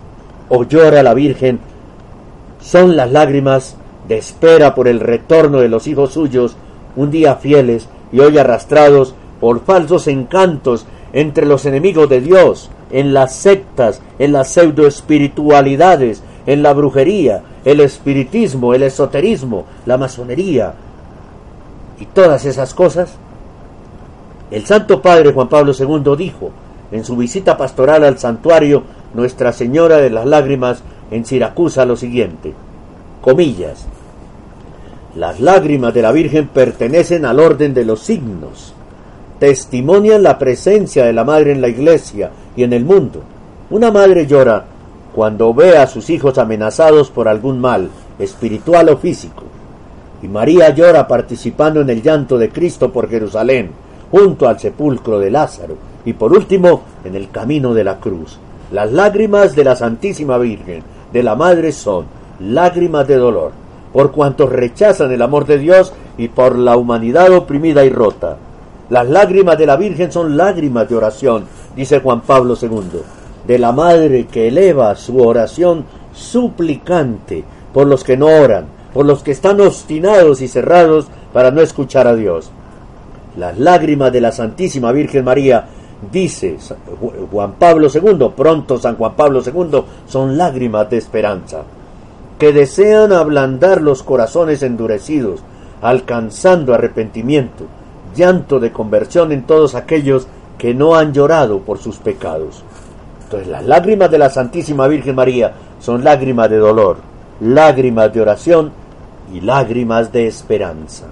¿O 0.49 0.63
llora 0.65 1.03
la 1.03 1.13
Virgen? 1.13 1.59
Son 2.61 2.97
las 2.97 3.11
lágrimas 3.11 3.77
de 4.09 4.19
espera 4.19 4.75
por 4.77 4.87
el 4.87 5.01
retorno 5.01 5.59
de 5.59 5.69
los 5.69 5.89
hijos 5.89 6.13
suyos, 6.13 6.57
un 6.95 7.11
día 7.11 7.35
fieles 7.35 7.89
y 8.13 8.21
hoy 8.21 8.39
arrastrados 8.39 9.16
por 9.41 9.64
falsos 9.64 10.07
encantos 10.09 10.87
entre 11.12 11.47
los 11.47 11.66
enemigos 11.66 12.09
de 12.09 12.20
Dios, 12.20 12.70
en 12.91 13.14
las 13.14 13.34
sectas, 13.34 14.01
en 14.18 14.32
las 14.32 14.49
pseudoespiritualidades, 14.49 16.22
en 16.47 16.62
la 16.62 16.72
brujería, 16.72 17.43
el 17.64 17.80
espiritismo, 17.80 18.74
el 18.74 18.82
esoterismo, 18.82 19.64
la 19.84 19.99
masonería 19.99 20.74
y 21.99 22.07
todas 22.07 22.45
esas 22.45 22.74
cosas? 22.74 23.16
El 24.51 24.64
Santo 24.64 25.03
Padre 25.03 25.32
Juan 25.32 25.49
Pablo 25.49 25.72
II 25.76 26.16
dijo 26.16 26.51
en 26.93 27.05
su 27.05 27.16
visita 27.16 27.57
pastoral 27.57 28.05
al 28.05 28.18
santuario 28.18 28.84
Nuestra 29.14 29.53
Señora 29.53 29.97
de 29.97 30.11
las 30.11 30.26
Lágrimas 30.26 30.82
en 31.11 31.24
Siracusa 31.24 31.84
lo 31.84 31.97
siguiente, 31.97 32.55
comillas, 33.20 33.87
las 35.16 35.41
lágrimas 35.41 35.95
de 35.95 36.03
la 36.03 36.12
Virgen 36.12 36.49
pertenecen 36.49 37.24
al 37.24 37.41
orden 37.41 37.74
de 37.74 37.84
los 37.84 38.01
signos, 38.01 38.74
testimonian 39.39 40.22
la 40.22 40.39
presencia 40.39 41.05
de 41.05 41.12
la 41.12 41.24
Madre 41.24 41.53
en 41.53 41.61
la 41.61 41.68
Iglesia 41.68 42.30
y 42.57 42.62
en 42.62 42.72
el 42.72 42.84
mundo. 42.84 43.22
Una 43.70 43.91
madre 43.91 44.26
llora 44.26 44.64
cuando 45.14 45.53
ve 45.53 45.76
a 45.76 45.87
sus 45.87 46.11
hijos 46.11 46.39
amenazados 46.39 47.11
por 47.11 47.26
algún 47.28 47.61
mal, 47.61 47.89
espiritual 48.18 48.89
o 48.91 48.97
físico. 48.97 49.45
Y 50.22 50.28
María 50.28 50.70
llora 50.70 51.07
participando 51.09 51.80
en 51.80 51.91
el 51.91 52.03
llanto 52.03 52.39
de 52.39 52.51
Cristo 52.51 52.93
por 52.93 53.09
Jerusalén, 53.09 53.70
junto 54.11 54.49
al 54.49 54.59
sepulcro 54.59 55.18
de 55.18 55.30
Lázaro, 55.30 55.76
y 56.05 56.12
por 56.12 56.32
último 56.32 56.82
en 57.05 57.14
el 57.14 57.30
camino 57.30 57.74
de 57.74 57.84
la 57.84 57.97
cruz. 57.97 58.39
Las 58.70 58.93
lágrimas 58.93 59.55
de 59.55 59.64
la 59.64 59.76
Santísima 59.76 60.39
Virgen, 60.39 60.82
de 61.12 61.22
la 61.22 61.34
Madre, 61.34 61.72
son 61.72 62.07
lágrimas 62.41 63.07
de 63.09 63.16
dolor, 63.16 63.53
por 63.93 64.12
cuantos 64.12 64.51
rechazan 64.51 65.12
el 65.12 65.22
amor 65.22 65.47
de 65.47 65.59
Dios 65.59 65.93
y 66.18 66.28
por 66.28 66.59
la 66.59 66.76
humanidad 66.76 67.32
oprimida 67.32 67.84
y 67.84 67.91
rota. 67.91 68.37
Las 68.91 69.09
lágrimas 69.09 69.59
de 69.59 69.66
la 69.66 69.76
Virgen 69.76 70.12
son 70.12 70.37
lágrimas 70.37 70.89
de 70.89 70.97
oración, 70.97 71.45
dice 71.74 72.01
Juan 72.01 72.20
Pablo 72.20 72.57
II 72.61 73.03
de 73.47 73.59
la 73.59 73.72
madre 73.72 74.26
que 74.26 74.49
eleva 74.49 74.95
su 74.97 75.18
oración 75.18 75.84
suplicante 76.12 77.45
por 77.72 77.87
los 77.87 78.03
que 78.03 78.16
no 78.16 78.26
oran, 78.26 78.66
por 78.93 79.07
los 79.07 79.22
que 79.22 79.30
están 79.30 79.61
obstinados 79.61 80.41
y 80.41 80.49
cerrados 80.49 81.07
para 81.32 81.51
no 81.51 81.61
escuchar 81.61 82.07
a 82.07 82.14
Dios. 82.14 82.51
Las 83.37 83.59
lágrimas 83.59 84.12
de 84.12 84.20
la 84.20 84.32
Santísima 84.32 84.93
Virgen 84.93 85.24
María, 85.24 85.66
dice 86.11 86.57
Juan 87.30 87.53
Pablo 87.53 87.89
II, 87.93 88.30
pronto 88.34 88.78
San 88.78 88.97
Juan 88.97 89.14
Pablo 89.14 89.43
II, 89.45 89.82
son 90.07 90.37
lágrimas 90.37 90.89
de 90.91 90.97
esperanza, 90.97 91.62
que 92.39 92.53
desean 92.53 93.12
ablandar 93.12 93.82
los 93.82 94.03
corazones 94.03 94.62
endurecidos, 94.62 95.41
alcanzando 95.82 96.72
arrepentimiento, 96.74 97.66
llanto 98.17 98.59
de 98.59 98.73
conversión 98.73 99.31
en 99.31 99.45
todos 99.45 99.75
aquellos 99.75 100.27
que 100.59 100.75
no 100.75 100.97
han 100.97 101.12
llorado 101.12 101.61
por 101.61 101.79
sus 101.79 101.99
pecados. 101.99 102.64
Entonces 103.25 103.49
las 103.49 103.64
lágrimas 103.64 104.11
de 104.11 104.19
la 104.19 104.31
Santísima 104.31 104.89
Virgen 104.89 105.14
María 105.14 105.53
son 105.79 106.03
lágrimas 106.03 106.51
de 106.51 106.57
dolor, 106.57 106.97
lágrimas 107.41 108.12
de 108.12 108.21
oración 108.21 108.73
y 109.33 109.41
lágrimas 109.41 110.12
de 110.12 110.27
esperanza. 110.27 111.07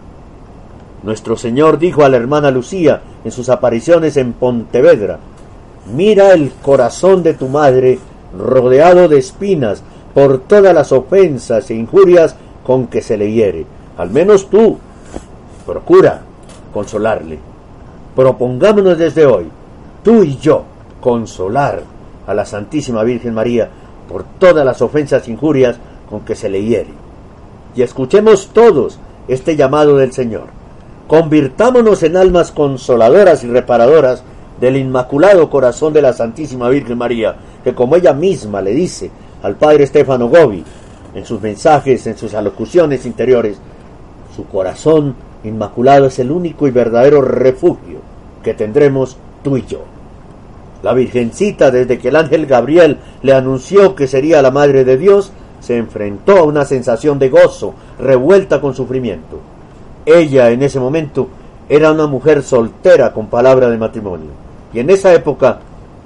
Nuestro 1.02 1.36
Señor 1.36 1.78
dijo 1.78 2.04
a 2.04 2.08
la 2.08 2.16
hermana 2.16 2.50
Lucía 2.50 3.02
en 3.24 3.30
sus 3.30 3.48
apariciones 3.48 4.16
en 4.16 4.32
Pontevedra, 4.32 5.18
mira 5.94 6.32
el 6.32 6.50
corazón 6.62 7.22
de 7.22 7.34
tu 7.34 7.48
madre 7.48 7.98
rodeado 8.36 9.08
de 9.08 9.18
espinas 9.18 9.82
por 10.14 10.38
todas 10.38 10.74
las 10.74 10.92
ofensas 10.92 11.70
e 11.70 11.74
injurias 11.74 12.36
con 12.64 12.86
que 12.86 13.02
se 13.02 13.18
le 13.18 13.32
hiere. 13.32 13.66
Al 13.98 14.10
menos 14.10 14.48
tú, 14.48 14.78
procura 15.66 16.22
consolarle. 16.74 17.38
Propongámonos 18.16 18.98
desde 18.98 19.24
hoy, 19.24 19.46
tú 20.02 20.24
y 20.24 20.36
yo, 20.36 20.64
consolar 21.00 21.82
a 22.26 22.34
la 22.34 22.44
Santísima 22.44 23.02
Virgen 23.04 23.32
María 23.32 23.70
por 24.08 24.24
todas 24.38 24.64
las 24.66 24.82
ofensas 24.82 25.26
e 25.26 25.30
injurias 25.30 25.76
con 26.10 26.20
que 26.20 26.34
se 26.34 26.48
le 26.48 26.62
hiere. 26.62 26.90
Y 27.76 27.82
escuchemos 27.82 28.50
todos 28.52 28.98
este 29.28 29.56
llamado 29.56 29.96
del 29.96 30.12
Señor. 30.12 30.48
Convirtámonos 31.08 32.02
en 32.02 32.16
almas 32.16 32.50
consoladoras 32.50 33.44
y 33.44 33.46
reparadoras 33.46 34.22
del 34.60 34.76
Inmaculado 34.76 35.50
Corazón 35.50 35.92
de 35.92 36.02
la 36.02 36.12
Santísima 36.12 36.68
Virgen 36.68 36.98
María, 36.98 37.36
que 37.62 37.74
como 37.74 37.96
ella 37.96 38.12
misma 38.12 38.60
le 38.62 38.72
dice 38.72 39.10
al 39.42 39.56
Padre 39.56 39.86
Stefano 39.86 40.28
Gobi, 40.28 40.64
en 41.14 41.24
sus 41.24 41.40
mensajes, 41.40 42.06
en 42.06 42.16
sus 42.16 42.34
alocuciones 42.34 43.06
interiores, 43.06 43.58
su 44.34 44.46
corazón 44.46 45.14
inmaculado 45.44 46.06
es 46.06 46.18
el 46.18 46.30
único 46.30 46.66
y 46.66 46.70
verdadero 46.70 47.22
refugio 47.22 47.98
que 48.42 48.54
tendremos 48.54 49.16
tú 49.42 49.56
y 49.56 49.64
yo. 49.66 49.80
La 50.82 50.92
Virgencita, 50.92 51.70
desde 51.70 51.98
que 51.98 52.08
el 52.08 52.16
ángel 52.16 52.46
Gabriel 52.46 52.98
le 53.22 53.32
anunció 53.32 53.94
que 53.94 54.06
sería 54.06 54.42
la 54.42 54.50
Madre 54.50 54.84
de 54.84 54.98
Dios, 54.98 55.32
se 55.60 55.78
enfrentó 55.78 56.38
a 56.38 56.42
una 56.42 56.64
sensación 56.64 57.18
de 57.18 57.30
gozo, 57.30 57.74
revuelta 57.98 58.60
con 58.60 58.74
sufrimiento. 58.74 59.40
Ella, 60.04 60.50
en 60.50 60.62
ese 60.62 60.78
momento, 60.78 61.28
era 61.68 61.90
una 61.90 62.06
mujer 62.06 62.42
soltera 62.42 63.12
con 63.12 63.28
palabra 63.28 63.70
de 63.70 63.78
matrimonio. 63.78 64.30
Y 64.74 64.80
en 64.80 64.90
esa 64.90 65.14
época 65.14 65.60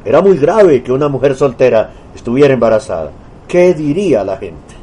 era 0.05 0.21
muy 0.21 0.39
grave 0.39 0.83
que 0.83 0.93
una 0.93 1.09
mujer 1.09 1.35
soltera 1.35 1.91
estuviera 2.15 2.55
embarazada. 2.55 3.11
¿Qué 3.49 3.75
diría 3.75 4.23
la 4.23 4.37
gente? 4.37 4.77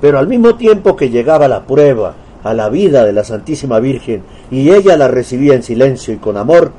Pero 0.00 0.18
al 0.18 0.28
mismo 0.28 0.54
tiempo 0.54 0.96
que 0.96 1.10
llegaba 1.10 1.46
la 1.46 1.62
prueba 1.62 2.14
a 2.44 2.54
la 2.54 2.68
vida 2.68 3.04
de 3.04 3.12
la 3.12 3.24
Santísima 3.24 3.78
Virgen 3.80 4.22
y 4.50 4.70
ella 4.70 4.96
la 4.96 5.08
recibía 5.08 5.54
en 5.54 5.62
silencio 5.62 6.14
y 6.14 6.18
con 6.18 6.36
amor, 6.36 6.72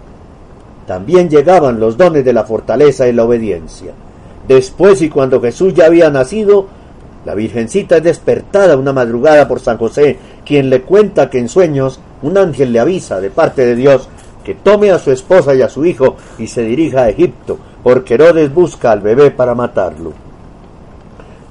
también 0.86 1.30
llegaban 1.30 1.80
los 1.80 1.97
dones 1.97 2.26
de 2.26 2.34
la 2.34 2.43
fortaleza 2.43 3.07
y 3.07 3.14
la 3.14 3.24
obediencia. 3.24 3.93
Después 4.47 5.01
y 5.01 5.09
cuando 5.09 5.39
Jesús 5.39 5.74
ya 5.74 5.86
había 5.86 6.09
nacido, 6.09 6.68
la 7.26 7.36
Virgencita 7.36 7.97
es 7.97 8.03
despertada 8.03 8.76
una 8.76 8.91
madrugada 8.91 9.47
por 9.47 9.61
San 9.61 9.78
José, 9.78 10.18
quien 10.45 10.70
le 10.70 10.82
cuenta 10.82 11.30
que 11.30 11.39
en 11.39 11.47
sueños 11.47 12.01
un 12.22 12.38
ángel 12.38 12.74
le 12.74 12.80
avisa 12.80 13.22
de 13.22 13.30
parte 13.30 13.66
de 13.66 13.76
Dios 13.76 14.09
que 14.43 14.55
tome 14.55 14.91
a 14.91 14.99
su 14.99 15.11
esposa 15.11 15.55
y 15.55 15.61
a 15.61 15.70
su 15.70 15.86
hijo 15.86 16.18
y 16.38 16.47
se 16.47 16.64
dirija 16.64 17.03
a 17.03 17.09
Egipto, 17.09 17.57
porque 17.82 18.16
Herodes 18.16 18.53
busca 18.53 18.91
al 18.91 18.99
bebé 18.99 19.32
para 19.32 19.55
matarlo. 19.55 20.11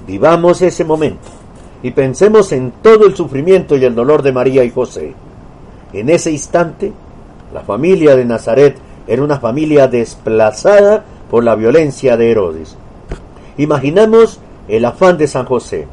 Vivamos 0.07 0.61
ese 0.61 0.85
momento 0.85 1.42
y 1.83 1.91
pensemos 1.91 2.53
en 2.53 2.73
todo 2.83 3.07
el 3.07 3.17
sufrimiento 3.17 3.77
y 3.77 3.85
el 3.85 3.95
dolor 3.95 4.23
de 4.23 4.33
María 4.33 4.65
y 4.65 4.71
José. 4.71 5.15
En 5.93 6.09
ese 6.09 6.31
instante, 6.31 6.93
la 7.53 7.63
familia 7.63 8.17
de 8.17 8.25
Nazaret 8.25 8.77
era 9.07 9.23
una 9.23 9.39
familia 9.39 9.89
desplazada 9.89 11.05
por 11.31 11.45
la 11.45 11.55
violencia 11.55 12.17
de 12.17 12.31
Herodes. 12.31 12.77
Imaginamos 13.59 14.39
el 14.69 14.85
afán 14.85 15.19
de 15.19 15.27
San 15.27 15.45
José, 15.45 15.87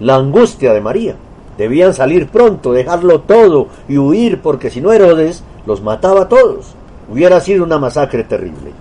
la 0.00 0.16
angustia 0.16 0.72
de 0.72 0.80
María. 0.80 1.16
Debían 1.56 1.94
salir 1.94 2.28
pronto, 2.28 2.72
dejarlo 2.72 3.20
todo 3.20 3.68
y 3.88 3.98
huir 3.98 4.40
porque 4.40 4.70
si 4.70 4.80
no 4.80 4.92
Herodes 4.92 5.44
los 5.66 5.82
mataba 5.82 6.22
a 6.22 6.28
todos. 6.28 6.74
Hubiera 7.10 7.40
sido 7.40 7.64
una 7.64 7.78
masacre 7.78 8.24
terrible. 8.24 8.72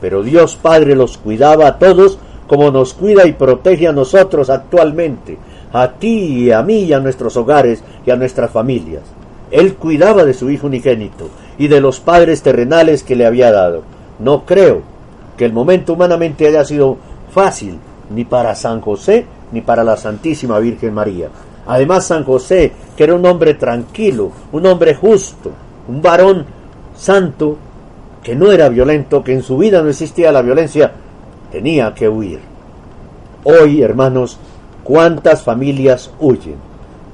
pero 0.00 0.22
Dios 0.22 0.56
Padre 0.56 0.94
los 0.94 1.16
cuidaba 1.16 1.66
a 1.66 1.78
todos 1.78 2.18
como 2.46 2.70
nos 2.70 2.92
cuida 2.92 3.26
y 3.26 3.32
protege 3.32 3.88
a 3.88 3.92
nosotros 3.92 4.50
actualmente, 4.50 5.38
a 5.74 5.92
ti 5.94 6.44
y 6.44 6.52
a 6.52 6.62
mí 6.62 6.84
y 6.84 6.92
a 6.92 7.00
nuestros 7.00 7.36
hogares 7.36 7.82
y 8.06 8.10
a 8.12 8.16
nuestras 8.16 8.50
familias. 8.50 9.02
Él 9.50 9.74
cuidaba 9.74 10.24
de 10.24 10.32
su 10.32 10.48
Hijo 10.48 10.68
unigénito 10.68 11.28
y 11.58 11.66
de 11.66 11.80
los 11.80 11.98
padres 11.98 12.42
terrenales 12.42 13.02
que 13.02 13.16
le 13.16 13.26
había 13.26 13.50
dado. 13.50 13.82
No 14.20 14.46
creo 14.46 14.82
que 15.36 15.44
el 15.44 15.52
momento 15.52 15.94
humanamente 15.94 16.46
haya 16.46 16.64
sido 16.64 16.96
fácil 17.32 17.78
ni 18.14 18.24
para 18.24 18.54
San 18.54 18.80
José 18.80 19.26
ni 19.50 19.62
para 19.62 19.82
la 19.82 19.96
Santísima 19.96 20.60
Virgen 20.60 20.94
María. 20.94 21.28
Además, 21.66 22.06
San 22.06 22.24
José, 22.24 22.72
que 22.96 23.04
era 23.04 23.14
un 23.14 23.26
hombre 23.26 23.54
tranquilo, 23.54 24.30
un 24.52 24.66
hombre 24.66 24.94
justo, 24.94 25.50
un 25.88 26.00
varón 26.00 26.46
santo, 26.94 27.56
que 28.22 28.36
no 28.36 28.52
era 28.52 28.68
violento, 28.68 29.24
que 29.24 29.32
en 29.32 29.42
su 29.42 29.58
vida 29.58 29.82
no 29.82 29.88
existía 29.88 30.30
la 30.30 30.42
violencia, 30.42 30.92
tenía 31.50 31.92
que 31.94 32.08
huir. 32.08 32.40
Hoy, 33.44 33.82
hermanos, 33.82 34.38
cuántas 34.84 35.42
familias 35.42 36.10
huyen, 36.20 36.56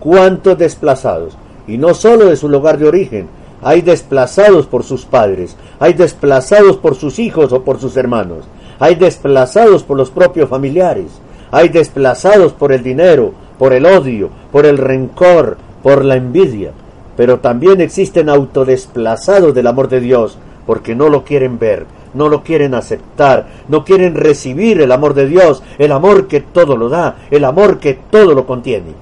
cuántos 0.01 0.59
desplazados, 0.59 1.37
y 1.67 1.79
no 1.79 1.95
solo 1.95 2.27
de 2.27 2.37
su 2.37 2.49
lugar 2.49 2.79
de 2.79 2.89
origen, 2.89 3.29
hay 3.63 3.83
desplazados 3.83 4.67
por 4.67 4.83
sus 4.85 5.05
padres, 5.05 5.57
hay 5.79 5.93
desplazados 5.93 6.77
por 6.77 6.95
sus 6.97 7.19
hijos 7.19 7.53
o 7.53 7.63
por 7.63 7.79
sus 7.79 7.97
hermanos, 7.97 8.45
hay 8.79 8.97
desplazados 8.97 9.83
por 9.83 9.97
los 9.97 10.11
propios 10.11 10.49
familiares, 10.49 11.21
hay 11.51 11.69
desplazados 11.69 12.53
por 12.53 12.73
el 12.73 12.83
dinero, 12.83 13.33
por 13.59 13.73
el 13.73 13.87
odio, 13.87 14.31
por 14.51 14.67
el 14.67 14.79
rencor, 14.79 15.59
por 15.83 16.05
la 16.05 16.17
envidia, 16.17 16.73
pero 17.17 17.41
también 17.41 17.81
existen 17.81 18.29
autodesplazados 18.29 19.55
del 19.55 19.67
amor 19.67 19.89
de 19.89 20.01
Dios 20.01 20.39
porque 20.71 20.95
no 20.95 21.09
lo 21.09 21.25
quieren 21.25 21.59
ver, 21.59 21.85
no 22.15 22.29
lo 22.29 22.45
quieren 22.45 22.75
aceptar, 22.75 23.49
no 23.67 23.85
quieren 23.85 24.15
recibir 24.15 24.81
el 24.81 24.93
amor 24.93 25.15
de 25.15 25.27
Dios, 25.27 25.65
el 25.79 25.91
amor 25.91 26.29
que 26.29 26.43
todo 26.43 26.77
lo 26.77 26.89
da, 26.89 27.17
el 27.33 27.45
amor 27.45 27.81
que 27.81 27.95
todo 27.95 28.37
lo 28.37 28.47
contiene. 28.47 28.93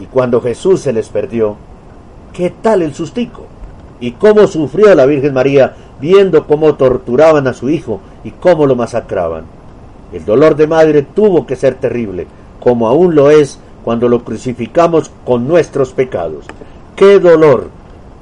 Y 0.00 0.06
cuando 0.06 0.40
Jesús 0.40 0.80
se 0.80 0.94
les 0.94 1.10
perdió, 1.10 1.56
¿qué 2.32 2.48
tal 2.48 2.80
el 2.80 2.94
sustico? 2.94 3.42
¿Y 4.00 4.12
cómo 4.12 4.46
sufrió 4.46 4.94
la 4.94 5.04
Virgen 5.04 5.34
María 5.34 5.76
viendo 6.00 6.46
cómo 6.46 6.76
torturaban 6.76 7.46
a 7.46 7.52
su 7.52 7.68
hijo 7.68 8.00
y 8.24 8.30
cómo 8.30 8.64
lo 8.64 8.74
masacraban? 8.74 9.44
El 10.14 10.24
dolor 10.24 10.56
de 10.56 10.66
madre 10.66 11.02
tuvo 11.02 11.44
que 11.44 11.56
ser 11.56 11.74
terrible, 11.74 12.26
como 12.58 12.88
aún 12.88 13.14
lo 13.14 13.30
es 13.30 13.60
cuando 13.84 14.08
lo 14.08 14.24
crucificamos 14.24 15.10
con 15.26 15.46
nuestros 15.46 15.92
pecados. 15.92 16.46
Qué 16.96 17.20
dolor 17.20 17.68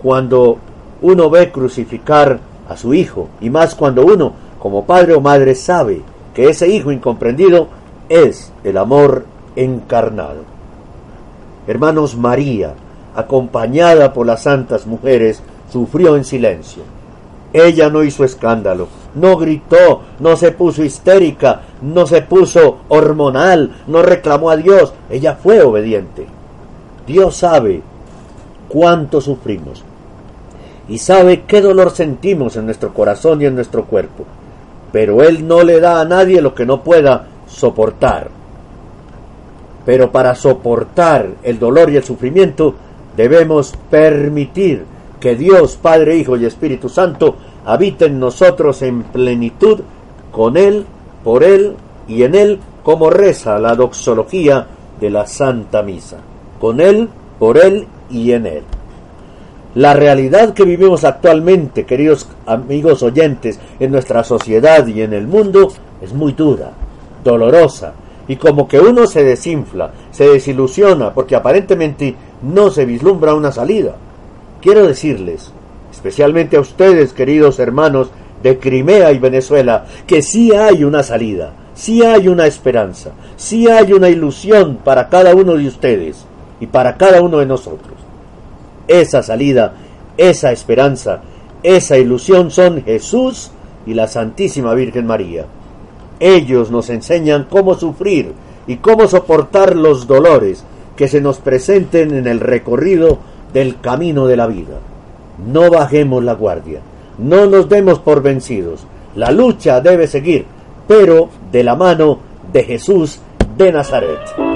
cuando 0.02 0.58
uno 1.00 1.30
ve 1.30 1.52
crucificar 1.52 2.47
a 2.68 2.76
su 2.76 2.94
hijo, 2.94 3.28
y 3.40 3.50
más 3.50 3.74
cuando 3.74 4.04
uno, 4.04 4.32
como 4.58 4.84
padre 4.84 5.14
o 5.14 5.20
madre, 5.20 5.54
sabe 5.54 6.02
que 6.34 6.48
ese 6.48 6.68
hijo 6.68 6.92
incomprendido 6.92 7.68
es 8.08 8.52
el 8.62 8.76
amor 8.76 9.24
encarnado. 9.56 10.42
Hermanos, 11.66 12.16
María, 12.16 12.74
acompañada 13.16 14.12
por 14.12 14.26
las 14.26 14.42
santas 14.42 14.86
mujeres, 14.86 15.42
sufrió 15.72 16.16
en 16.16 16.24
silencio. 16.24 16.82
Ella 17.52 17.88
no 17.88 18.04
hizo 18.04 18.24
escándalo, 18.24 18.88
no 19.14 19.36
gritó, 19.38 20.02
no 20.20 20.36
se 20.36 20.52
puso 20.52 20.84
histérica, 20.84 21.62
no 21.80 22.06
se 22.06 22.20
puso 22.22 22.78
hormonal, 22.88 23.82
no 23.86 24.02
reclamó 24.02 24.50
a 24.50 24.56
Dios, 24.56 24.92
ella 25.08 25.34
fue 25.34 25.62
obediente. 25.62 26.26
Dios 27.06 27.36
sabe 27.36 27.80
cuánto 28.68 29.22
sufrimos 29.22 29.82
y 30.88 30.98
sabe 30.98 31.42
qué 31.46 31.60
dolor 31.60 31.90
sentimos 31.90 32.56
en 32.56 32.64
nuestro 32.64 32.94
corazón 32.94 33.42
y 33.42 33.44
en 33.44 33.54
nuestro 33.54 33.84
cuerpo, 33.84 34.24
pero 34.90 35.22
Él 35.22 35.46
no 35.46 35.62
le 35.62 35.80
da 35.80 36.00
a 36.00 36.04
nadie 36.04 36.40
lo 36.40 36.54
que 36.54 36.64
no 36.66 36.82
pueda 36.82 37.26
soportar. 37.46 38.30
Pero 39.84 40.10
para 40.10 40.34
soportar 40.34 41.28
el 41.42 41.58
dolor 41.58 41.90
y 41.90 41.96
el 41.96 42.04
sufrimiento 42.04 42.74
debemos 43.16 43.74
permitir 43.90 44.84
que 45.20 45.34
Dios, 45.34 45.76
Padre, 45.76 46.16
Hijo 46.16 46.36
y 46.36 46.44
Espíritu 46.44 46.88
Santo 46.88 47.36
habiten 47.64 48.12
en 48.12 48.20
nosotros 48.20 48.82
en 48.82 49.02
plenitud, 49.02 49.80
con 50.32 50.56
Él, 50.56 50.86
por 51.24 51.42
Él 51.42 51.74
y 52.06 52.22
en 52.22 52.34
Él, 52.34 52.60
como 52.82 53.10
reza 53.10 53.58
la 53.58 53.74
doxología 53.74 54.66
de 55.00 55.10
la 55.10 55.26
Santa 55.26 55.82
Misa. 55.82 56.18
Con 56.60 56.80
Él, 56.80 57.08
por 57.38 57.58
Él 57.58 57.86
y 58.10 58.32
en 58.32 58.46
Él. 58.46 58.62
La 59.74 59.92
realidad 59.92 60.54
que 60.54 60.64
vivimos 60.64 61.04
actualmente, 61.04 61.84
queridos 61.84 62.26
amigos 62.46 63.02
oyentes, 63.02 63.60
en 63.78 63.92
nuestra 63.92 64.24
sociedad 64.24 64.86
y 64.86 65.02
en 65.02 65.12
el 65.12 65.26
mundo 65.26 65.70
es 66.00 66.14
muy 66.14 66.32
dura, 66.32 66.72
dolorosa, 67.22 67.92
y 68.28 68.36
como 68.36 68.66
que 68.66 68.80
uno 68.80 69.06
se 69.06 69.22
desinfla, 69.24 69.92
se 70.10 70.26
desilusiona, 70.26 71.12
porque 71.12 71.36
aparentemente 71.36 72.14
no 72.42 72.70
se 72.70 72.86
vislumbra 72.86 73.34
una 73.34 73.52
salida. 73.52 73.96
Quiero 74.62 74.86
decirles, 74.86 75.52
especialmente 75.92 76.56
a 76.56 76.60
ustedes, 76.60 77.12
queridos 77.12 77.58
hermanos 77.58 78.10
de 78.42 78.58
Crimea 78.58 79.12
y 79.12 79.18
Venezuela, 79.18 79.84
que 80.06 80.22
sí 80.22 80.50
hay 80.52 80.82
una 80.82 81.02
salida, 81.02 81.52
sí 81.74 82.02
hay 82.02 82.28
una 82.28 82.46
esperanza, 82.46 83.10
sí 83.36 83.68
hay 83.68 83.92
una 83.92 84.08
ilusión 84.08 84.78
para 84.82 85.10
cada 85.10 85.34
uno 85.34 85.56
de 85.56 85.68
ustedes 85.68 86.24
y 86.58 86.66
para 86.66 86.96
cada 86.96 87.20
uno 87.20 87.38
de 87.38 87.46
nosotros. 87.46 87.97
Esa 88.88 89.22
salida, 89.22 89.74
esa 90.16 90.50
esperanza, 90.50 91.20
esa 91.62 91.98
ilusión 91.98 92.50
son 92.50 92.82
Jesús 92.82 93.50
y 93.86 93.94
la 93.94 94.08
Santísima 94.08 94.74
Virgen 94.74 95.06
María. 95.06 95.46
Ellos 96.20 96.70
nos 96.70 96.90
enseñan 96.90 97.46
cómo 97.48 97.74
sufrir 97.74 98.32
y 98.66 98.76
cómo 98.76 99.06
soportar 99.06 99.76
los 99.76 100.06
dolores 100.06 100.64
que 100.96 101.08
se 101.08 101.20
nos 101.20 101.38
presenten 101.38 102.14
en 102.14 102.26
el 102.26 102.40
recorrido 102.40 103.18
del 103.52 103.80
camino 103.80 104.26
de 104.26 104.36
la 104.36 104.46
vida. 104.46 104.78
No 105.46 105.70
bajemos 105.70 106.24
la 106.24 106.34
guardia, 106.34 106.80
no 107.18 107.46
nos 107.46 107.68
demos 107.68 108.00
por 108.00 108.22
vencidos. 108.22 108.84
La 109.14 109.30
lucha 109.30 109.80
debe 109.80 110.06
seguir, 110.06 110.46
pero 110.86 111.28
de 111.52 111.62
la 111.62 111.76
mano 111.76 112.18
de 112.52 112.64
Jesús 112.64 113.20
de 113.56 113.72
Nazaret. 113.72 114.47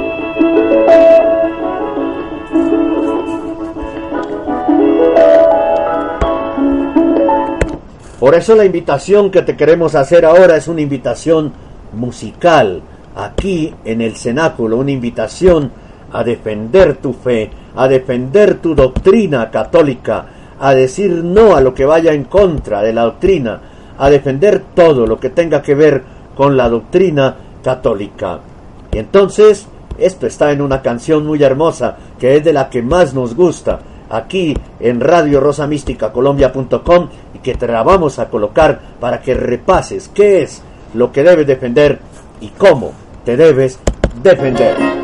Por 8.22 8.36
eso 8.36 8.54
la 8.54 8.64
invitación 8.64 9.32
que 9.32 9.42
te 9.42 9.56
queremos 9.56 9.96
hacer 9.96 10.24
ahora 10.24 10.54
es 10.54 10.68
una 10.68 10.80
invitación 10.80 11.52
musical, 11.92 12.80
aquí 13.16 13.74
en 13.84 14.00
el 14.00 14.14
cenáculo, 14.14 14.76
una 14.76 14.92
invitación 14.92 15.72
a 16.12 16.22
defender 16.22 16.98
tu 16.98 17.14
fe, 17.14 17.50
a 17.74 17.88
defender 17.88 18.60
tu 18.60 18.76
doctrina 18.76 19.50
católica, 19.50 20.26
a 20.60 20.72
decir 20.72 21.10
no 21.10 21.56
a 21.56 21.60
lo 21.60 21.74
que 21.74 21.84
vaya 21.84 22.12
en 22.12 22.22
contra 22.22 22.80
de 22.82 22.92
la 22.92 23.02
doctrina, 23.02 23.60
a 23.98 24.08
defender 24.08 24.62
todo 24.72 25.04
lo 25.04 25.18
que 25.18 25.30
tenga 25.30 25.60
que 25.60 25.74
ver 25.74 26.04
con 26.36 26.56
la 26.56 26.68
doctrina 26.68 27.34
católica. 27.60 28.38
Y 28.92 28.98
entonces, 28.98 29.66
esto 29.98 30.28
está 30.28 30.52
en 30.52 30.62
una 30.62 30.80
canción 30.80 31.26
muy 31.26 31.42
hermosa, 31.42 31.96
que 32.20 32.36
es 32.36 32.44
de 32.44 32.52
la 32.52 32.70
que 32.70 32.82
más 32.82 33.14
nos 33.14 33.34
gusta, 33.34 33.80
aquí 34.12 34.54
en 34.78 35.00
Radio 35.00 35.40
Rosa 35.40 35.66
Mística 35.66 36.12
Colombia.com 36.12 37.08
que 37.42 37.54
te 37.54 37.66
la 37.66 37.82
vamos 37.82 38.18
a 38.18 38.28
colocar 38.28 38.80
para 39.00 39.20
que 39.20 39.34
repases 39.34 40.10
qué 40.14 40.42
es 40.42 40.62
lo 40.94 41.12
que 41.12 41.22
debes 41.22 41.46
defender 41.46 41.98
y 42.40 42.48
cómo 42.48 42.92
te 43.24 43.36
debes 43.36 43.78
defender. 44.22 45.01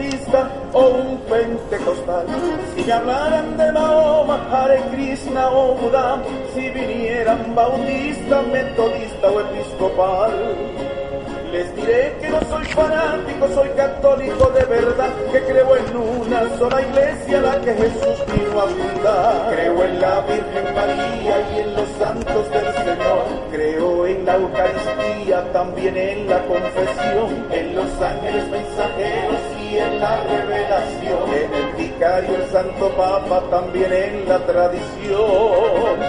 Adventista 0.00 0.50
o 0.72 0.88
un 0.88 1.18
pentecostal. 1.28 2.26
Si 2.74 2.84
me 2.84 2.92
hablaran 2.92 3.56
de 3.56 3.72
Mahoma, 3.72 4.40
Hare 4.50 4.82
Krishna 4.90 5.50
o 5.50 5.74
Buda, 5.74 6.22
si 6.54 6.70
vinieran 6.70 7.54
bautista, 7.54 8.42
metodista 8.42 9.30
o 9.30 9.40
episcopal. 9.40 10.32
Les 11.52 11.74
diré 11.74 12.16
que 12.20 12.28
no 12.28 12.40
soy 12.48 12.64
fanático, 12.66 13.48
soy 13.52 13.68
católico 13.70 14.50
de 14.50 14.64
verdad, 14.66 15.10
que 15.32 15.40
creo 15.40 15.76
en 15.76 15.96
una 15.96 16.58
sola 16.58 16.80
iglesia, 16.80 17.40
la 17.40 17.60
que 17.60 17.74
Jesús 17.74 18.24
vino 18.32 18.60
a 18.60 18.68
fundar. 18.68 19.50
Creo 19.50 19.84
en 19.84 20.00
la 20.00 20.20
Virgen 20.20 20.74
María 20.76 21.50
y 21.52 21.58
en 21.58 21.74
los 21.74 21.88
santos 21.98 22.50
del 22.50 22.72
Señor. 22.74 23.24
Creo 23.50 24.06
en 24.06 24.24
la 24.24 24.36
Eucaristía, 24.36 25.52
también 25.52 25.96
en 25.96 26.28
la 26.28 26.38
confesión, 26.46 27.46
en 27.50 27.74
los 27.74 28.00
ángeles 28.00 28.48
mensajeros 28.48 29.59
en 29.78 30.00
la 30.00 30.16
revelación. 30.24 31.30
En 31.34 31.54
el 31.54 31.72
vicario, 31.76 32.34
el 32.36 32.46
Santo 32.50 32.88
Papa, 32.96 33.42
también 33.50 33.92
en 33.92 34.26
la 34.28 34.38
tradición. 34.38 36.00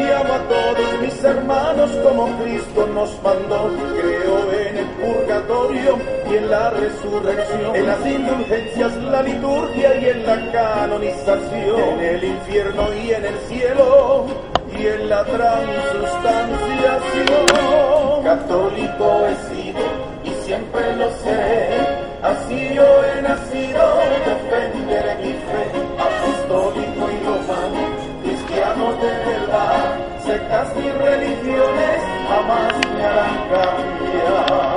Y 0.00 0.10
amo 0.10 0.34
a 0.34 0.40
todos 0.48 1.00
mis 1.00 1.24
hermanos 1.24 1.90
como 2.02 2.28
Cristo 2.38 2.86
nos 2.94 3.10
mandó. 3.22 3.70
Creo 4.00 4.52
en 4.52 4.76
el 4.78 4.86
purgatorio 4.86 5.98
y 6.30 6.36
en 6.36 6.50
la 6.50 6.70
resurrección, 6.70 7.74
en 7.74 7.86
las 7.86 8.06
indulgencias, 8.06 8.96
la 8.96 9.22
liturgia 9.22 10.00
y 10.00 10.08
en 10.08 10.26
la 10.26 10.52
canonización, 10.52 11.98
en 11.98 12.04
el 12.04 12.24
infierno 12.24 12.94
y 12.94 13.12
en 13.12 13.24
el 13.24 13.38
cielo 13.48 14.26
y 14.78 14.86
en 14.86 15.08
la 15.08 15.24
transustanciación. 15.24 18.22
Católico 18.22 19.26
he 19.26 19.34
sido 19.48 19.80
y 20.24 20.30
siempre 20.44 20.94
lo 20.96 21.10
sé. 21.22 21.67
Así 22.28 22.74
yo 22.74 22.84
he 23.04 23.22
nacido, 23.22 23.84
defenderé 24.26 25.14
mi 25.16 25.32
fe, 25.32 25.64
apostólico 25.98 27.10
y 27.10 27.24
romano, 27.24 27.80
cristiano 28.22 28.92
de 29.00 29.12
verdad, 29.30 29.96
sectas 30.26 30.68
y 30.76 30.90
religiones 30.90 32.02
jamás 32.28 32.74
me 32.94 33.02
harán 33.02 33.36
cambiar. 33.48 34.68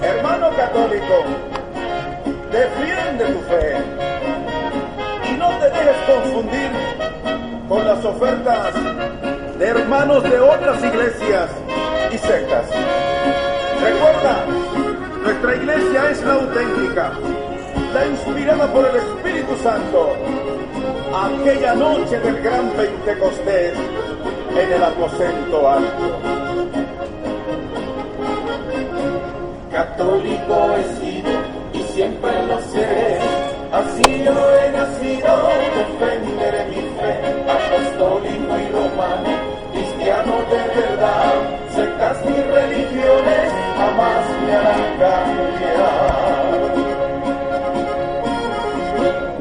Hermano 0.00 0.50
católico, 0.56 1.16
defiende 2.52 3.24
tu 3.24 3.40
fe. 3.50 3.66
Y 5.28 5.36
no 5.36 5.48
te 5.58 5.64
dejes 5.64 5.96
confundir 6.06 6.70
con 7.68 7.84
las 7.84 8.04
ofertas 8.04 8.74
de 9.58 9.66
hermanos 9.66 10.22
de 10.22 10.38
otras 10.38 10.84
iglesias 10.84 11.50
y 12.12 12.18
sectas. 12.18 12.66
Recuerda, 13.82 14.44
nuestra 15.22 15.56
iglesia 15.56 16.10
es 16.10 16.22
la 16.24 16.34
auténtica, 16.34 17.12
la 17.92 18.06
inspirada 18.06 18.72
por 18.72 18.86
el 18.86 18.96
Espíritu 18.96 19.56
Santo. 19.62 20.16
Aquella 21.14 21.74
noche 21.74 22.18
del 22.20 22.40
gran 22.42 22.70
Pentecostés 22.70 23.74
en 24.56 24.72
el 24.72 24.82
aposento 24.82 25.68
alto. 25.68 26.18
Católico 29.70 30.76
he 30.76 30.84
sido 31.00 31.30
y 31.72 31.82
siempre 31.92 32.30
lo 32.46 32.60
seré. 32.72 33.18
Así 33.72 34.24
yo 34.24 34.32
he 34.32 34.70
nacido, 34.72 35.48
defenderé 35.76 36.64
mi 36.66 36.82
fe, 36.98 37.20
apostólico 37.46 38.58
y 38.58 38.72
romano, 38.72 39.28
cristiano 39.72 40.32
de 40.50 40.80
verdad, 40.80 41.57
y 42.24 42.42
religiones 42.42 43.52
jamás 43.76 44.24
me 44.46 44.52
harán 44.56 44.98
cambiar. 44.98 46.38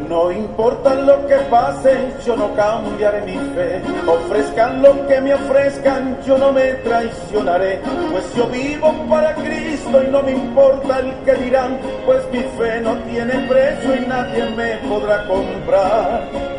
No 0.09 0.32
importa 0.32 0.95
lo 0.95 1.28
que 1.28 1.36
pase, 1.49 2.13
yo 2.26 2.36
no 2.36 2.53
cambiaré 2.55 3.22
mi 3.22 3.38
fe. 3.53 3.82
Ofrezcan 4.07 4.82
lo 4.82 5.07
que 5.07 5.22
me 5.22 5.34
ofrezcan, 5.34 6.18
yo 6.26 6.38
no 6.38 6.51
me 6.51 6.74
traicionaré. 6.76 7.80
Pues 8.11 8.36
yo 8.36 8.47
vivo 8.47 8.93
para 9.09 9.34
Cristo 9.36 10.03
y 10.03 10.11
no 10.11 10.22
me 10.24 10.32
importa 10.32 10.99
el 10.99 11.13
que 11.24 11.34
dirán, 11.36 11.80
pues 12.05 12.22
mi 12.32 12.39
fe 12.39 12.82
no 12.82 12.95
tiene 13.03 13.34
precio 13.47 13.95
y 13.95 14.05
nadie 14.07 14.49
me 14.51 14.78
podrá 14.89 15.26
comprar. 15.28 16.57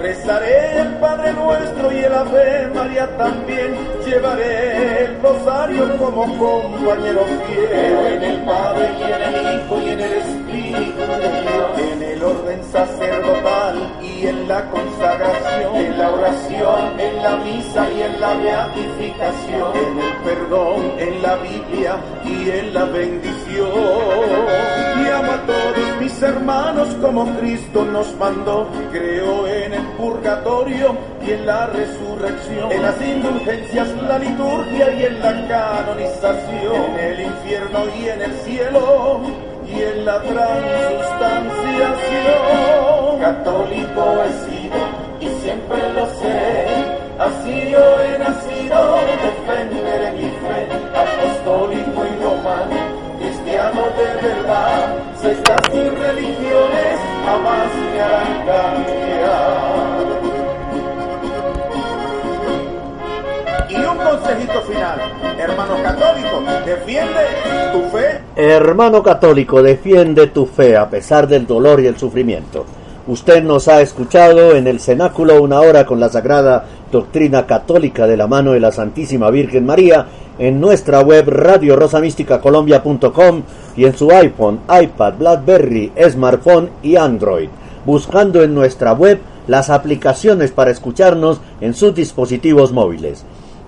Rezaré 0.00 0.80
el 0.80 0.94
Padre 0.98 1.32
Nuestro 1.32 1.92
y 1.92 1.98
el 1.98 2.14
Ave 2.14 2.68
María 2.72 3.08
también. 3.16 3.76
Llevaré 4.06 5.04
el 5.04 5.20
rosario 5.20 5.98
como 5.98 6.38
compañero 6.38 7.24
fiel. 7.46 8.06
En 8.06 8.22
el 8.22 8.44
Padre 8.44 8.90
y 8.96 9.02
en 9.02 9.22
el 9.34 9.56
Hijo 9.56 9.82
y 9.82 9.88
en 9.88 10.00
el 10.00 10.12
Espíritu 10.12 11.00
de 11.00 11.42
Dios. 11.42 11.78
En 11.92 12.00
el 12.02 12.22
orden 12.22 12.62
sacerdotal 12.70 13.98
y 14.00 14.28
en 14.28 14.46
la 14.46 14.70
consagración. 14.70 15.74
En 15.76 15.98
la 15.98 16.12
oración, 16.12 17.00
en 17.00 17.22
la 17.22 17.36
misa 17.36 17.90
y 17.90 18.02
en 18.02 18.20
la 18.20 18.34
beatificación. 18.34 19.72
En 19.74 19.98
el 19.98 20.16
perdón, 20.22 20.92
en 20.98 21.22
la 21.22 21.34
Biblia 21.36 21.96
y 22.24 22.50
en 22.50 22.72
la 22.72 22.84
bendición. 22.84 24.87
Todos 25.46 26.00
mis 26.00 26.22
hermanos 26.22 26.88
como 27.00 27.26
Cristo 27.38 27.84
nos 27.84 28.14
mandó. 28.16 28.66
Creo 28.92 29.46
en 29.46 29.74
el 29.74 29.82
purgatorio 29.98 30.96
y 31.26 31.32
en 31.32 31.46
la 31.46 31.66
resurrección, 31.66 32.72
en 32.72 32.82
las 32.82 33.00
indulgencias, 33.00 33.88
la 34.02 34.18
liturgia 34.18 34.92
y 34.94 35.04
en 35.04 35.20
la 35.20 35.46
canonización, 35.48 36.98
en 36.98 37.04
el 37.04 37.20
infierno 37.20 37.84
y 37.98 38.08
en 38.08 38.22
el 38.22 38.32
cielo 38.40 39.20
y 39.66 39.82
en 39.82 40.04
la 40.04 40.20
transustanciación. 40.22 43.20
Católico 43.20 44.22
he 44.24 44.32
sido 44.46 44.76
y 45.20 45.28
siempre 45.42 45.92
lo 45.92 46.06
sé, 46.20 46.66
así 47.18 47.70
yo 47.70 48.00
he 48.00 48.18
nacido, 48.18 48.78
defenderé 49.22 50.12
mi 50.12 50.30
fe, 50.30 50.68
apostólico 50.94 52.06
y 52.06 52.08
romano, 52.22 52.76
cristiano 53.18 53.82
de 53.98 54.08
verdad, 54.28 54.67
sectas 55.20 55.60
y 55.72 55.88
religiones 55.88 57.00
jamás 57.24 57.68
me 57.92 58.00
harán 58.00 58.46
cambiar. 58.46 59.98
Y 63.68 63.74
un 63.74 63.98
consejito 63.98 64.62
final, 64.62 65.00
hermano 65.38 65.82
católico, 65.82 66.42
defiende 66.64 67.26
tu 67.72 67.82
fe. 67.96 68.20
Hermano 68.36 69.02
católico, 69.02 69.60
defiende 69.62 70.28
tu 70.28 70.46
fe 70.46 70.76
a 70.76 70.88
pesar 70.88 71.26
del 71.26 71.44
dolor 71.46 71.80
y 71.80 71.86
el 71.86 71.98
sufrimiento. 71.98 72.64
Usted 73.08 73.42
nos 73.42 73.66
ha 73.68 73.80
escuchado 73.80 74.54
en 74.54 74.66
el 74.66 74.80
cenáculo 74.80 75.42
una 75.42 75.60
hora 75.60 75.86
con 75.86 75.98
la 75.98 76.10
sagrada 76.10 76.66
doctrina 76.92 77.46
católica 77.46 78.06
de 78.06 78.18
la 78.18 78.26
mano 78.26 78.52
de 78.52 78.60
la 78.60 78.70
Santísima 78.70 79.30
Virgen 79.30 79.64
María 79.64 80.06
en 80.38 80.60
nuestra 80.60 81.00
web 81.00 81.26
radiorosamisticacolombia.com 81.28 83.42
y 83.78 83.84
en 83.84 83.96
su 83.96 84.10
iPhone, 84.10 84.58
iPad, 84.68 85.14
BlackBerry, 85.18 85.92
smartphone 86.10 86.68
y 86.82 86.96
Android, 86.96 87.48
buscando 87.86 88.42
en 88.42 88.52
nuestra 88.52 88.92
web 88.92 89.20
las 89.46 89.70
aplicaciones 89.70 90.50
para 90.50 90.72
escucharnos 90.72 91.40
en 91.60 91.74
sus 91.74 91.94
dispositivos 91.94 92.72
móviles. 92.72 93.24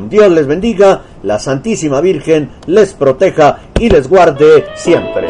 Dios 0.08 0.30
les 0.30 0.46
bendiga, 0.46 1.02
la 1.24 1.40
Santísima 1.40 2.00
Virgen 2.00 2.50
les 2.66 2.94
proteja 2.94 3.58
y 3.80 3.88
les 3.88 4.08
guarde 4.08 4.66
siempre. 4.76 5.26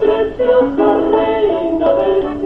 Preciosa 0.00 0.96
reina 1.12 1.94
del 1.94 2.39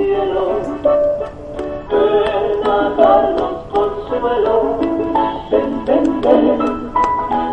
ven, 5.87 6.61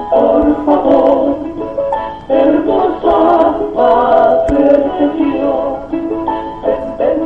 por 0.09 0.65
favor, 0.65 1.36
hermosa 2.30 3.17
Madre 3.76 4.63
de 4.63 5.05
Dios, 5.17 5.78
ven, 6.97 7.19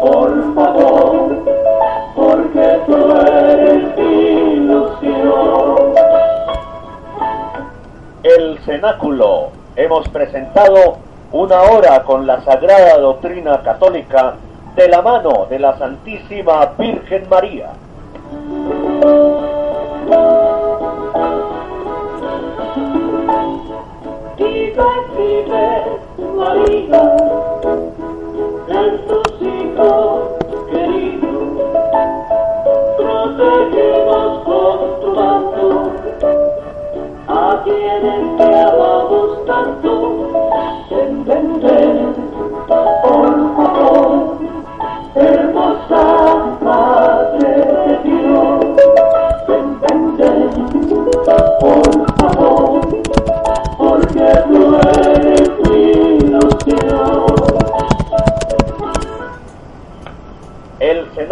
por 0.00 0.54
favor, 0.54 1.44
porque 2.16 2.66
tú 2.86 2.98
eres 3.26 3.98
ilusión. 3.98 5.76
El 8.22 8.58
Cenáculo. 8.64 9.50
Hemos 9.76 10.08
presentado 10.08 10.98
una 11.32 11.62
hora 11.62 12.04
con 12.04 12.26
la 12.28 12.40
sagrada 12.42 12.96
doctrina 12.98 13.60
católica 13.62 14.36
de 14.76 14.88
la 14.88 15.02
mano 15.02 15.46
de 15.50 15.58
la 15.58 15.76
Santísima 15.78 16.66
Virgen 16.78 17.28
María. 17.28 17.72
Tanto, 39.46 40.32
ven, 40.90 41.24
ven, 41.24 41.60
ven, 41.60 42.14
por 42.66 43.73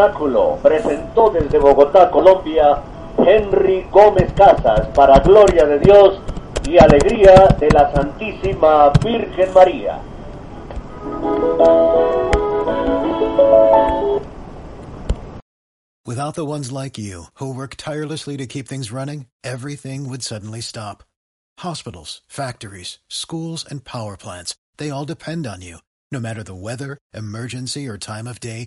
El 0.03 0.09
Cenáculo 0.09 0.59
presentó 0.61 1.31
desde 1.31 1.59
Bogotá, 1.59 2.11
Colombia, 2.11 2.83
Henry 3.19 3.87
Gómez 3.89 4.33
Casas 4.33 4.89
para 4.95 5.21
gloria 5.21 5.65
de 5.65 5.79
Dios 5.79 6.19
y 6.67 6.77
alegría 6.77 7.47
de 7.61 7.69
la 7.71 7.93
Santísima 7.93 8.93
Virgen 9.01 9.55
María. 9.55 10.01
Without 16.05 16.35
the 16.35 16.45
ones 16.45 16.73
like 16.73 16.99
you, 16.99 17.27
who 17.35 17.55
work 17.55 17.77
tirelessly 17.77 18.37
to 18.37 18.47
keep 18.47 18.67
things 18.67 18.91
running, 18.91 19.27
everything 19.45 20.09
would 20.09 20.23
suddenly 20.25 20.61
stop. 20.61 21.05
Hospitals, 21.61 22.23
factories, 22.27 22.99
schools, 23.09 23.65
and 23.71 23.85
power 23.85 24.17
plants, 24.17 24.57
they 24.79 24.91
all 24.91 25.05
depend 25.05 25.47
on 25.47 25.63
you. 25.63 25.79
No 26.11 26.19
matter 26.19 26.43
the 26.43 26.57
weather, 26.57 26.99
emergency, 27.15 27.87
or 27.87 27.97
time 27.97 28.27
of 28.27 28.41
day, 28.41 28.67